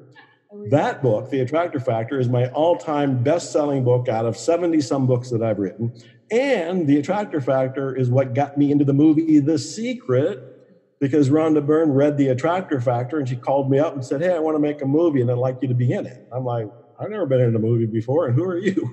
Oh, 0.51 0.65
that 0.69 1.01
book, 1.01 1.29
The 1.29 1.41
Attractor 1.41 1.79
Factor, 1.79 2.19
is 2.19 2.29
my 2.29 2.47
all 2.49 2.77
time 2.77 3.23
best 3.23 3.51
selling 3.51 3.83
book 3.83 4.07
out 4.07 4.25
of 4.25 4.37
70 4.37 4.81
some 4.81 5.07
books 5.07 5.29
that 5.29 5.43
I've 5.43 5.59
written. 5.59 5.93
And 6.31 6.87
The 6.87 6.97
Attractor 6.99 7.41
Factor 7.41 7.95
is 7.95 8.09
what 8.09 8.33
got 8.33 8.57
me 8.57 8.71
into 8.71 8.85
the 8.85 8.93
movie 8.93 9.39
The 9.39 9.57
Secret 9.57 10.53
because 10.99 11.29
Rhonda 11.29 11.65
Byrne 11.65 11.91
read 11.91 12.17
The 12.17 12.29
Attractor 12.29 12.81
Factor 12.81 13.19
and 13.19 13.29
she 13.29 13.35
called 13.35 13.69
me 13.69 13.79
up 13.79 13.93
and 13.93 14.03
said, 14.03 14.21
Hey, 14.21 14.33
I 14.33 14.39
want 14.39 14.55
to 14.55 14.59
make 14.59 14.81
a 14.81 14.85
movie 14.85 15.21
and 15.21 15.29
I'd 15.29 15.37
like 15.37 15.57
you 15.61 15.67
to 15.67 15.75
be 15.75 15.91
in 15.91 16.05
it. 16.05 16.27
I'm 16.31 16.43
like, 16.43 16.67
I've 16.99 17.09
never 17.09 17.25
been 17.25 17.41
in 17.41 17.55
a 17.55 17.59
movie 17.59 17.85
before, 17.85 18.27
and 18.27 18.35
who 18.35 18.43
are 18.43 18.57
you? 18.57 18.91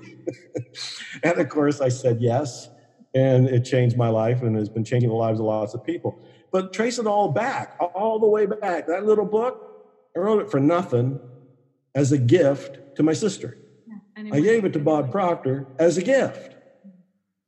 and 1.23 1.39
of 1.39 1.49
course, 1.49 1.81
I 1.81 1.89
said 1.89 2.21
yes. 2.21 2.69
And 3.15 3.47
it 3.47 3.63
changed 3.63 3.97
my 3.97 4.09
life 4.09 4.41
and 4.41 4.57
has 4.57 4.67
been 4.67 4.83
changing 4.83 5.09
the 5.09 5.15
lives 5.15 5.39
of 5.39 5.45
lots 5.45 5.73
of 5.73 5.83
people. 5.83 6.21
But 6.55 6.71
trace 6.71 6.99
it 6.99 7.05
all 7.05 7.27
back, 7.33 7.75
all 7.81 8.17
the 8.17 8.29
way 8.29 8.45
back. 8.45 8.87
That 8.87 9.05
little 9.05 9.25
book, 9.25 9.57
I 10.15 10.19
wrote 10.21 10.41
it 10.41 10.49
for 10.49 10.61
nothing 10.61 11.19
as 11.93 12.13
a 12.13 12.17
gift 12.17 12.79
to 12.95 13.03
my 13.03 13.11
sister. 13.11 13.57
I 14.31 14.39
gave 14.39 14.63
it 14.63 14.71
to 14.71 14.79
Bob 14.79 15.11
Proctor 15.11 15.67
as 15.77 15.97
a 15.97 16.01
gift. 16.01 16.55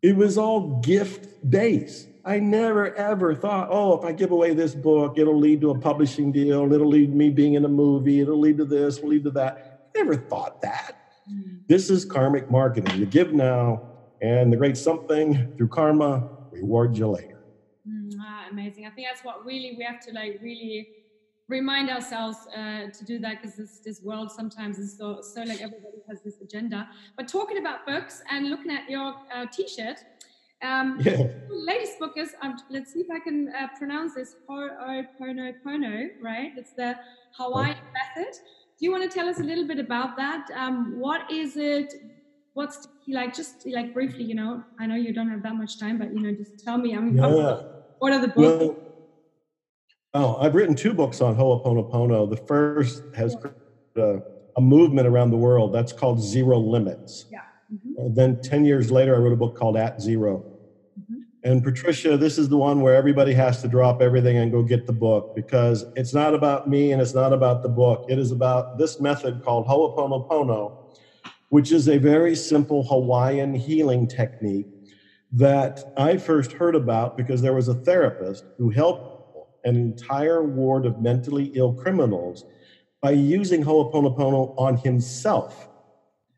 It 0.01 0.17
was 0.17 0.37
all 0.37 0.81
gift 0.81 1.25
based. 1.49 2.09
I 2.25 2.39
never 2.39 2.93
ever 2.97 3.33
thought, 3.33 3.69
oh, 3.71 3.97
if 3.97 4.03
I 4.03 4.11
give 4.11 4.31
away 4.31 4.53
this 4.53 4.75
book, 4.75 5.17
it'll 5.17 5.39
lead 5.39 5.61
to 5.61 5.69
a 5.69 5.79
publishing 5.79 6.33
deal, 6.33 6.73
it'll 6.73 6.89
lead 6.89 7.15
me 7.15 7.29
being 7.29 7.53
in 7.53 7.63
a 7.63 7.69
movie, 7.69 8.19
it'll 8.19 8.37
lead 8.41 8.57
to 8.57 8.65
this, 8.65 8.97
it'll 8.97 9.07
lead 9.11 9.23
to 9.23 9.31
that. 9.31 9.55
I 9.95 9.99
never 9.99 10.17
thought 10.17 10.59
that. 10.63 10.95
Mm. 11.31 11.61
This 11.69 11.89
is 11.89 12.03
karmic 12.03 12.51
marketing. 12.51 12.99
You 12.99 13.05
give 13.05 13.31
now, 13.31 13.83
and 14.21 14.51
the 14.51 14.57
great 14.57 14.75
something 14.75 15.47
through 15.57 15.69
karma 15.69 16.27
rewards 16.51 16.99
you 16.99 17.07
later. 17.07 17.36
Amazing. 18.51 18.85
I 18.85 18.89
think 18.89 19.07
that's 19.09 19.23
what 19.23 19.45
really 19.45 19.75
we 19.77 19.83
have 19.83 19.99
to 20.07 20.13
like 20.13 20.39
really 20.41 20.89
remind 21.47 21.89
ourselves 21.89 22.37
uh, 22.55 22.89
to 22.91 23.05
do 23.05 23.19
that 23.19 23.41
because 23.41 23.55
this, 23.55 23.79
this 23.79 24.01
world 24.01 24.31
sometimes 24.31 24.77
is 24.77 24.97
so, 24.97 25.21
so 25.21 25.41
like 25.43 25.61
everybody 25.61 25.99
has 26.07 26.21
this 26.21 26.41
agenda. 26.41 26.89
But 27.15 27.27
talking 27.27 27.57
about 27.57 27.85
books 27.85 28.21
and 28.29 28.49
looking 28.49 28.71
at 28.71 28.89
your 28.89 29.15
uh, 29.33 29.45
t-shirt, 29.51 29.99
um, 30.61 30.99
yeah. 31.01 31.27
latest 31.49 31.99
book 31.99 32.13
is, 32.17 32.33
um, 32.41 32.57
let's 32.69 32.91
see 32.91 32.99
if 32.99 33.07
I 33.09 33.19
can 33.19 33.49
uh, 33.49 33.67
pronounce 33.77 34.15
this, 34.15 34.35
Ho'oponopono, 34.49 36.09
right? 36.21 36.51
It's 36.57 36.73
the 36.73 36.97
Hawaiian 37.37 37.77
oh. 37.79 37.93
method. 37.93 38.33
Do 38.77 38.85
you 38.85 38.91
want 38.91 39.09
to 39.09 39.17
tell 39.17 39.29
us 39.29 39.39
a 39.39 39.43
little 39.43 39.67
bit 39.67 39.79
about 39.79 40.17
that? 40.17 40.49
Um, 40.53 40.99
what 40.99 41.31
is 41.31 41.55
it? 41.55 41.93
What's 42.55 42.87
like, 43.07 43.33
just 43.35 43.65
like 43.67 43.93
briefly, 43.93 44.23
you 44.23 44.35
know, 44.35 44.63
I 44.79 44.85
know 44.85 44.95
you 44.95 45.13
don't 45.13 45.29
have 45.29 45.43
that 45.43 45.55
much 45.55 45.79
time, 45.79 45.97
but, 45.97 46.11
you 46.13 46.19
know, 46.19 46.33
just 46.33 46.59
tell 46.59 46.77
me, 46.77 46.95
I 46.95 46.99
mean, 46.99 47.17
yeah. 47.17 47.61
What 47.99 48.13
are 48.13 48.21
the 48.21 48.27
books? 48.27 48.37
Well, 48.37 48.77
oh, 50.13 50.37
I've 50.37 50.55
written 50.55 50.75
two 50.75 50.93
books 50.93 51.21
on 51.21 51.35
Ho'oponopono. 51.35 52.29
The 52.29 52.37
first 52.37 53.03
has 53.15 53.35
yeah. 53.95 54.03
a, 54.03 54.19
a 54.57 54.61
movement 54.61 55.07
around 55.07 55.31
the 55.31 55.37
world 55.37 55.73
that's 55.73 55.93
called 55.93 56.21
Zero 56.21 56.59
Limits. 56.59 57.25
Yeah 57.31 57.41
Mm-hmm. 57.73 58.13
then 58.13 58.41
10 58.41 58.63
years 58.63 58.91
later, 58.91 59.13
I 59.13 59.19
wrote 59.19 59.33
a 59.33 59.37
book 59.37 59.57
called 59.57 59.75
At 59.75 60.01
Zero 60.01 60.45
mm-hmm. 60.97 61.19
And 61.43 61.61
Patricia, 61.61 62.17
this 62.17 62.37
is 62.37 62.47
the 62.47 62.55
one 62.55 62.81
where 62.81 62.95
everybody 62.95 63.33
has 63.33 63.61
to 63.61 63.67
drop 63.67 64.01
everything 64.01 64.37
and 64.37 64.53
go 64.53 64.63
get 64.63 64.85
the 64.85 64.93
book 64.93 65.35
because 65.35 65.83
it's 65.95 66.13
not 66.13 66.33
about 66.33 66.69
me 66.69 66.93
and 66.93 67.01
it's 67.01 67.13
not 67.13 67.33
about 67.33 67.63
the 67.63 67.69
book. 67.69 68.05
It 68.07 68.19
is 68.19 68.31
about 68.31 68.77
this 68.77 69.01
method 69.01 69.41
called 69.43 69.67
Ho'oponopono, 69.67 70.71
which 71.49 71.73
is 71.73 71.89
a 71.89 71.97
very 71.97 72.35
simple 72.35 72.83
Hawaiian 72.85 73.53
healing 73.53 74.07
technique 74.07 74.67
that 75.31 75.93
I 75.97 76.17
first 76.17 76.53
heard 76.53 76.75
about 76.75 77.17
because 77.17 77.41
there 77.41 77.53
was 77.53 77.67
a 77.67 77.73
therapist 77.73 78.45
who 78.57 78.69
helped 78.69 79.47
an 79.65 79.75
entire 79.75 80.43
ward 80.43 80.85
of 80.85 81.01
mentally 81.01 81.51
ill 81.55 81.73
criminals 81.73 82.45
by 83.01 83.11
using 83.11 83.63
Ho'oponopono 83.63 84.55
on 84.57 84.77
himself 84.77 85.67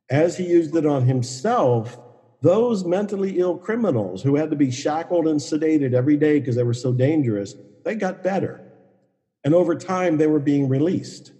as 0.09 0.37
he 0.37 0.45
used 0.45 0.75
it 0.75 0.85
on 0.85 1.05
himself, 1.05 1.99
those 2.41 2.85
mentally 2.85 3.37
ill 3.39 3.57
criminals 3.57 4.23
who 4.23 4.35
had 4.35 4.49
to 4.49 4.55
be 4.55 4.71
shackled 4.71 5.27
and 5.27 5.39
sedated 5.39 5.93
every 5.93 6.17
day 6.17 6.39
because 6.39 6.55
they 6.55 6.63
were 6.63 6.73
so 6.73 6.91
dangerous, 6.91 7.53
they 7.83 7.95
got 7.95 8.23
better. 8.23 8.61
And 9.43 9.53
over 9.53 9.75
time, 9.75 10.17
they 10.17 10.27
were 10.27 10.39
being 10.39 10.67
released. 10.67 11.31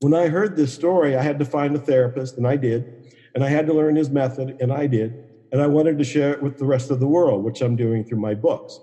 When 0.00 0.14
I 0.14 0.28
heard 0.28 0.54
this 0.54 0.72
story, 0.72 1.16
I 1.16 1.22
had 1.22 1.38
to 1.38 1.44
find 1.44 1.74
a 1.74 1.80
therapist, 1.80 2.36
and 2.36 2.46
I 2.46 2.56
did. 2.56 3.12
And 3.34 3.42
I 3.42 3.48
had 3.48 3.66
to 3.66 3.74
learn 3.74 3.96
his 3.96 4.10
method, 4.10 4.56
and 4.60 4.72
I 4.72 4.86
did. 4.86 5.24
And 5.52 5.60
I 5.62 5.66
wanted 5.66 5.98
to 5.98 6.04
share 6.04 6.32
it 6.32 6.42
with 6.42 6.58
the 6.58 6.66
rest 6.66 6.90
of 6.90 7.00
the 7.00 7.06
world, 7.06 7.44
which 7.44 7.62
I'm 7.62 7.76
doing 7.76 8.04
through 8.04 8.20
my 8.20 8.34
books. 8.34 8.80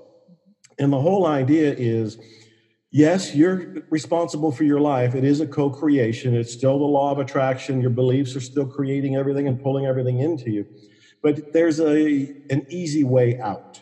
And 0.79 0.91
the 0.91 0.99
whole 0.99 1.25
idea 1.25 1.73
is 1.73 2.17
yes, 2.91 3.35
you're 3.35 3.83
responsible 3.89 4.51
for 4.51 4.63
your 4.63 4.79
life. 4.79 5.15
It 5.15 5.23
is 5.23 5.41
a 5.41 5.47
co 5.47 5.69
creation, 5.69 6.35
it's 6.35 6.53
still 6.53 6.79
the 6.79 6.85
law 6.85 7.11
of 7.11 7.19
attraction. 7.19 7.81
Your 7.81 7.89
beliefs 7.91 8.35
are 8.35 8.41
still 8.41 8.65
creating 8.65 9.15
everything 9.15 9.47
and 9.47 9.61
pulling 9.61 9.85
everything 9.85 10.19
into 10.19 10.49
you. 10.49 10.65
But 11.21 11.53
there's 11.53 11.79
a, 11.79 12.35
an 12.49 12.65
easy 12.69 13.03
way 13.03 13.39
out. 13.39 13.81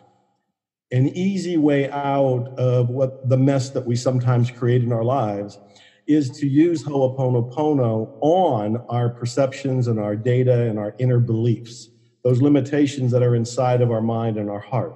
An 0.92 1.10
easy 1.10 1.58
way 1.58 1.90
out 1.90 2.54
of 2.58 2.90
what 2.90 3.28
the 3.28 3.38
mess 3.38 3.70
that 3.72 3.86
we 3.86 3.96
sometimes 3.96 4.52
create 4.52 4.84
in 4.84 4.94
our 4.94 5.04
lives 5.04 5.60
is 6.08 6.30
to 6.40 6.48
use 6.48 6.84
Ho'oponopono 6.84 8.18
on 8.22 8.78
our 8.90 9.10
perceptions 9.10 9.88
and 9.88 10.00
our 10.00 10.16
data 10.16 10.70
and 10.70 10.78
our 10.78 10.96
inner 11.00 11.20
beliefs, 11.20 11.90
those 12.24 12.42
limitations 12.42 13.12
that 13.12 13.24
are 13.24 13.36
inside 13.36 13.82
of 13.82 13.92
our 13.92 14.02
mind 14.02 14.38
and 14.38 14.50
our 14.50 14.60
heart. 14.60 14.96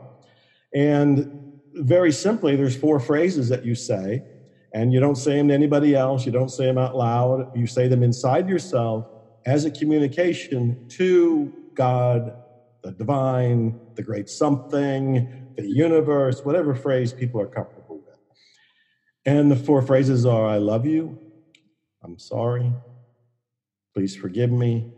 And 0.74 1.28
very 1.74 2.12
simply, 2.12 2.56
there's 2.56 2.76
four 2.76 3.00
phrases 3.00 3.50
that 3.50 3.66
you 3.66 3.76
say, 3.76 4.24
and 4.74 4.94
you 4.94 5.00
don't 5.00 5.16
say 5.16 5.38
them 5.38 5.50
to 5.50 5.54
anybody 5.54 5.96
else. 5.96 6.26
You 6.26 6.32
don't 6.32 6.50
say 6.50 6.66
them 6.66 6.78
out 6.78 6.96
loud. 6.96 7.46
You 7.54 7.68
say 7.68 7.88
them 7.88 8.04
inside 8.04 8.48
yourself 8.48 9.06
as 9.46 9.66
a 9.66 9.72
communication 9.72 10.78
to 10.90 11.54
God, 11.76 12.34
the 12.84 12.92
divine, 12.92 13.78
the 13.96 14.04
great 14.04 14.30
something, 14.30 15.30
the 15.56 15.68
universe, 15.68 16.42
whatever 16.44 16.76
phrase 16.76 17.14
people 17.14 17.40
are 17.42 17.48
comfortable 17.48 17.98
with. 18.06 18.16
And 19.26 19.52
the 19.52 19.56
four 19.56 19.82
phrases 19.82 20.26
are 20.26 20.46
I 20.46 20.58
love 20.58 20.86
you, 20.86 21.20
I'm 22.04 22.18
sorry, 22.20 22.74
please 23.94 24.16
forgive 24.16 24.52
me, 24.52 24.90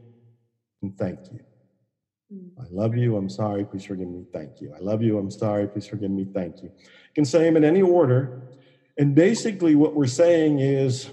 and 0.82 0.98
thank 0.98 1.20
you. 1.32 1.40
Mm. 2.34 2.52
I 2.60 2.66
love 2.72 2.96
you. 2.96 3.16
I'm 3.18 3.30
sorry. 3.30 3.66
Please 3.66 3.86
forgive 3.86 4.08
me. 4.08 4.26
Thank 4.34 4.62
you. 4.62 4.74
I 4.76 4.80
love 4.80 5.02
you. 5.02 5.18
I'm 5.18 5.32
sorry. 5.32 5.68
Please 5.68 5.88
forgive 5.88 6.12
me. 6.12 6.28
Thank 6.34 6.62
you. 6.62 6.70
You 6.70 7.14
can 7.16 7.26
say 7.26 7.44
them 7.44 7.58
in 7.58 7.64
any 7.64 7.82
order. 7.82 8.32
And 8.98 9.16
basically, 9.16 9.76
what 9.76 9.96
we're 9.96 10.08
saying 10.08 10.60
is, 10.60 11.12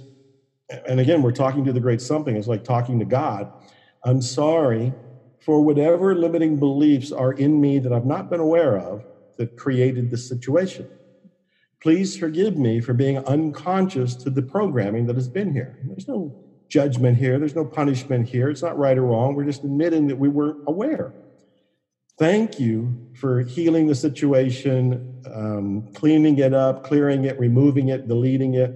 and 0.88 1.00
again, 1.00 1.22
we're 1.22 1.32
talking 1.32 1.64
to 1.64 1.72
the 1.72 1.80
great 1.80 2.00
something. 2.00 2.36
It's 2.36 2.48
like 2.48 2.64
talking 2.64 2.98
to 2.98 3.04
God. 3.04 3.48
I'm 4.04 4.20
sorry 4.20 4.94
for 5.38 5.62
whatever 5.62 6.14
limiting 6.14 6.58
beliefs 6.58 7.12
are 7.12 7.32
in 7.32 7.60
me 7.60 7.78
that 7.78 7.92
I've 7.92 8.04
not 8.04 8.28
been 8.28 8.40
aware 8.40 8.76
of 8.78 9.02
that 9.38 9.56
created 9.56 10.10
this 10.10 10.26
situation. 10.26 10.88
Please 11.82 12.16
forgive 12.16 12.56
me 12.56 12.80
for 12.80 12.94
being 12.94 13.18
unconscious 13.18 14.16
to 14.16 14.30
the 14.30 14.42
programming 14.42 15.06
that 15.06 15.16
has 15.16 15.28
been 15.28 15.52
here. 15.52 15.78
There's 15.84 16.08
no 16.08 16.34
judgment 16.68 17.16
here. 17.16 17.38
There's 17.38 17.54
no 17.54 17.64
punishment 17.64 18.28
here. 18.28 18.48
It's 18.48 18.62
not 18.62 18.78
right 18.78 18.96
or 18.96 19.02
wrong. 19.02 19.34
We're 19.34 19.44
just 19.44 19.64
admitting 19.64 20.08
that 20.08 20.16
we 20.16 20.28
weren't 20.28 20.64
aware. 20.66 21.12
Thank 22.18 22.58
you 22.58 23.08
for 23.14 23.42
healing 23.42 23.86
the 23.86 23.94
situation, 23.94 25.22
um, 25.32 25.88
cleaning 25.94 26.38
it 26.38 26.54
up, 26.54 26.82
clearing 26.82 27.24
it, 27.24 27.38
removing 27.38 27.88
it, 27.88 28.08
deleting 28.08 28.54
it. 28.54 28.72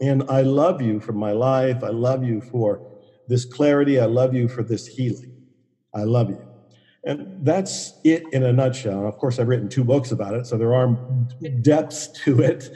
And 0.00 0.24
I 0.28 0.42
love 0.42 0.80
you 0.80 0.98
for 0.98 1.12
my 1.12 1.32
life. 1.32 1.84
I 1.84 1.90
love 1.90 2.24
you 2.24 2.40
for 2.40 2.80
this 3.28 3.44
clarity. 3.44 4.00
I 4.00 4.06
love 4.06 4.34
you 4.34 4.48
for 4.48 4.62
this 4.62 4.86
healing. 4.86 5.32
I 5.94 6.04
love 6.04 6.30
you. 6.30 6.40
And 7.04 7.44
that's 7.44 7.92
it 8.02 8.24
in 8.32 8.42
a 8.44 8.52
nutshell. 8.52 9.06
Of 9.06 9.18
course, 9.18 9.38
I've 9.38 9.48
written 9.48 9.68
two 9.68 9.84
books 9.84 10.10
about 10.10 10.34
it, 10.34 10.46
so 10.46 10.56
there 10.56 10.74
are 10.74 10.96
depths 11.60 12.08
to 12.24 12.40
it. 12.40 12.70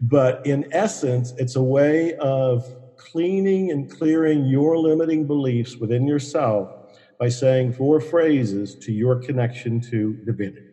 But 0.00 0.44
in 0.46 0.66
essence, 0.72 1.34
it's 1.36 1.54
a 1.54 1.62
way 1.62 2.14
of 2.14 2.66
cleaning 3.10 3.70
and 3.70 3.90
clearing 3.90 4.44
your 4.46 4.76
limiting 4.78 5.26
beliefs 5.26 5.76
within 5.76 6.06
yourself 6.06 6.70
by 7.18 7.28
saying 7.28 7.72
four 7.72 8.00
phrases 8.00 8.74
to 8.76 8.92
your 8.92 9.16
connection 9.16 9.80
to 9.80 10.14
divinity. 10.24 10.70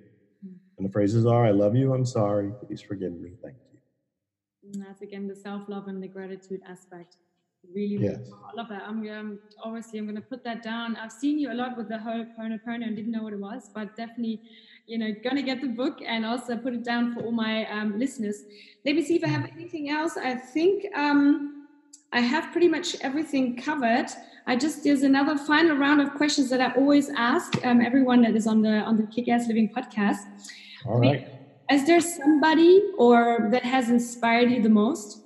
And 0.78 0.88
the 0.88 0.92
phrases 0.92 1.26
are 1.26 1.46
I 1.46 1.52
love 1.52 1.76
you, 1.76 1.94
I'm 1.94 2.06
sorry, 2.06 2.52
please 2.66 2.82
forgive 2.82 3.14
me, 3.14 3.32
thank 3.44 3.56
you. 3.72 3.80
And 4.74 4.86
that's 4.86 5.02
again 5.02 5.28
the 5.28 5.36
self 5.36 5.68
love 5.68 5.88
and 5.88 6.02
the 6.02 6.08
gratitude 6.08 6.62
aspect 6.68 7.18
really, 7.74 7.98
yes. 7.98 8.20
I 8.50 8.56
love 8.56 8.70
that. 8.70 8.84
I'm 8.84 9.08
um, 9.10 9.40
obviously 9.64 10.00
I'm 10.00 10.06
going 10.06 10.16
to 10.16 10.22
put 10.22 10.44
that 10.44 10.64
down. 10.64 10.96
I've 10.96 11.12
seen 11.12 11.38
you 11.40 11.52
a 11.52 11.54
lot 11.54 11.78
with 11.78 11.90
the 11.90 12.00
whole 12.00 12.26
Ho'oponopono 12.38 12.86
and 12.86 12.96
didn't 12.96 13.12
know 13.12 13.24
what 13.24 13.34
it 13.34 13.40
was, 13.40 13.70
but 13.74 13.96
definitely, 13.96 14.42
you 14.88 14.98
know, 14.98 15.14
going 15.24 15.36
to 15.36 15.42
get 15.42 15.62
the 15.62 15.68
book 15.68 16.00
and 16.06 16.26
also 16.26 16.58
put 16.58 16.74
it 16.74 16.84
down 16.84 17.14
for 17.14 17.22
all 17.22 17.32
my 17.32 17.70
um, 17.72 18.00
listeners. 18.00 18.44
Let 18.86 18.96
me 18.96 19.04
see 19.04 19.16
if 19.16 19.24
I 19.24 19.28
have 19.28 19.50
anything 19.54 19.90
else. 19.90 20.18
I 20.18 20.36
think 20.36 20.86
um, 20.96 21.61
I 22.14 22.20
have 22.20 22.52
pretty 22.52 22.68
much 22.68 22.96
everything 23.02 23.56
covered. 23.56 24.08
I 24.46 24.56
just 24.56 24.84
there's 24.84 25.04
another 25.04 25.38
final 25.38 25.78
round 25.78 26.02
of 26.02 26.14
questions 26.16 26.50
that 26.50 26.60
I 26.60 26.74
always 26.74 27.10
ask 27.10 27.54
um, 27.66 27.80
everyone 27.80 28.22
that 28.24 28.36
is 28.36 28.48
on 28.48 28.62
the 28.62 28.80
on 28.82 28.98
the 28.98 29.04
Kick 29.04 29.30
Ass 29.30 29.48
Living 29.48 29.70
podcast. 29.70 30.20
All 30.86 31.00
right. 31.00 31.28
Is 31.72 31.86
there 31.86 32.02
somebody 32.02 32.84
or 32.98 33.48
that 33.52 33.64
has 33.64 33.90
inspired 33.90 34.52
you 34.52 34.62
the 34.62 34.70
most? 34.70 35.20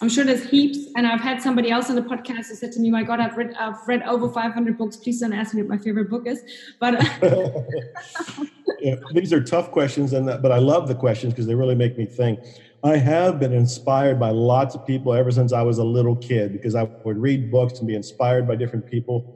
I'm 0.00 0.10
sure 0.10 0.24
there's 0.24 0.44
heaps, 0.44 0.78
and 0.94 1.06
I've 1.06 1.22
had 1.22 1.40
somebody 1.40 1.70
else 1.70 1.88
on 1.88 1.96
the 1.96 2.02
podcast 2.02 2.48
who 2.48 2.54
said 2.54 2.70
to 2.72 2.80
me, 2.80 2.90
"My 2.90 3.02
God, 3.02 3.18
I've 3.18 3.36
read 3.36 3.54
I've 3.58 3.88
read 3.88 4.02
over 4.02 4.28
500 4.28 4.78
books. 4.78 4.96
Please 4.96 5.20
don't 5.20 5.32
ask 5.32 5.54
me 5.54 5.62
what 5.62 5.70
my 5.70 5.78
favorite 5.78 6.10
book 6.10 6.26
is." 6.26 6.42
But 6.78 7.02
yeah, 8.80 8.96
these 9.12 9.32
are 9.32 9.42
tough 9.42 9.70
questions, 9.70 10.12
and 10.12 10.26
but 10.42 10.52
I 10.52 10.58
love 10.58 10.86
the 10.86 10.94
questions 10.94 11.32
because 11.32 11.46
they 11.46 11.54
really 11.54 11.74
make 11.74 11.96
me 11.96 12.04
think. 12.04 12.40
I 12.84 12.96
have 12.98 13.40
been 13.40 13.52
inspired 13.52 14.20
by 14.20 14.30
lots 14.30 14.74
of 14.74 14.84
people 14.84 15.12
ever 15.14 15.30
since 15.30 15.52
I 15.52 15.62
was 15.62 15.78
a 15.78 15.84
little 15.84 16.16
kid 16.16 16.52
because 16.52 16.74
I 16.74 16.88
would 17.04 17.18
read 17.18 17.50
books 17.50 17.80
and 17.80 17.88
be 17.88 17.94
inspired 17.94 18.46
by 18.46 18.56
different 18.56 18.86
people. 18.86 19.26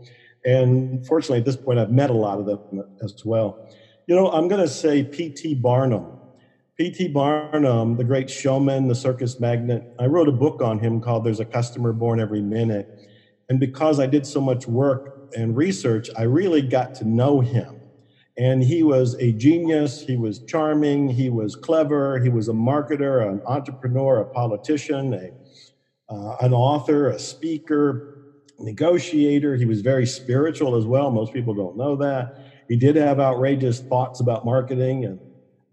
And 0.44 1.04
fortunately, 1.06 1.38
at 1.38 1.44
this 1.44 1.56
point, 1.56 1.78
I've 1.78 1.90
met 1.90 2.10
a 2.10 2.14
lot 2.14 2.38
of 2.38 2.46
them 2.46 2.82
as 3.02 3.14
well. 3.24 3.60
You 4.06 4.16
know, 4.16 4.30
I'm 4.30 4.48
going 4.48 4.62
to 4.62 4.68
say 4.68 5.04
P.T. 5.04 5.54
Barnum 5.54 6.12
P.T. 6.80 7.08
Barnum, 7.08 7.98
the 7.98 8.04
great 8.04 8.30
showman, 8.30 8.88
the 8.88 8.94
circus 8.94 9.38
magnate, 9.38 9.82
I 9.98 10.06
wrote 10.06 10.28
a 10.28 10.32
book 10.32 10.62
on 10.62 10.78
him 10.78 10.98
called 10.98 11.24
There's 11.24 11.38
a 11.38 11.44
Customer 11.44 11.92
Born 11.92 12.18
Every 12.18 12.40
Minute. 12.40 12.88
And 13.50 13.60
because 13.60 14.00
I 14.00 14.06
did 14.06 14.26
so 14.26 14.40
much 14.40 14.66
work 14.66 15.10
and 15.36 15.54
research, 15.54 16.08
I 16.16 16.22
really 16.22 16.62
got 16.62 16.94
to 16.94 17.04
know 17.04 17.40
him. 17.40 17.66
And 18.40 18.64
he 18.64 18.82
was 18.82 19.16
a 19.20 19.32
genius, 19.34 20.02
he 20.06 20.16
was 20.16 20.40
charming, 20.40 21.10
he 21.10 21.30
was 21.30 21.56
clever, 21.56 22.18
he 22.20 22.30
was 22.30 22.48
a 22.48 22.54
marketer, 22.54 23.30
an 23.30 23.42
entrepreneur, 23.46 24.20
a 24.20 24.26
politician, 24.26 25.14
a, 25.14 25.32
uh, 26.14 26.36
an 26.40 26.54
author, 26.54 27.08
a 27.08 27.18
speaker, 27.18 28.04
negotiator. 28.58 29.56
He 29.56 29.66
was 29.66 29.82
very 29.82 30.06
spiritual 30.06 30.76
as 30.76 30.86
well. 30.86 31.10
Most 31.10 31.32
people 31.32 31.54
don't 31.54 31.76
know 31.76 31.96
that. 31.96 32.28
He 32.68 32.76
did 32.76 32.96
have 32.96 33.20
outrageous 33.20 33.82
thoughts 33.90 34.20
about 34.20 34.44
marketing 34.44 35.04
and 35.04 35.20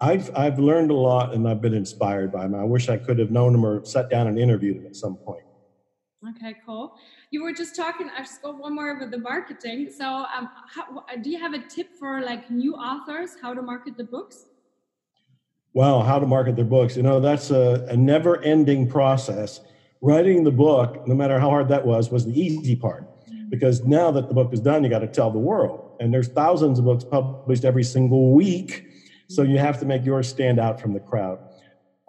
I've 0.02 0.30
I've 0.36 0.60
learned 0.60 0.92
a 0.92 0.96
lot 0.96 1.34
and 1.34 1.48
I've 1.48 1.62
been 1.62 1.74
inspired 1.74 2.32
by 2.32 2.46
him. 2.46 2.56
I 2.56 2.66
wish 2.66 2.90
I 2.90 2.98
could 2.98 3.20
have 3.20 3.32
known 3.32 3.56
him 3.56 3.66
or 3.66 3.82
sat 3.86 4.10
down 4.10 4.28
and 4.28 4.40
interviewed 4.40 4.78
him 4.78 4.86
at 4.88 4.96
some 4.96 5.18
point. 5.26 5.44
Okay, 6.30 6.56
cool. 6.66 6.94
You 7.30 7.44
were 7.44 7.54
just 7.54 7.76
talking. 7.76 8.10
I've 8.16 8.26
just 8.26 8.42
got 8.42 8.58
one 8.58 8.74
more 8.74 8.96
about 8.96 9.12
the 9.12 9.18
marketing. 9.18 9.90
So, 9.96 10.06
um, 10.06 10.50
how, 10.74 11.04
do 11.22 11.30
you 11.30 11.40
have 11.40 11.54
a 11.54 11.60
tip 11.60 11.90
for 12.00 12.22
like 12.22 12.50
new 12.50 12.74
authors 12.76 13.32
how 13.42 13.54
to 13.54 13.62
market 13.62 13.98
the 13.98 14.06
books? 14.06 14.46
Wow, 15.74 16.02
how 16.02 16.20
to 16.20 16.26
market 16.26 16.56
their 16.56 16.66
books? 16.66 16.96
You 16.96 17.04
know, 17.04 17.20
that's 17.20 17.52
a, 17.52 17.86
a 17.90 17.98
never-ending 17.98 18.90
process. 18.90 19.60
Writing 20.02 20.44
the 20.44 20.52
book, 20.52 21.08
no 21.08 21.16
matter 21.16 21.40
how 21.40 21.50
hard 21.50 21.68
that 21.70 21.86
was, 21.86 22.10
was 22.10 22.26
the 22.26 22.40
easy 22.40 22.76
part. 22.76 23.04
Mm-hmm. 23.04 23.50
Because 23.50 23.84
now 23.86 24.10
that 24.12 24.30
the 24.30 24.34
book 24.34 24.54
is 24.54 24.62
done, 24.62 24.84
you 24.84 24.90
got 24.90 25.00
to 25.00 25.08
tell 25.08 25.30
the 25.30 25.38
world. 25.38 25.98
And 26.00 26.14
there's 26.14 26.30
thousands 26.30 26.80
of 26.80 26.86
books 26.86 27.04
published 27.04 27.66
every 27.66 27.84
single 27.84 28.34
week 28.34 28.88
so 29.28 29.42
you 29.42 29.58
have 29.58 29.80
to 29.80 29.86
make 29.86 30.06
yours 30.06 30.28
stand 30.30 30.60
out 30.60 30.80
from 30.80 30.94
the 30.94 31.00
crowd. 31.00 31.40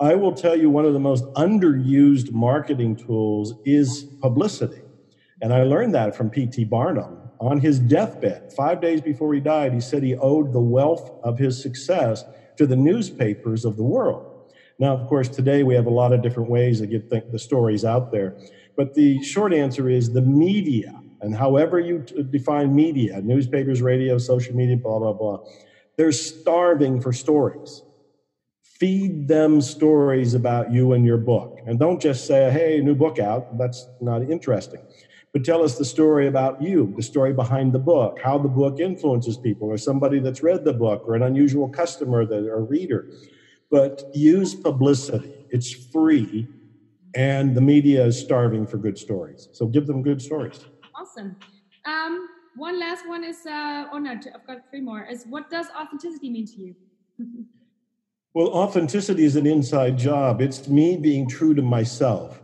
I 0.01 0.15
will 0.15 0.33
tell 0.33 0.55
you 0.55 0.71
one 0.71 0.85
of 0.85 0.93
the 0.93 1.01
most 1.01 1.25
underused 1.35 2.31
marketing 2.31 2.95
tools 2.95 3.55
is 3.65 4.05
publicity. 4.21 4.83
And 5.41 5.53
I 5.53 5.63
learned 5.63 5.95
that 5.95 6.17
from 6.17 6.31
P.T. 6.31 6.65
Barnum. 6.65 7.31
On 7.41 7.61
his 7.61 7.79
deathbed, 7.79 8.53
five 8.57 8.81
days 8.81 9.01
before 9.01 9.33
he 9.33 9.41
died, 9.41 9.73
he 9.73 9.81
said 9.81 10.03
he 10.03 10.17
owed 10.17 10.53
the 10.53 10.61
wealth 10.61 11.11
of 11.23 11.39
his 11.39 11.63
success 11.63 12.25
to 12.57 12.67
the 12.67 12.75
newspapers 12.77 13.65
of 13.65 13.77
the 13.77 13.85
world. 13.85 14.25
Now, 14.81 14.97
of 14.97 15.07
course, 15.07 15.29
today 15.29 15.63
we 15.63 15.75
have 15.75 15.87
a 15.87 15.91
lot 15.91 16.13
of 16.13 16.23
different 16.23 16.51
ways 16.51 16.81
to 16.81 16.87
get 16.87 17.11
the 17.11 17.39
stories 17.39 17.85
out 17.85 18.11
there. 18.11 18.37
But 18.77 18.95
the 18.95 19.23
short 19.23 19.53
answer 19.53 19.89
is 19.89 20.13
the 20.13 20.23
media, 20.23 21.01
and 21.21 21.35
however 21.37 21.79
you 21.81 22.05
define 22.31 22.75
media, 22.75 23.21
newspapers, 23.23 23.83
radio, 23.83 24.19
social 24.19 24.55
media, 24.55 24.77
blah, 24.77 24.99
blah, 24.99 25.13
blah, 25.13 25.39
they're 25.97 26.13
starving 26.13 27.01
for 27.01 27.13
stories. 27.13 27.83
Feed 28.63 29.27
them 29.27 29.61
stories 29.61 30.35
about 30.35 30.71
you 30.71 30.93
and 30.93 31.05
your 31.05 31.19
book. 31.19 31.59
And 31.67 31.81
don't 31.81 32.01
just 32.01 32.27
say, 32.27 32.51
hey, 32.53 32.81
new 32.81 32.95
book 32.95 33.19
out. 33.19 33.59
That's 33.59 33.89
not 34.01 34.23
interesting. 34.23 34.81
But 35.33 35.45
tell 35.45 35.63
us 35.63 35.77
the 35.77 35.85
story 35.85 36.27
about 36.27 36.63
you, 36.63 36.93
the 36.97 37.03
story 37.03 37.33
behind 37.33 37.73
the 37.73 37.79
book, 37.79 38.19
how 38.23 38.39
the 38.39 38.49
book 38.49 38.81
influences 38.81 39.37
people, 39.37 39.69
or 39.69 39.77
somebody 39.77 40.21
that's 40.21 40.43
read 40.43 40.65
the 40.65 40.73
book, 40.73 41.05
or 41.07 41.15
an 41.15 41.23
unusual 41.23 41.69
customer 41.69 42.25
that 42.25 42.49
or 42.49 42.65
reader. 42.65 43.11
But 43.71 44.05
use 44.15 44.55
publicity. 44.55 45.47
It's 45.51 45.71
free, 45.71 46.49
and 47.15 47.55
the 47.55 47.61
media 47.61 48.07
is 48.07 48.19
starving 48.19 48.67
for 48.67 48.79
good 48.79 48.97
stories. 48.97 49.49
So 49.53 49.67
give 49.67 49.87
them 49.87 50.03
good 50.03 50.23
stories. 50.23 50.65
Awesome. 50.99 51.37
Um, 51.85 52.29
one 52.57 52.81
last 52.81 53.07
one 53.07 53.23
is, 53.23 53.45
uh, 53.47 53.87
oh 53.93 53.99
no, 53.99 54.13
I've 54.13 54.47
got 54.47 54.69
three 54.71 54.81
more. 54.81 55.05
Is 55.05 55.25
what 55.29 55.51
does 55.51 55.67
authenticity 55.79 56.31
mean 56.31 56.47
to 56.47 56.57
you? 56.61 56.75
well, 58.35 58.49
authenticity 58.49 59.25
is 59.25 59.37
an 59.37 59.47
inside 59.47 59.99
job. 59.99 60.41
It's 60.41 60.67
me 60.69 60.97
being 60.97 61.29
true 61.29 61.55
to 61.55 61.63
myself. 61.63 62.43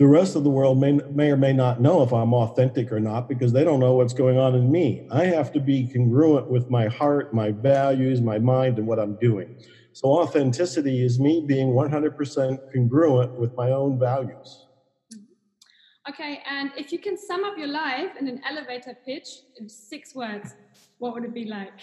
The 0.00 0.08
rest 0.08 0.34
of 0.34 0.44
the 0.44 0.50
world 0.50 0.80
may, 0.80 0.92
may 1.12 1.30
or 1.30 1.36
may 1.36 1.52
not 1.52 1.82
know 1.82 2.02
if 2.02 2.10
I'm 2.10 2.32
authentic 2.32 2.90
or 2.90 3.00
not 3.00 3.28
because 3.28 3.52
they 3.52 3.64
don't 3.64 3.80
know 3.80 3.96
what's 3.96 4.14
going 4.14 4.38
on 4.38 4.54
in 4.54 4.72
me. 4.72 5.06
I 5.10 5.26
have 5.26 5.52
to 5.52 5.60
be 5.60 5.86
congruent 5.88 6.50
with 6.50 6.70
my 6.70 6.86
heart, 6.86 7.34
my 7.34 7.50
values, 7.50 8.22
my 8.22 8.38
mind, 8.38 8.78
and 8.78 8.86
what 8.86 8.98
I'm 8.98 9.16
doing. 9.16 9.62
So, 9.92 10.08
authenticity 10.08 11.04
is 11.04 11.20
me 11.20 11.44
being 11.46 11.74
100% 11.74 12.72
congruent 12.72 13.38
with 13.38 13.54
my 13.58 13.72
own 13.72 13.98
values. 13.98 14.68
Mm-hmm. 15.14 16.12
Okay, 16.14 16.40
and 16.48 16.70
if 16.78 16.92
you 16.92 16.98
can 16.98 17.18
sum 17.18 17.44
up 17.44 17.58
your 17.58 17.68
life 17.68 18.12
in 18.18 18.26
an 18.26 18.40
elevator 18.48 18.96
pitch 19.04 19.28
in 19.58 19.68
six 19.68 20.14
words, 20.14 20.54
what 20.96 21.12
would 21.12 21.24
it 21.24 21.34
be 21.34 21.44
like? 21.44 21.78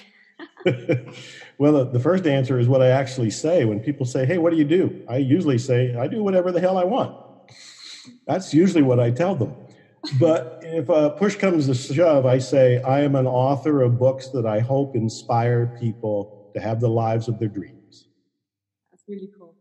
well, 1.59 1.85
the 1.85 1.99
first 1.99 2.25
answer 2.25 2.57
is 2.57 2.67
what 2.67 2.81
I 2.81 2.87
actually 2.87 3.29
say. 3.29 3.65
When 3.65 3.79
people 3.79 4.07
say, 4.07 4.25
Hey, 4.25 4.39
what 4.39 4.49
do 4.49 4.57
you 4.57 4.65
do? 4.65 5.05
I 5.07 5.17
usually 5.17 5.59
say, 5.59 5.93
I 5.93 6.07
do 6.07 6.23
whatever 6.23 6.51
the 6.51 6.59
hell 6.59 6.79
I 6.79 6.83
want. 6.83 7.26
That's 8.25 8.53
usually 8.53 8.83
what 8.83 8.99
I 8.99 9.11
tell 9.11 9.35
them. 9.35 9.55
But 10.19 10.59
if 10.61 10.89
a 10.89 11.11
push 11.11 11.35
comes 11.35 11.67
to 11.67 11.73
shove, 11.73 12.25
I 12.25 12.37
say, 12.37 12.81
I 12.81 13.01
am 13.01 13.15
an 13.15 13.27
author 13.27 13.81
of 13.81 13.97
books 13.97 14.29
that 14.29 14.45
I 14.45 14.59
hope 14.59 14.95
inspire 14.95 15.75
people 15.79 16.51
to 16.55 16.61
have 16.61 16.79
the 16.79 16.89
lives 16.89 17.27
of 17.27 17.39
their 17.39 17.49
dreams. 17.49 18.07
That's 18.91 19.03
really 19.07 19.29
cool. 19.37 19.55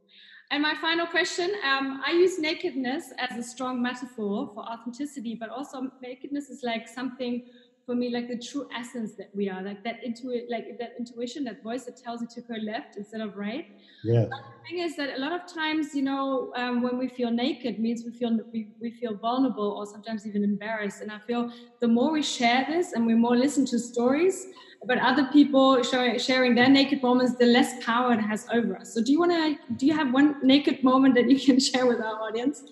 And 0.51 0.63
my 0.63 0.75
final 0.81 1.07
question 1.07 1.51
um, 1.65 2.01
I 2.07 2.13
use 2.13 2.39
nakedness 2.39 3.13
as 3.19 3.37
a 3.37 3.43
strong 3.43 3.83
metaphor 3.83 4.53
for 4.55 4.63
authenticity, 4.65 5.37
but 5.39 5.51
also 5.51 5.91
nakedness 6.01 6.51
is 6.51 6.63
like 6.63 6.87
something 6.87 7.43
for 7.87 7.95
me 7.95 8.11
like 8.13 8.29
the 8.29 8.39
true 8.39 8.67
essence 8.77 9.15
that 9.17 9.29
we 9.35 9.49
are 9.49 9.63
like 9.63 9.83
that 9.85 9.97
intuit 10.07 10.43
like 10.51 10.67
that 10.79 10.91
intuition 10.99 11.45
that 11.45 11.63
voice 11.63 11.85
that 11.85 11.97
tells 11.97 12.21
you 12.21 12.27
to 12.35 12.43
go 12.43 12.55
left 12.61 12.97
instead 12.97 13.21
of 13.21 13.37
right. 13.37 13.65
Yeah. 14.05 14.23
But 14.23 14.41
the 14.51 14.69
thing 14.69 14.79
is 14.85 14.97
that 14.97 15.17
a 15.17 15.21
lot 15.21 15.33
of 15.33 15.43
times 15.53 15.95
you 15.95 16.03
know 16.03 16.53
um, 16.57 16.83
when 16.83 16.99
we 16.99 17.09
feel 17.09 17.31
naked 17.31 17.79
means 17.79 18.03
we 18.05 18.13
feel 18.13 18.39
we, 18.53 18.73
we 18.81 18.91
feel 18.91 19.17
vulnerable 19.17 19.71
or 19.79 19.87
sometimes 19.87 20.27
even 20.27 20.43
embarrassed. 20.45 21.01
And 21.01 21.13
i 21.13 21.19
feel 21.27 21.51
the 21.81 21.89
more 21.89 22.11
we 22.13 22.23
share 22.23 22.67
this 22.69 22.93
and 22.93 23.07
we 23.07 23.15
more 23.15 23.37
listen 23.37 23.65
to 23.67 23.79
stories 23.79 24.47
about 24.83 24.99
other 24.99 25.29
people 25.33 25.83
sharing 25.83 26.55
their 26.55 26.69
naked 26.69 27.03
moments 27.03 27.37
the 27.39 27.47
less 27.47 27.73
power 27.85 28.13
it 28.13 28.21
has 28.21 28.45
over 28.53 28.77
us. 28.77 28.93
So 28.95 29.03
do 29.03 29.13
you 29.13 29.19
want 29.21 29.33
to 29.33 29.75
do 29.77 29.87
you 29.87 29.95
have 29.95 30.13
one 30.13 30.37
naked 30.43 30.83
moment 30.83 31.15
that 31.15 31.31
you 31.31 31.39
can 31.39 31.61
share 31.69 31.87
with 31.87 32.01
our 32.01 32.21
audience 32.23 32.63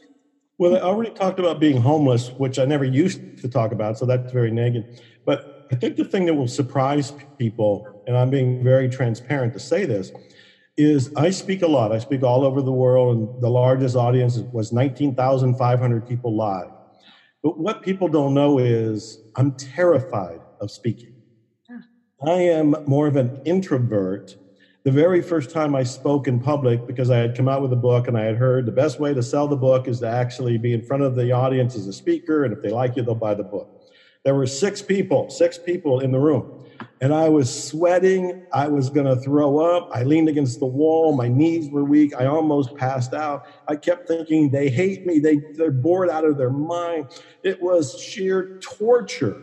well, 0.59 0.77
I 0.77 0.81
already 0.81 1.11
talked 1.11 1.39
about 1.39 1.61
being 1.61 1.81
homeless, 1.81 2.33
which 2.37 2.59
I 2.59 2.65
never 2.65 2.85
used 2.85 3.21
to 3.41 3.49
talk 3.49 3.73
about, 3.73 3.99
so 3.99 4.07
that's 4.07 4.33
very 4.33 4.51
negative. 4.51 4.89
But 5.27 5.45
I 5.73 5.77
think 5.77 5.97
the 5.97 6.05
thing 6.05 6.27
that 6.27 6.35
will 6.35 6.49
surprise 6.49 7.13
people, 7.39 7.85
and 8.07 8.17
I'm 8.17 8.31
being 8.31 8.63
very 8.63 8.89
transparent 8.89 9.53
to 9.55 9.61
say 9.61 9.85
this, 9.85 10.13
is 10.77 11.11
I 11.17 11.31
speak 11.31 11.63
a 11.63 11.67
lot. 11.67 11.93
I 11.93 11.99
speak 11.99 12.23
all 12.23 12.45
over 12.45 12.63
the 12.63 12.73
world, 12.73 13.17
and 13.17 13.31
the 13.39 13.51
largest 13.51 13.97
audience 13.97 14.39
was 14.53 14.73
19,500 14.73 16.07
people 16.07 16.37
live. 16.37 16.71
But 17.43 17.59
what 17.59 17.83
people 17.83 18.09
don't 18.09 18.35
know 18.35 18.59
is 18.59 19.19
I'm 19.37 19.55
terrified 19.75 20.41
of 20.61 20.71
speaking. 20.71 21.11
I 22.25 22.33
am 22.33 22.75
more 22.87 23.07
of 23.07 23.17
an 23.17 23.37
introvert. 23.45 24.37
The 24.85 24.93
very 24.93 25.23
first 25.23 25.51
time 25.51 25.75
I 25.75 25.83
spoke 25.83 26.29
in 26.29 26.41
public, 26.41 26.87
because 26.87 27.11
I 27.11 27.17
had 27.17 27.35
come 27.35 27.49
out 27.49 27.63
with 27.63 27.73
a 27.73 27.77
book 27.77 28.07
and 28.07 28.19
I 28.19 28.25
had 28.25 28.37
heard 28.37 28.67
the 28.67 28.73
best 28.73 29.01
way 29.01 29.15
to 29.15 29.23
sell 29.23 29.49
the 29.49 29.57
book 29.57 29.89
is 29.89 30.01
to 30.01 30.09
actually 30.09 30.59
be 30.59 30.75
in 30.75 30.83
front 30.83 31.03
of 31.03 31.15
the 31.15 31.33
audience 31.33 31.75
as 31.75 31.87
a 31.87 31.93
speaker, 31.93 32.45
and 32.45 32.53
if 32.53 32.61
they 32.61 32.71
like 32.71 32.97
you, 32.97 33.03
they'll 33.03 33.15
buy 33.15 33.35
the 33.35 33.45
book. 33.45 33.71
There 34.25 34.35
were 34.35 34.47
six 34.47 34.83
people, 34.83 35.31
six 35.31 35.59
people 35.59 36.01
in 36.01 36.13
the 36.13 36.21
room 36.21 36.51
and 37.01 37.15
I 37.15 37.29
was 37.29 37.53
sweating. 37.53 38.33
I 38.53 38.69
was 38.69 38.91
going 38.91 39.07
to 39.07 39.17
throw 39.17 39.59
up. 39.59 39.89
I 39.93 40.03
leaned 40.05 40.29
against 40.29 40.59
the 40.61 40.67
wall. 40.67 41.17
My 41.17 41.29
knees 41.29 41.71
were 41.71 41.85
weak. 41.85 42.15
I 42.19 42.27
almost 42.27 42.75
passed 42.77 43.15
out. 43.15 43.43
I 43.69 43.77
kept 43.77 44.09
thinking, 44.09 44.51
they 44.51 44.69
hate 44.71 45.07
me. 45.07 45.19
They, 45.19 45.41
they're 45.55 45.71
bored 45.71 46.11
out 46.11 46.25
of 46.25 46.39
their 46.39 46.51
mind. 46.51 47.07
It 47.43 47.61
was 47.61 47.99
sheer 47.99 48.59
torture 48.61 49.37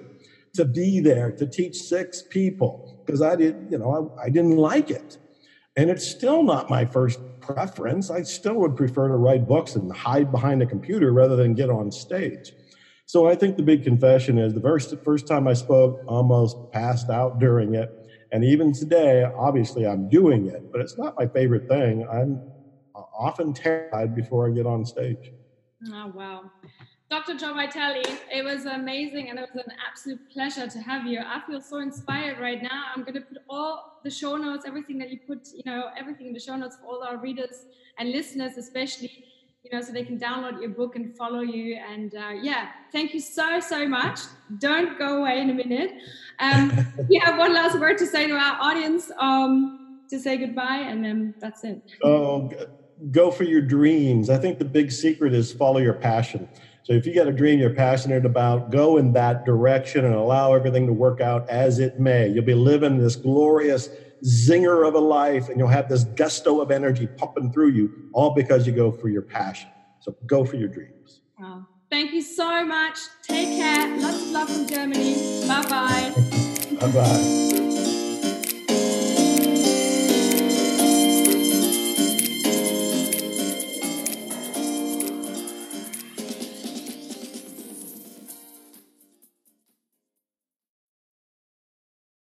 to 0.53 0.65
be 0.65 0.99
there 0.99 1.31
to 1.33 1.47
teach 1.47 1.77
six 1.77 2.23
people 2.29 2.99
because 3.05 3.21
I 3.21 3.35
didn't, 3.35 3.71
you 3.71 3.77
know, 3.77 4.11
I, 4.19 4.25
I 4.25 4.29
didn't 4.29 4.57
like 4.57 4.89
it. 4.89 5.17
And 5.75 5.89
it's 5.89 6.05
still 6.05 6.43
not 6.43 6.69
my 6.69 6.85
first 6.85 7.19
preference. 7.41 8.09
I 8.09 8.23
still 8.23 8.55
would 8.59 8.75
prefer 8.75 9.07
to 9.07 9.15
write 9.15 9.47
books 9.47 9.75
and 9.75 9.91
hide 9.91 10.31
behind 10.31 10.61
a 10.61 10.67
computer 10.67 11.11
rather 11.11 11.35
than 11.35 11.53
get 11.55 11.69
on 11.69 11.91
stage. 11.91 12.53
So 13.05 13.27
I 13.27 13.35
think 13.35 13.57
the 13.57 13.63
big 13.63 13.83
confession 13.83 14.37
is 14.37 14.53
the 14.53 14.61
first, 14.61 14.93
first 15.03 15.27
time 15.27 15.47
I 15.47 15.53
spoke, 15.53 15.99
almost 16.07 16.57
passed 16.71 17.09
out 17.09 17.39
during 17.39 17.73
it. 17.73 17.89
And 18.31 18.43
even 18.45 18.71
today, 18.73 19.25
obviously, 19.37 19.85
I'm 19.85 20.07
doing 20.07 20.47
it, 20.47 20.61
but 20.71 20.81
it's 20.81 20.97
not 20.97 21.13
my 21.19 21.27
favorite 21.27 21.63
thing. 21.69 22.05
I'm 22.11 22.41
often 23.19 23.53
terrified 23.53 24.15
before 24.15 24.47
I 24.49 24.53
get 24.53 24.65
on 24.65 24.85
stage. 24.85 25.33
Oh, 25.91 26.07
wow. 26.07 26.51
Dr. 27.11 27.35
Joe 27.35 27.53
Vitale, 27.53 28.05
it 28.33 28.41
was 28.41 28.63
amazing 28.63 29.29
and 29.29 29.37
it 29.37 29.41
was 29.53 29.65
an 29.65 29.73
absolute 29.85 30.21
pleasure 30.31 30.65
to 30.65 30.79
have 30.79 31.05
you. 31.05 31.19
I 31.19 31.41
feel 31.45 31.59
so 31.59 31.79
inspired 31.79 32.39
right 32.39 32.63
now. 32.63 32.85
I'm 32.95 33.01
going 33.01 33.15
to 33.15 33.19
put 33.19 33.39
all 33.49 33.99
the 34.01 34.09
show 34.09 34.37
notes, 34.37 34.63
everything 34.65 34.97
that 34.99 35.09
you 35.09 35.19
put, 35.27 35.49
you 35.53 35.61
know, 35.65 35.89
everything 35.99 36.27
in 36.27 36.33
the 36.33 36.39
show 36.39 36.55
notes 36.55 36.77
for 36.77 36.85
all 36.85 37.03
our 37.03 37.17
readers 37.17 37.65
and 37.99 38.13
listeners, 38.13 38.55
especially 38.55 39.25
you 39.65 39.71
know, 39.73 39.81
so 39.81 39.91
they 39.91 40.05
can 40.05 40.17
download 40.17 40.61
your 40.61 40.69
book 40.69 40.95
and 40.95 41.13
follow 41.17 41.41
you. 41.41 41.75
And 41.75 42.15
uh, 42.15 42.29
yeah, 42.41 42.69
thank 42.93 43.13
you 43.13 43.19
so, 43.19 43.59
so 43.59 43.85
much. 43.89 44.21
Don't 44.59 44.97
go 44.97 45.17
away 45.17 45.41
in 45.41 45.49
a 45.49 45.53
minute. 45.53 45.91
Um, 46.39 46.71
you 47.09 47.19
have 47.25 47.37
one 47.37 47.53
last 47.53 47.77
word 47.77 47.97
to 47.97 48.07
say 48.07 48.25
to 48.25 48.33
our 48.35 48.57
audience 48.61 49.11
um, 49.19 49.99
to 50.09 50.17
say 50.17 50.37
goodbye, 50.37 50.85
and 50.87 51.03
then 51.03 51.35
that's 51.39 51.65
it. 51.65 51.83
Oh, 52.03 52.49
go 53.11 53.31
for 53.31 53.43
your 53.43 53.61
dreams. 53.61 54.29
I 54.29 54.37
think 54.37 54.59
the 54.59 54.65
big 54.65 54.93
secret 54.93 55.33
is 55.33 55.51
follow 55.51 55.79
your 55.79 55.93
passion. 55.93 56.47
So 56.83 56.93
if 56.93 57.05
you 57.05 57.13
got 57.13 57.27
a 57.27 57.31
dream 57.31 57.59
you're 57.59 57.73
passionate 57.73 58.25
about, 58.25 58.71
go 58.71 58.97
in 58.97 59.13
that 59.13 59.45
direction 59.45 60.05
and 60.05 60.15
allow 60.15 60.53
everything 60.53 60.87
to 60.87 60.93
work 60.93 61.21
out 61.21 61.47
as 61.49 61.79
it 61.79 61.99
may. 61.99 62.27
You'll 62.27 62.43
be 62.43 62.55
living 62.55 62.97
this 62.97 63.15
glorious 63.15 63.89
zinger 64.23 64.87
of 64.87 64.95
a 64.95 64.99
life 64.99 65.49
and 65.49 65.57
you'll 65.57 65.67
have 65.67 65.89
this 65.89 66.03
gusto 66.03 66.61
of 66.61 66.71
energy 66.71 67.07
pumping 67.07 67.51
through 67.51 67.71
you, 67.71 68.09
all 68.13 68.33
because 68.33 68.65
you 68.65 68.73
go 68.73 68.91
for 68.91 69.09
your 69.09 69.21
passion. 69.21 69.69
So 69.99 70.15
go 70.25 70.43
for 70.43 70.55
your 70.55 70.69
dreams. 70.69 71.21
Wow. 71.39 71.67
Thank 71.89 72.13
you 72.13 72.21
so 72.21 72.65
much. 72.65 72.97
Take 73.23 73.59
care. 73.59 73.97
Lots 73.97 74.21
of 74.21 74.29
love 74.29 74.49
from 74.49 74.67
Germany. 74.67 75.15
Bye 75.47 75.65
bye. 75.69 76.13
bye 76.79 76.91
bye. 76.91 77.77